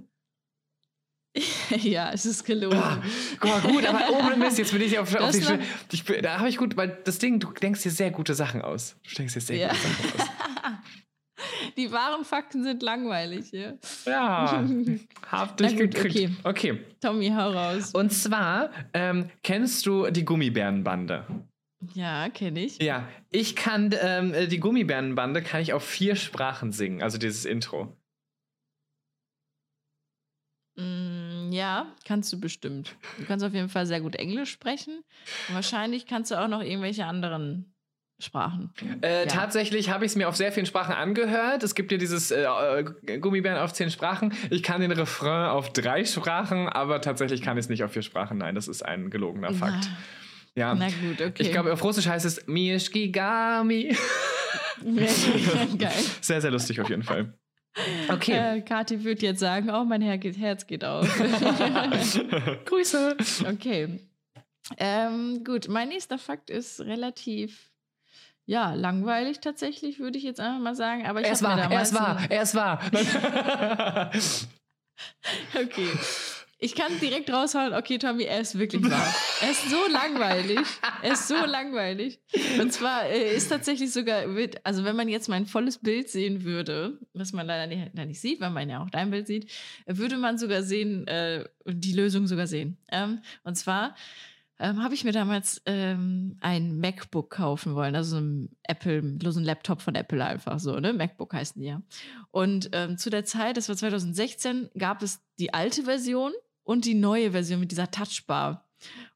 ja, 1.82 2.12
es 2.12 2.26
ist 2.26 2.46
gelogen. 2.46 2.82
Oh, 3.42 3.68
gut, 3.68 3.86
aber 3.86 4.10
ohne 4.12 4.38
Mist, 4.38 4.58
jetzt 4.58 4.72
bin 4.72 4.82
ich 4.82 4.98
auf, 4.98 5.14
auf 5.16 5.32
die 5.32 5.98
Schule. 5.98 6.22
Da 6.22 6.40
habe 6.40 6.50
ich 6.50 6.58
gut, 6.58 6.78
weil 6.78 6.98
das 7.04 7.20
Ding, 7.20 7.40
du 7.40 7.52
denkst 7.52 7.84
dir 7.84 7.92
sehr 7.92 8.12
gute 8.12 8.34
Sachen 8.34 8.62
aus. 8.62 8.96
Du 9.08 9.16
denkst 9.16 9.34
dir 9.34 9.42
sehr 9.42 9.58
ja. 9.58 9.68
gute 9.70 9.82
Sachen 9.82 10.22
aus. 10.22 10.30
Die 11.78 11.92
wahren 11.92 12.24
Fakten 12.24 12.64
sind 12.64 12.82
langweilig, 12.82 13.52
ja. 13.52 13.74
Ja, 14.06 14.66
hab 15.32 15.58
dich 15.58 15.76
gekriegt. 15.76 16.40
Okay. 16.44 16.74
okay. 16.74 16.86
Tommy, 17.02 17.30
hau 17.30 17.52
raus. 17.52 17.92
Und 17.94 18.14
zwar, 18.14 18.72
ähm, 18.94 19.30
kennst 19.44 19.86
du 19.86 20.10
die 20.10 20.24
Gummibärenbande? 20.24 21.26
Ja, 21.94 22.30
kenne 22.30 22.64
ich. 22.64 22.82
Ja, 22.82 23.08
ich 23.30 23.56
kann 23.56 23.94
ähm, 24.02 24.34
die 24.50 24.60
Gummibärenbande 24.60 25.42
kann 25.42 25.62
ich 25.62 25.74
auf 25.74 25.84
vier 25.84 26.16
Sprachen 26.16 26.72
singen, 26.72 27.04
also 27.04 27.18
dieses 27.18 27.44
Intro. 27.44 27.96
Mm, 30.78 31.05
ja, 31.56 31.88
kannst 32.06 32.32
du 32.34 32.40
bestimmt. 32.40 32.96
Du 33.18 33.26
kannst 33.26 33.46
auf 33.46 33.54
jeden 33.54 33.70
Fall 33.70 33.86
sehr 33.86 34.02
gut 34.02 34.16
Englisch 34.16 34.52
sprechen. 34.52 35.04
Und 35.48 35.56
wahrscheinlich 35.56 36.06
kannst 36.06 36.32
du 36.32 36.36
auch 36.36 36.48
noch 36.48 36.62
irgendwelche 36.62 37.06
anderen 37.06 37.74
Sprachen. 38.20 38.72
Äh, 39.02 39.24
ja. 39.24 39.26
Tatsächlich 39.26 39.90
habe 39.90 40.06
ich 40.06 40.12
es 40.12 40.16
mir 40.16 40.30
auf 40.30 40.36
sehr 40.36 40.52
vielen 40.52 40.66
Sprachen 40.66 40.94
angehört. 40.94 41.64
Es 41.64 41.76
gibt 41.76 41.92
ja 41.92 41.98
dieses 41.98 42.32
äh, 42.32 42.46
äh, 42.46 43.20
Gummibären 43.20 43.58
auf 43.58 43.74
zehn 43.74 43.92
Sprachen. 43.92 44.34
Ich 44.50 44.64
kann 44.64 44.80
den 44.80 44.92
Refrain 44.92 45.50
auf 45.50 45.74
drei 45.74 46.06
Sprachen, 46.06 46.70
aber 46.70 47.02
tatsächlich 47.02 47.42
kann 47.42 47.58
ich 47.58 47.66
es 47.66 47.70
nicht 47.70 47.84
auf 47.84 47.92
vier 47.92 48.04
Sprachen. 48.04 48.38
Nein, 48.38 48.56
das 48.56 48.70
ist 48.70 48.84
ein 48.86 49.10
gelogener. 49.10 49.54
Fakt. 49.54 49.90
Ja. 50.56 50.74
Na 50.74 50.88
gut, 50.88 51.20
okay. 51.20 51.34
Ich 51.44 51.52
glaube, 51.52 51.74
auf 51.74 51.84
Russisch 51.84 52.08
heißt 52.08 52.26
es 52.26 52.48
Mieszkigami. 52.48 53.96
Geil. 55.78 55.92
Sehr, 56.22 56.40
sehr 56.40 56.52
lustig 56.52 56.80
auf 56.80 56.90
jeden 56.90 57.04
Fall. 57.04 57.34
Okay. 58.10 58.58
Äh, 58.58 58.62
Kathi 58.62 59.04
wird 59.04 59.22
jetzt 59.22 59.40
sagen, 59.40 59.70
oh, 59.70 59.84
mein 59.84 60.02
Herz 60.02 60.66
geht 60.66 60.86
auf. 60.86 61.06
Grüße. 62.66 63.18
Okay. 63.48 64.00
Ähm, 64.78 65.44
gut, 65.44 65.68
mein 65.68 65.90
nächster 65.90 66.18
Fakt 66.18 66.50
ist 66.50 66.80
relativ, 66.82 67.72
ja, 68.46 68.74
langweilig 68.74 69.40
tatsächlich, 69.40 70.00
würde 70.00 70.18
ich 70.18 70.24
jetzt 70.24 70.40
einfach 70.40 70.60
mal 70.60 70.76
sagen. 70.76 71.06
Aber 71.06 71.20
ich 71.22 71.28
er 71.28 71.34
ist 71.34 71.44
wahr, 71.44 71.72
er 71.72 71.82
ist 71.82 71.94
wahr, 71.94 72.22
er 72.30 72.42
ist 72.42 72.56
wahr. 72.56 74.12
okay. 75.56 75.92
Ich 76.66 76.74
kann 76.74 77.00
direkt 77.00 77.32
raushauen, 77.32 77.76
okay, 77.76 78.00
Tommy, 78.00 78.24
er 78.24 78.40
ist 78.42 78.58
wirklich 78.58 78.82
wahr. 78.90 79.14
Er 79.40 79.52
ist 79.52 79.70
so 79.70 79.78
langweilig. 79.88 80.58
Er 81.04 81.14
ist 81.14 81.28
so 81.28 81.36
langweilig. 81.36 82.20
Und 82.60 82.74
zwar 82.74 83.06
äh, 83.06 83.36
ist 83.36 83.50
tatsächlich 83.50 83.94
sogar, 83.94 84.24
also 84.64 84.84
wenn 84.84 84.96
man 84.96 85.08
jetzt 85.08 85.30
mein 85.30 85.46
volles 85.46 85.78
Bild 85.78 86.10
sehen 86.10 86.44
würde, 86.44 86.98
was 87.14 87.34
man 87.34 87.46
leider 87.46 87.68
nicht, 87.68 87.94
nicht 87.94 88.20
sieht, 88.20 88.42
weil 88.42 88.50
man 88.50 88.68
ja 88.68 88.82
auch 88.82 88.90
dein 88.90 89.12
Bild 89.12 89.28
sieht, 89.28 89.52
würde 89.86 90.18
man 90.18 90.40
sogar 90.40 90.64
sehen, 90.64 91.06
äh, 91.08 91.46
die 91.68 91.94
Lösung 91.94 92.26
sogar 92.26 92.48
sehen. 92.48 92.78
Ähm, 92.92 93.22
und 93.44 93.54
zwar 93.54 93.94
ähm, 94.58 94.82
habe 94.82 94.96
ich 94.96 95.04
mir 95.04 95.12
damals 95.12 95.62
ähm, 95.68 96.38
ein 96.40 96.80
MacBook 96.80 97.30
kaufen 97.30 97.76
wollen, 97.76 97.96
also 97.96 98.18
so 98.18 98.22
ein 98.22 98.50
Apple, 98.64 99.20
so 99.24 99.40
ein 99.40 99.46
Laptop 99.46 99.84
von 99.84 99.94
Apple 99.94 100.26
einfach 100.26 100.60
so, 100.60 100.80
ne? 100.80 100.94
MacBook 100.94 101.32
heißen 101.32 101.62
die 101.62 101.68
ja. 101.68 101.84
Und 102.32 102.72
zu 102.98 103.12
der 103.12 103.24
Zeit, 103.24 103.56
das 103.56 103.70
war 103.70 103.76
2016, 103.76 104.72
gab 104.76 105.04
es 105.04 105.22
die 105.38 105.54
alte 105.54 105.84
Version 105.84 106.32
und 106.66 106.84
die 106.84 106.96
neue 106.96 107.32
Version 107.32 107.62
mit 107.62 107.72
dieser 107.72 107.90
Touchbar. 107.90 108.70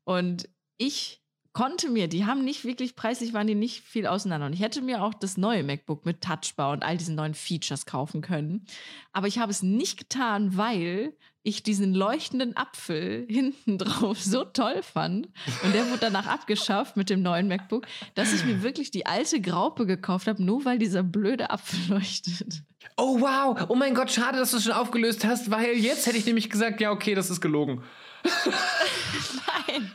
Und 0.06 0.48
ich 0.78 1.19
konnte 1.54 1.90
mir, 1.90 2.08
die 2.08 2.26
haben 2.26 2.44
nicht 2.44 2.64
wirklich 2.64 2.96
preislich, 2.96 3.34
waren 3.34 3.48
die 3.48 3.56
nicht 3.56 3.82
viel 3.82 4.08
auseinander. 4.08 4.48
Und 4.48 4.54
ich 4.54 4.62
hätte 4.62 4.82
mir 4.82 5.04
auch 5.04 5.14
das 5.14 5.38
neue 5.38 5.64
MacBook 5.64 6.06
mit 6.06 6.22
Touchbar 6.22 6.72
und 6.72 6.84
all 6.84 6.98
diesen 6.98 7.16
neuen 7.16 7.34
Features 7.34 7.86
kaufen 7.86 8.22
können. 8.22 8.66
Aber 9.12 9.28
ich 9.28 9.40
habe 9.40 9.52
es 9.52 9.64
nicht 9.64 9.98
getan, 9.98 10.58
weil 10.58 11.14
ich 11.42 11.64
diesen 11.64 11.94
leuchtenden 11.94 12.56
Apfel 12.56 13.26
hinten 13.30 13.78
drauf 13.78 14.22
so 14.22 14.44
toll 14.44 14.84
fand. 14.84 15.28
Und 15.64 15.74
der 15.74 15.88
wurde 15.90 16.02
danach 16.02 16.28
abgeschafft 16.28 16.98
mit 16.98 17.10
dem 17.10 17.22
neuen 17.22 17.48
MacBook, 17.48 17.88
dass 18.16 18.34
ich 18.34 18.46
mir 18.46 18.62
wirklich 18.62 18.92
die 18.92 19.06
alte 19.06 19.42
Graupe 19.42 19.86
gekauft 19.86 20.28
habe, 20.28 20.44
nur 20.44 20.66
weil 20.66 20.80
dieser 20.80 21.04
blöde 21.04 21.50
Apfel 21.50 21.80
leuchtet. 21.90 22.64
Oh 22.96 23.20
wow, 23.20 23.66
oh 23.70 23.76
mein 23.76 23.94
Gott, 23.94 24.12
schade, 24.12 24.38
dass 24.38 24.52
du 24.52 24.58
es 24.58 24.64
schon 24.64 24.74
aufgelöst 24.74 25.26
hast, 25.26 25.52
weil 25.52 25.74
jetzt 25.74 26.06
hätte 26.06 26.18
ich 26.18 26.26
nämlich 26.26 26.50
gesagt, 26.50 26.80
ja 26.80 26.92
okay, 26.92 27.16
das 27.16 27.30
ist 27.30 27.42
gelogen. 27.42 27.84
Nein. 28.24 29.92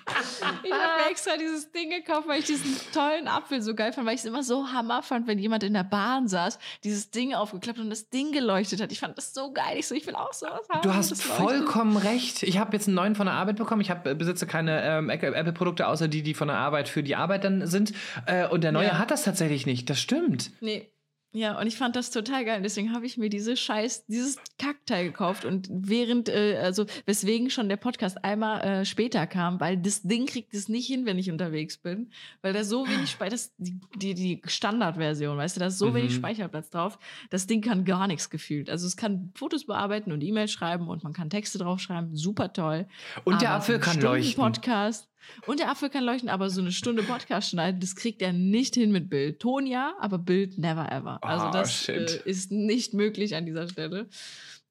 Ich 0.63 0.73
habe 0.73 1.03
mir 1.03 1.11
extra 1.11 1.37
dieses 1.37 1.71
Ding 1.71 1.91
gekauft, 1.91 2.29
weil 2.29 2.41
ich 2.41 2.47
diesen 2.47 2.77
tollen 2.93 3.29
Apfel 3.29 3.63
so 3.63 3.75
geil 3.75 3.93
fand, 3.93 4.07
weil 4.07 4.15
ich 4.15 4.21
es 4.21 4.27
immer 4.27 4.43
so 4.43 4.69
hammer 4.73 5.03
fand, 5.03 5.27
wenn 5.27 5.39
jemand 5.39 5.63
in 5.63 5.75
der 5.75 5.85
Bahn 5.85 6.29
saß, 6.29 6.59
dieses 6.85 7.11
Ding 7.11 7.35
aufgeklappt 7.35 7.79
und 7.79 7.91
das 7.91 8.09
Ding 8.09 8.33
geleuchtet 8.33 8.81
hat. 8.81 8.93
Ich 8.93 9.01
fand 9.01 9.17
das 9.19 9.35
so 9.35 9.53
geil. 9.53 9.77
Ich 9.79 9.87
so, 9.87 9.95
ich 9.95 10.07
will 10.07 10.15
auch 10.15 10.33
sowas 10.33 10.69
haben. 10.69 10.83
Du 10.83 10.95
hast 10.95 11.21
vollkommen 11.23 11.97
recht. 11.97 12.43
Ich 12.43 12.59
habe 12.59 12.73
jetzt 12.73 12.89
einen 12.89 12.97
neuen 12.97 13.15
von 13.15 13.27
der 13.27 13.35
Arbeit 13.35 13.57
bekommen. 13.57 13.81
Ich 13.81 13.91
hab, 13.91 14.07
äh, 14.07 14.15
besitze 14.15 14.47
keine 14.47 14.83
ähm, 14.85 15.11
Apple-Produkte, 15.11 15.87
außer 15.87 16.09
die, 16.09 16.23
die 16.23 16.35
von 16.35 16.49
der 16.49 16.57
Arbeit 16.59 16.89
für 16.89 17.03
die 17.03 17.17
Arbeit 17.17 17.45
dann 17.45 17.67
sind. 17.67 17.93
Äh, 18.27 18.49
und 18.49 18.65
der 18.65 18.73
neue 18.73 18.89
ja. 18.89 18.99
hat 18.99 19.11
das 19.11 19.25
tatsächlich 19.25 19.67
nicht. 19.67 19.91
Das 19.91 20.01
stimmt. 20.01 20.53
Nee. 20.61 20.94
Ja, 21.37 21.59
und 21.59 21.67
ich 21.67 21.77
fand 21.77 21.97
das 21.97 22.13
total 22.13 22.45
geil. 22.45 22.63
Deswegen 22.63 22.95
habe 22.95 23.07
ich 23.07 23.19
mir 23.19 23.29
diese 23.29 23.57
Scheiß, 23.57 24.07
dieses 24.07 24.39
Kackteil 24.57 25.07
gekauft. 25.07 25.45
Und 25.45 25.69
während, 25.69 26.29
äh, 26.29 26.61
also 26.63 26.87
weswegen 27.07 27.51
schon 27.51 27.69
der 27.69 27.77
Podcast 27.77 28.25
einmal 28.25 28.61
äh, 28.61 28.85
später 28.85 29.27
kam, 29.27 29.59
weil 29.59 29.77
das 29.77 30.03
Ding 30.03 30.27
kriegt 30.27 30.55
es 30.55 30.69
nicht 30.69 30.87
hin, 30.87 31.07
wenn 31.07 31.19
ich 31.19 31.33
unterwegs 31.33 31.77
bin. 31.77 32.13
Weil 32.41 32.53
da 32.53 32.63
so 32.63 32.87
wenig 32.87 33.11
Speicher, 33.11 33.37
die, 33.59 33.81
die, 33.97 34.15
die 34.15 34.43
Standardversion, 34.47 35.37
weißt 35.37 35.57
du, 35.57 35.61
da 35.61 35.67
ist 35.67 35.79
so 35.79 35.91
mhm. 35.91 35.95
wenig 35.95 36.15
Speicherplatz 36.15 36.71
drauf. 36.71 37.01
Das 37.31 37.49
Ding 37.49 37.63
kann 37.63 37.85
gar 37.85 38.07
nichts 38.07 38.31
gefühlt. 38.31 38.71
Also 38.71 38.87
es 38.87 38.97
kann 38.97 39.33
Fotos 39.35 39.67
bearbeiten 39.67 40.13
und 40.13 40.23
E-Mails 40.23 40.53
schreiben 40.53 40.87
und 40.87 41.03
man 41.03 41.15
kann 41.15 41.31
Texte 41.31 41.59
draufschreiben. 41.59 42.15
Super 42.15 42.53
toll. 42.53 42.87
Und 43.25 43.43
der 43.43 43.51
Apfel 43.51 43.81
kann 43.81 44.01
leuchten. 44.01 44.41
Podcast. 44.41 45.09
Und 45.47 45.61
der 45.61 45.71
Apfel 45.71 45.91
kann 45.91 46.05
leuchten, 46.05 46.29
aber 46.29 46.51
so 46.51 46.61
eine 46.61 46.73
Stunde 46.73 47.03
Podcast 47.03 47.51
schneiden, 47.51 47.81
das 47.81 47.97
kriegt 47.97 48.23
er 48.23 48.33
nicht 48.33 48.75
hin 48.75 48.93
mit 48.93 49.11
Bild. 49.11 49.41
Ton 49.41 49.67
ja, 49.67 49.95
aber 50.01 50.19
Bild 50.19 50.59
never 50.59 50.91
ever. 50.91 51.19
Also 51.23 51.49
oh, 51.49 51.51
das 51.51 51.89
äh, 51.89 52.21
ist 52.25 52.51
nicht 52.51 52.95
möglich 52.95 53.37
an 53.37 53.47
dieser 53.47 53.69
Stelle. 53.69 54.09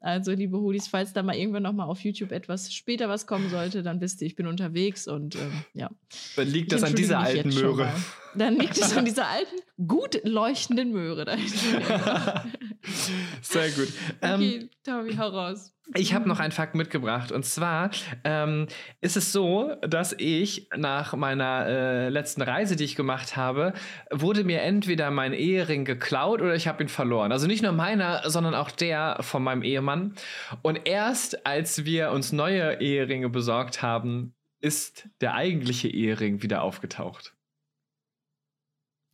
Also, 0.04 0.34
liebe 0.34 0.58
Hoodies, 0.58 0.90
falls 0.90 1.14
da 1.14 1.24
mal 1.24 1.34
irgendwann 1.34 1.64
noch 1.64 1.72
mal 1.72 1.86
auf 1.86 2.02
YouTube 2.02 2.34
etwas 2.34 2.74
später 2.74 3.08
was 3.08 3.26
kommen 3.26 3.50
sollte, 3.50 3.84
dann 3.84 4.02
wisst 4.02 4.20
ihr, 4.22 4.28
ich 4.28 4.36
bin 4.36 4.48
unterwegs 4.48 5.08
und 5.08 5.36
ähm, 5.36 5.64
ja. 5.74 5.90
Dann 6.36 6.48
liegt 6.50 6.74
das 6.74 6.84
an 6.84 6.94
dieser 6.94 7.20
alten 7.20 7.54
Möhre. 7.54 7.90
Dann 8.36 8.60
liegt 8.60 8.78
es 8.78 8.98
an 8.98 9.06
dieser 9.06 9.30
alten, 9.30 9.56
gut 9.88 10.20
leuchtenden 10.26 10.92
Möhre. 10.92 11.26
Sehr 13.42 13.70
gut. 13.70 13.88
Okay, 14.22 14.56
ähm, 14.56 14.70
Tobi, 14.84 15.18
hau 15.18 15.30
raus. 15.30 15.74
Ich 15.96 16.14
habe 16.14 16.28
noch 16.30 16.40
einen 16.40 16.52
Fakt 16.52 16.76
mitgebracht. 16.76 17.32
Und 17.32 17.46
zwar 17.46 17.92
ähm, 18.24 18.68
ist 19.02 19.18
es 19.18 19.32
so, 19.32 19.76
dass 19.82 20.16
ich 20.18 20.70
nach 20.76 21.14
meiner 21.14 21.66
äh, 21.68 22.10
letzten 22.10 22.42
Reise, 22.42 22.76
die 22.76 22.86
ich 22.86 22.96
gemacht 22.96 23.36
habe, 23.36 23.74
wurde 24.10 24.44
mir 24.44 24.62
entweder 24.62 25.12
mein 25.12 25.34
Ehering 25.34 25.84
geklaut 25.84 26.42
oder 26.42 26.56
ich 26.56 26.68
habe 26.68 26.84
ihn 26.84 26.90
verloren. 26.90 27.32
Also 27.32 27.48
nicht 27.48 27.64
nur 27.64 27.74
meiner, 27.74 28.30
sondern 28.30 28.56
auch 28.56 28.72
der 28.72 29.18
von 29.22 29.44
meinem 29.44 29.62
Ehemann. 29.62 30.16
Und 30.62 30.82
erst 30.86 31.46
als 31.46 31.84
wir 31.84 32.12
uns 32.12 32.32
neue 32.32 32.80
Eheringe 32.80 33.30
besorgt 33.30 33.82
haben, 33.82 34.34
ist 34.62 35.10
der 35.20 35.36
eigentliche 35.36 35.90
Ehering 35.90 36.42
wieder 36.42 36.62
aufgetaucht. 36.62 37.34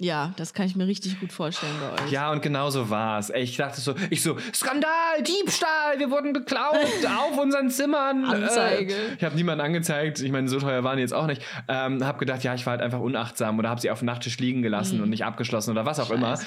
Ja, 0.01 0.31
das 0.37 0.53
kann 0.53 0.65
ich 0.65 0.77
mir 0.77 0.87
richtig 0.87 1.19
gut 1.19 1.33
vorstellen 1.33 1.73
bei 1.81 2.01
euch. 2.01 2.09
Ja, 2.09 2.31
und 2.31 2.41
genau 2.41 2.69
so 2.69 2.89
war 2.89 3.19
es. 3.19 3.29
Ich 3.31 3.57
dachte 3.57 3.81
so, 3.81 3.95
ich 4.09 4.23
so, 4.23 4.37
Skandal, 4.53 5.21
Diebstahl, 5.27 5.99
wir 5.99 6.09
wurden 6.09 6.31
beklaut 6.31 6.77
auf 7.05 7.37
unseren 7.37 7.69
Zimmern. 7.69 8.23
Anzeige. 8.23 8.93
Äh, 8.93 9.15
ich 9.17 9.23
habe 9.25 9.35
niemanden 9.35 9.59
angezeigt. 9.59 10.21
Ich 10.21 10.31
meine, 10.31 10.47
so 10.47 10.57
teuer 10.57 10.85
waren 10.85 10.95
die 10.95 11.01
jetzt 11.01 11.13
auch 11.13 11.27
nicht. 11.27 11.41
Ähm, 11.67 12.01
habe 12.05 12.17
gedacht, 12.17 12.45
ja, 12.45 12.53
ich 12.53 12.65
war 12.65 12.71
halt 12.71 12.81
einfach 12.81 13.01
unachtsam 13.01 13.59
oder 13.59 13.67
habe 13.67 13.81
sie 13.81 13.91
auf 13.91 13.99
dem 13.99 14.05
Nachttisch 14.05 14.37
liegen 14.37 14.61
gelassen 14.61 15.01
und 15.01 15.09
nicht 15.09 15.25
abgeschlossen 15.25 15.71
oder 15.71 15.85
was 15.85 15.99
auch 15.99 16.11
immer. 16.11 16.39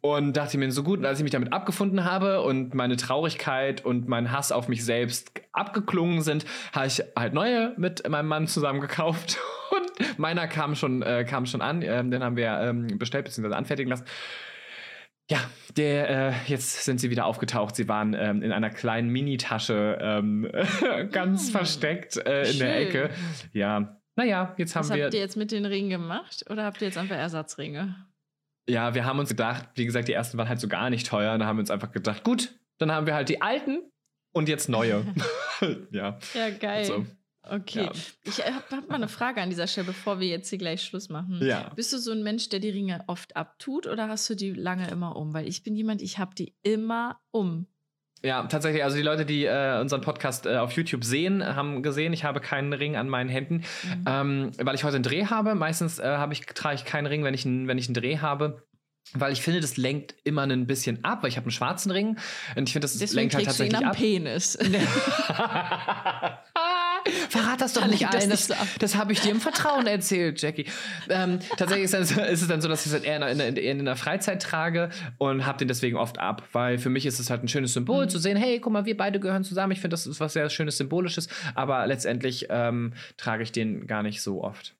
Und 0.00 0.36
dachte 0.36 0.58
mir 0.58 0.72
so 0.72 0.82
gut, 0.82 0.98
und 0.98 1.06
als 1.06 1.20
ich 1.20 1.22
mich 1.22 1.32
damit 1.32 1.52
abgefunden 1.52 2.04
habe 2.04 2.42
und 2.42 2.74
meine 2.74 2.96
Traurigkeit 2.96 3.84
und 3.84 4.08
mein 4.08 4.32
Hass 4.32 4.50
auf 4.50 4.66
mich 4.66 4.84
selbst 4.84 5.30
abgeklungen 5.52 6.22
sind, 6.22 6.44
habe 6.72 6.88
ich 6.88 7.04
halt 7.16 7.34
neue 7.34 7.72
mit 7.76 8.08
meinem 8.08 8.26
Mann 8.26 8.48
zusammen 8.48 8.80
gekauft. 8.80 9.38
Und 9.70 10.18
meiner 10.18 10.46
kam 10.48 10.74
schon, 10.74 11.02
äh, 11.02 11.24
kam 11.28 11.46
schon 11.46 11.60
an. 11.62 11.82
Ähm, 11.82 12.10
den 12.10 12.22
haben 12.22 12.36
wir 12.36 12.58
ähm, 12.60 12.98
bestellt 12.98 13.24
bzw. 13.24 13.54
anfertigen 13.54 13.90
lassen. 13.90 14.04
Ja, 15.28 15.38
der, 15.76 16.08
äh, 16.08 16.32
jetzt 16.46 16.84
sind 16.84 17.00
sie 17.00 17.10
wieder 17.10 17.26
aufgetaucht. 17.26 17.74
Sie 17.74 17.88
waren 17.88 18.14
ähm, 18.14 18.42
in 18.42 18.52
einer 18.52 18.70
kleinen 18.70 19.08
Mini-Tasche 19.08 19.98
ähm, 20.00 20.48
ganz 21.10 21.46
Hm. 21.46 21.50
versteckt 21.52 22.16
äh, 22.16 22.48
in 22.50 22.58
der. 22.60 22.80
Ecke. 22.80 23.10
Ja, 23.52 24.00
naja, 24.14 24.54
jetzt 24.56 24.74
haben 24.76 24.88
Was 24.88 24.94
wir. 24.96 25.04
habt 25.04 25.14
ihr 25.14 25.20
jetzt 25.20 25.36
mit 25.36 25.50
den 25.52 25.66
Ringen 25.66 25.90
gemacht? 25.90 26.44
Oder 26.48 26.64
habt 26.64 26.80
ihr 26.80 26.86
jetzt 26.88 26.96
einfach 26.96 27.16
Ersatzringe? 27.16 27.96
Ja, 28.68 28.94
wir 28.94 29.04
haben 29.04 29.18
uns 29.18 29.28
gedacht, 29.28 29.68
wie 29.74 29.84
gesagt, 29.84 30.08
die 30.08 30.12
ersten 30.12 30.38
waren 30.38 30.48
halt 30.48 30.60
so 30.60 30.68
gar 30.68 30.90
nicht 30.90 31.06
teuer. 31.06 31.36
Da 31.38 31.44
haben 31.46 31.56
wir 31.56 31.60
uns 31.60 31.70
einfach 31.70 31.92
gedacht, 31.92 32.24
gut, 32.24 32.54
dann 32.78 32.90
haben 32.92 33.06
wir 33.06 33.14
halt 33.14 33.28
die 33.28 33.42
alten 33.42 33.82
und 34.32 34.48
jetzt 34.48 34.68
neue. 34.68 35.04
ja. 35.90 36.18
Ja, 36.34 36.50
geil. 36.50 36.84
So. 36.84 37.04
Okay. 37.48 37.84
Ja. 37.84 37.92
Ich 38.24 38.38
habe 38.44 38.62
hab 38.70 38.88
mal 38.88 38.96
eine 38.96 39.08
Frage 39.08 39.40
an 39.40 39.50
dieser 39.50 39.66
Stelle, 39.66 39.86
bevor 39.86 40.18
wir 40.20 40.28
jetzt 40.28 40.48
hier 40.50 40.58
gleich 40.58 40.82
Schluss 40.82 41.08
machen. 41.08 41.38
Ja. 41.42 41.70
Bist 41.76 41.92
du 41.92 41.98
so 41.98 42.12
ein 42.12 42.22
Mensch, 42.22 42.48
der 42.48 42.60
die 42.60 42.70
Ringe 42.70 43.04
oft 43.06 43.36
abtut 43.36 43.86
oder 43.86 44.08
hast 44.08 44.28
du 44.30 44.34
die 44.34 44.50
lange 44.52 44.88
immer 44.90 45.16
um? 45.16 45.32
Weil 45.34 45.46
ich 45.46 45.62
bin 45.62 45.74
jemand, 45.76 46.02
ich 46.02 46.18
habe 46.18 46.34
die 46.34 46.54
immer 46.62 47.20
um. 47.30 47.66
Ja, 48.22 48.44
tatsächlich. 48.46 48.82
Also 48.82 48.96
die 48.96 49.02
Leute, 49.02 49.24
die 49.26 49.44
äh, 49.44 49.78
unseren 49.80 50.00
Podcast 50.00 50.46
äh, 50.46 50.56
auf 50.56 50.72
YouTube 50.72 51.04
sehen, 51.04 51.44
haben 51.44 51.82
gesehen, 51.82 52.12
ich 52.12 52.24
habe 52.24 52.40
keinen 52.40 52.72
Ring 52.72 52.96
an 52.96 53.08
meinen 53.08 53.28
Händen, 53.28 53.62
Mhm. 53.84 54.04
ähm, 54.08 54.50
weil 54.58 54.74
ich 54.74 54.84
heute 54.84 54.96
einen 54.96 55.04
Dreh 55.04 55.26
habe. 55.26 55.54
Meistens 55.54 55.98
äh, 55.98 56.04
habe 56.04 56.32
ich, 56.32 56.40
trage 56.46 56.76
ich 56.76 56.84
keinen 56.84 57.06
Ring, 57.06 57.22
wenn 57.24 57.34
ich, 57.34 57.44
einen- 57.46 57.68
wenn 57.68 57.78
ich 57.78 57.86
einen 57.86 57.94
Dreh 57.94 58.18
habe. 58.18 58.66
Weil 59.12 59.32
ich 59.32 59.40
finde, 59.40 59.60
das 59.60 59.76
lenkt 59.76 60.16
immer 60.24 60.42
ein 60.42 60.66
bisschen 60.66 61.04
ab, 61.04 61.22
weil 61.22 61.28
ich 61.28 61.36
habe 61.36 61.44
einen 61.44 61.52
schwarzen 61.52 61.92
Ring 61.92 62.16
und 62.56 62.64
ich 62.68 62.72
finde, 62.72 62.86
das 62.86 62.98
Deswegen 62.98 63.30
lenkt 63.30 63.34
halt 63.36 63.44
kriegst 63.44 63.60
du 63.60 63.64
ihn 63.64 63.70
tatsächlich 63.70 63.86
am 63.86 63.92
ab. 63.92 63.96
Penis. 63.96 64.58
Verrat 67.28 67.60
das 67.60 67.72
doch 67.72 67.82
Dann 67.82 67.90
nicht 67.90 68.02
das 68.04 68.14
allen. 68.14 68.30
Das, 68.30 68.50
ab. 68.50 68.66
das 68.78 68.94
habe 68.96 69.12
ich 69.12 69.20
dir 69.20 69.30
im 69.30 69.40
Vertrauen 69.40 69.86
erzählt, 69.86 70.40
Jackie. 70.40 70.66
Ähm, 71.08 71.38
tatsächlich 71.56 71.84
ist, 71.84 71.94
dann 71.94 72.04
so, 72.04 72.20
ist 72.20 72.42
es 72.42 72.48
dann 72.48 72.60
so, 72.60 72.68
dass 72.68 72.86
ich 72.86 72.92
es 72.92 73.02
eher 73.02 73.16
in, 73.28 73.40
in, 73.40 73.56
in, 73.56 73.78
in 73.80 73.84
der 73.84 73.96
Freizeit 73.96 74.42
trage 74.42 74.90
und 75.18 75.46
habe 75.46 75.58
den 75.58 75.68
deswegen 75.68 75.96
oft 75.96 76.18
ab, 76.18 76.42
weil 76.52 76.78
für 76.78 76.90
mich 76.90 77.06
ist 77.06 77.18
es 77.18 77.30
halt 77.30 77.42
ein 77.42 77.48
schönes 77.48 77.72
Symbol 77.72 78.04
Mhm. 78.04 78.10
zu 78.10 78.18
sehen, 78.18 78.36
hey, 78.36 78.60
guck 78.60 78.72
mal, 78.72 78.84
wir 78.84 78.96
beide 78.96 79.20
gehören 79.20 79.44
zusammen. 79.44 79.72
Ich 79.72 79.80
finde, 79.80 79.94
das 79.94 80.06
ist 80.06 80.20
was 80.20 80.32
sehr 80.32 80.48
schönes 80.50 80.76
Symbolisches, 80.78 81.28
aber 81.54 81.86
letztendlich 81.86 82.46
ähm, 82.50 82.92
trage 83.16 83.42
ich 83.42 83.52
den 83.52 83.86
gar 83.86 84.02
nicht 84.02 84.22
so 84.22 84.42
oft. 84.42 84.74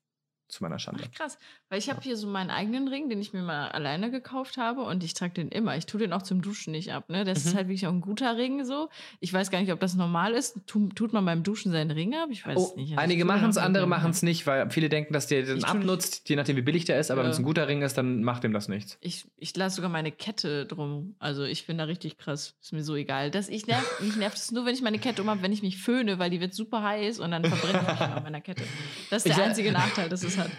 Zu 0.49 0.63
meiner 0.63 0.79
Schande. 0.79 1.03
Ach, 1.05 1.11
krass. 1.13 1.37
Weil 1.69 1.79
ich 1.79 1.89
habe 1.89 1.99
hier 2.01 2.15
so 2.15 2.27
meinen 2.27 2.49
eigenen 2.49 2.87
Ring, 2.87 3.09
den 3.09 3.19
ich 3.19 3.33
mir 3.33 3.41
mal 3.41 3.67
alleine 3.69 4.09
gekauft 4.09 4.55
habe 4.57 4.81
und 4.83 5.03
ich 5.03 5.13
trage 5.13 5.33
den 5.33 5.49
immer. 5.49 5.75
Ich 5.75 5.85
tue 5.85 5.99
den 5.99 6.13
auch 6.13 6.21
zum 6.21 6.41
Duschen 6.41 6.71
nicht 6.71 6.93
ab. 6.93 7.09
Ne? 7.09 7.25
Das 7.25 7.39
ist 7.39 7.53
Mhm. 7.53 7.57
halt 7.57 7.67
wirklich 7.67 7.85
auch 7.87 7.91
ein 7.91 7.99
guter 7.99 8.37
Ring 8.37 8.63
so. 8.63 8.87
Ich 9.19 9.33
weiß 9.33 9.51
gar 9.51 9.59
nicht, 9.59 9.73
ob 9.73 9.79
das 9.81 9.95
normal 9.95 10.33
ist. 10.33 10.61
Tu, 10.65 10.87
tut 10.89 11.11
man 11.11 11.25
beim 11.25 11.43
Duschen 11.43 11.73
seinen 11.73 11.91
Ring 11.91 12.15
ab? 12.15 12.29
Ich 12.31 12.45
weiß 12.45 12.57
Oh, 12.57 12.67
es 12.69 12.75
nicht. 12.77 12.91
Also 12.91 13.01
einige 13.03 13.25
machen 13.25 13.49
es, 13.49 13.57
andere 13.57 13.85
machen 13.85 14.11
es 14.11 14.21
nicht, 14.23 14.47
weil 14.47 14.69
viele 14.69 14.87
denken, 14.87 15.11
dass 15.13 15.27
der 15.27 15.43
den 15.43 15.57
Ich 15.57 15.65
abnutzt, 15.65 16.29
je 16.29 16.37
nachdem, 16.37 16.55
wie 16.55 16.61
billig 16.61 16.85
der 16.85 16.99
ist. 16.99 17.11
Aber 17.11 17.21
Ja. 17.21 17.25
wenn 17.25 17.31
es 17.31 17.39
ein 17.39 17.43
guter 17.43 17.67
Ring 17.67 17.81
ist, 17.81 17.97
dann 17.97 18.23
macht 18.23 18.43
dem 18.45 18.53
das 18.53 18.69
nichts. 18.69 18.97
Ich, 19.01 19.27
ich 19.37 19.55
lasse 19.57 19.75
sogar 19.77 19.89
meine 19.89 20.11
Kette 20.13 20.65
drum. 20.65 21.15
Also 21.19 21.43
ich 21.43 21.67
bin 21.67 21.77
da 21.77 21.83
richtig 21.83 22.17
krass. 22.17 22.55
Ist 22.61 22.71
mir 22.71 22.83
so 22.83 22.95
egal. 22.95 23.29
Das, 23.29 23.49
ich 23.49 23.67
nerv, 23.67 23.99
mich 24.01 24.15
nervt 24.15 24.37
es 24.37 24.51
nur, 24.51 24.65
wenn 24.65 24.73
ich 24.73 24.81
meine 24.81 24.99
Kette 24.99 25.21
um 25.21 25.29
habe, 25.29 25.41
wenn 25.41 25.51
ich 25.51 25.63
mich 25.63 25.77
föhne, 25.77 26.17
weil 26.17 26.29
die 26.29 26.39
wird 26.39 26.53
super 26.53 26.81
heiß 26.81 27.19
und 27.19 27.31
dann 27.31 27.43
verbrenne 27.43 27.81
ich 27.81 27.87
mich 27.91 27.99
an 28.01 28.23
meiner 28.23 28.39
Kette. 28.41 28.63
Das 29.09 29.25
ist 29.25 29.37
der 29.37 29.43
einzige 29.45 29.73
Nachteil, 29.73 30.07
das 30.07 30.23
es 30.23 30.37
hat. 30.37 30.49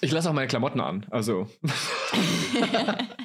Ich 0.00 0.12
lasse 0.12 0.28
auch 0.28 0.34
meine 0.34 0.46
Klamotten 0.46 0.80
an. 0.80 1.06
Also. 1.10 1.48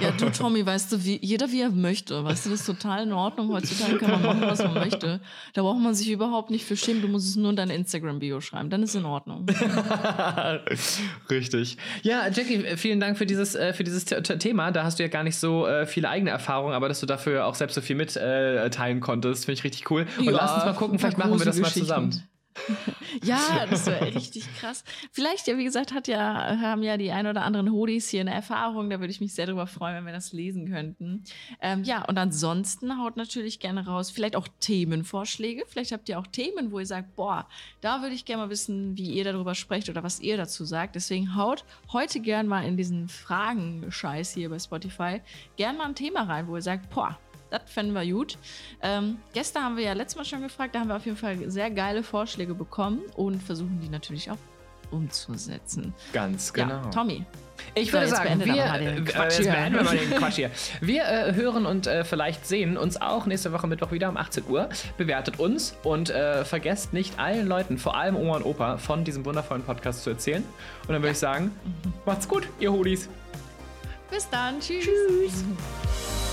Ja, 0.00 0.10
du, 0.12 0.30
Tommy, 0.30 0.64
weißt 0.64 0.92
du, 0.92 1.04
wie, 1.04 1.18
jeder 1.20 1.50
wie 1.50 1.60
er 1.60 1.70
möchte. 1.70 2.24
Weißt 2.24 2.46
du, 2.46 2.50
das 2.50 2.60
ist 2.60 2.66
total 2.66 3.02
in 3.02 3.12
Ordnung. 3.12 3.52
Heutzutage 3.52 3.98
kann 3.98 4.10
man 4.10 4.22
machen, 4.22 4.40
was 4.42 4.62
man 4.62 4.74
möchte. 4.74 5.20
Da 5.52 5.62
braucht 5.62 5.80
man 5.80 5.94
sich 5.94 6.10
überhaupt 6.10 6.50
nicht 6.50 6.64
für 6.64 6.76
schämen. 6.76 7.02
Du 7.02 7.08
musst 7.08 7.28
es 7.28 7.36
nur 7.36 7.50
in 7.50 7.56
deine 7.56 7.74
Instagram-Bio 7.74 8.40
schreiben. 8.40 8.70
Dann 8.70 8.82
ist 8.82 8.90
es 8.90 8.96
in 8.96 9.04
Ordnung. 9.04 9.46
Richtig. 11.30 11.76
Ja, 12.02 12.28
Jackie, 12.28 12.76
vielen 12.76 13.00
Dank 13.00 13.18
für 13.18 13.26
dieses, 13.26 13.54
äh, 13.54 13.72
für 13.72 13.84
dieses 13.84 14.04
Thema. 14.04 14.70
Da 14.70 14.84
hast 14.84 14.98
du 14.98 15.02
ja 15.02 15.08
gar 15.08 15.24
nicht 15.24 15.36
so 15.36 15.66
äh, 15.66 15.86
viele 15.86 16.08
eigene 16.08 16.30
Erfahrungen, 16.30 16.74
aber 16.74 16.88
dass 16.88 17.00
du 17.00 17.06
dafür 17.06 17.46
auch 17.46 17.54
selbst 17.54 17.74
so 17.74 17.80
viel 17.80 17.96
mitteilen 17.96 18.66
äh, 18.66 18.70
teilen 18.70 19.00
konntest, 19.00 19.44
finde 19.44 19.58
ich 19.58 19.64
richtig 19.64 19.90
cool. 19.90 20.06
Und 20.18 20.24
Ja, 20.24 20.30
lass 20.32 20.54
uns 20.54 20.64
mal 20.64 20.74
gucken, 20.74 20.98
vielleicht 20.98 21.18
machen 21.18 21.38
wir 21.38 21.44
das 21.44 21.58
mal 21.58 21.70
zusammen. 21.70 22.22
Ja, 23.22 23.66
das 23.68 23.86
wäre 23.86 24.14
richtig 24.14 24.46
krass. 24.58 24.84
Vielleicht, 25.12 25.46
ja, 25.46 25.56
wie 25.56 25.64
gesagt, 25.64 25.92
hat 25.92 26.08
ja, 26.08 26.58
haben 26.60 26.82
ja 26.82 26.96
die 26.96 27.10
ein 27.10 27.26
oder 27.26 27.42
anderen 27.42 27.72
Hodis 27.72 28.08
hier 28.08 28.20
eine 28.20 28.34
Erfahrung. 28.34 28.90
Da 28.90 29.00
würde 29.00 29.10
ich 29.10 29.20
mich 29.20 29.34
sehr 29.34 29.46
darüber 29.46 29.66
freuen, 29.66 29.96
wenn 29.96 30.06
wir 30.06 30.12
das 30.12 30.32
lesen 30.32 30.70
könnten. 30.70 31.24
Ähm, 31.60 31.84
ja, 31.84 32.04
und 32.04 32.18
ansonsten 32.18 32.98
haut 33.02 33.16
natürlich 33.16 33.60
gerne 33.60 33.86
raus, 33.86 34.10
vielleicht 34.10 34.36
auch 34.36 34.48
Themenvorschläge. 34.60 35.64
Vielleicht 35.66 35.92
habt 35.92 36.08
ihr 36.08 36.18
auch 36.18 36.26
Themen, 36.26 36.70
wo 36.70 36.78
ihr 36.78 36.86
sagt, 36.86 37.16
boah, 37.16 37.48
da 37.80 38.02
würde 38.02 38.14
ich 38.14 38.24
gerne 38.24 38.44
mal 38.44 38.50
wissen, 38.50 38.96
wie 38.96 39.10
ihr 39.10 39.24
darüber 39.24 39.54
sprecht 39.54 39.88
oder 39.88 40.02
was 40.02 40.20
ihr 40.20 40.36
dazu 40.36 40.64
sagt. 40.64 40.94
Deswegen 40.94 41.34
haut 41.34 41.64
heute 41.92 42.20
gern 42.20 42.46
mal 42.46 42.64
in 42.64 42.76
diesen 42.76 43.08
Fragen-Scheiß 43.08 44.34
hier 44.34 44.50
bei 44.50 44.58
Spotify 44.58 45.20
gern 45.56 45.76
mal 45.76 45.86
ein 45.86 45.94
Thema 45.94 46.22
rein, 46.22 46.46
wo 46.46 46.56
ihr 46.56 46.62
sagt, 46.62 46.90
boah, 46.90 47.18
das 47.50 47.62
fänden 47.66 47.94
wir 47.94 48.06
gut. 48.12 48.38
Ähm, 48.82 49.18
Gäste 49.32 49.60
haben 49.60 49.76
wir 49.76 49.84
ja 49.84 49.92
letztes 49.92 50.16
Mal 50.16 50.24
schon 50.24 50.42
gefragt. 50.42 50.74
Da 50.74 50.80
haben 50.80 50.88
wir 50.88 50.96
auf 50.96 51.06
jeden 51.06 51.16
Fall 51.16 51.50
sehr 51.50 51.70
geile 51.70 52.02
Vorschläge 52.02 52.54
bekommen 52.54 53.02
und 53.16 53.42
versuchen 53.42 53.80
die 53.80 53.88
natürlich 53.88 54.30
auch 54.30 54.38
umzusetzen. 54.90 55.94
Ganz 56.12 56.52
genau. 56.52 56.82
Ja, 56.82 56.90
Tommy. 56.90 57.24
Ich 57.74 57.92
würde 57.92 58.08
sagen, 58.08 58.44
wir, 58.44 58.54
äh, 58.54 59.00
Quatsch 59.02 59.38
jetzt 59.38 59.38
hier. 59.40 59.52
beenden 59.52 59.76
wir 59.76 59.82
mal 59.82 59.96
den 59.96 60.10
Quatsch 60.18 60.36
hier. 60.36 60.50
Wir 60.80 61.04
äh, 61.04 61.34
hören 61.34 61.66
und 61.66 61.86
äh, 61.86 62.04
vielleicht 62.04 62.46
sehen 62.46 62.76
uns 62.76 63.00
auch 63.00 63.26
nächste 63.26 63.52
Woche 63.52 63.66
Mittwoch 63.66 63.90
wieder 63.90 64.08
um 64.08 64.16
18 64.16 64.44
Uhr. 64.48 64.68
Bewertet 64.96 65.38
uns 65.40 65.76
und 65.82 66.10
äh, 66.10 66.44
vergesst 66.44 66.92
nicht 66.92 67.18
allen 67.18 67.46
Leuten, 67.46 67.78
vor 67.78 67.96
allem 67.96 68.16
Oma 68.16 68.36
und 68.36 68.44
Opa, 68.44 68.78
von 68.78 69.04
diesem 69.04 69.24
wundervollen 69.24 69.64
Podcast 69.64 70.04
zu 70.04 70.10
erzählen. 70.10 70.44
Und 70.82 70.92
dann 70.92 71.02
würde 71.02 71.12
ich 71.12 71.18
sagen, 71.18 71.50
macht's 72.06 72.28
gut, 72.28 72.48
ihr 72.60 72.72
Hoodies. 72.72 73.08
Bis 74.10 74.28
dann. 74.30 74.60
Tschüss. 74.60 74.84
Tschüss. 74.84 76.27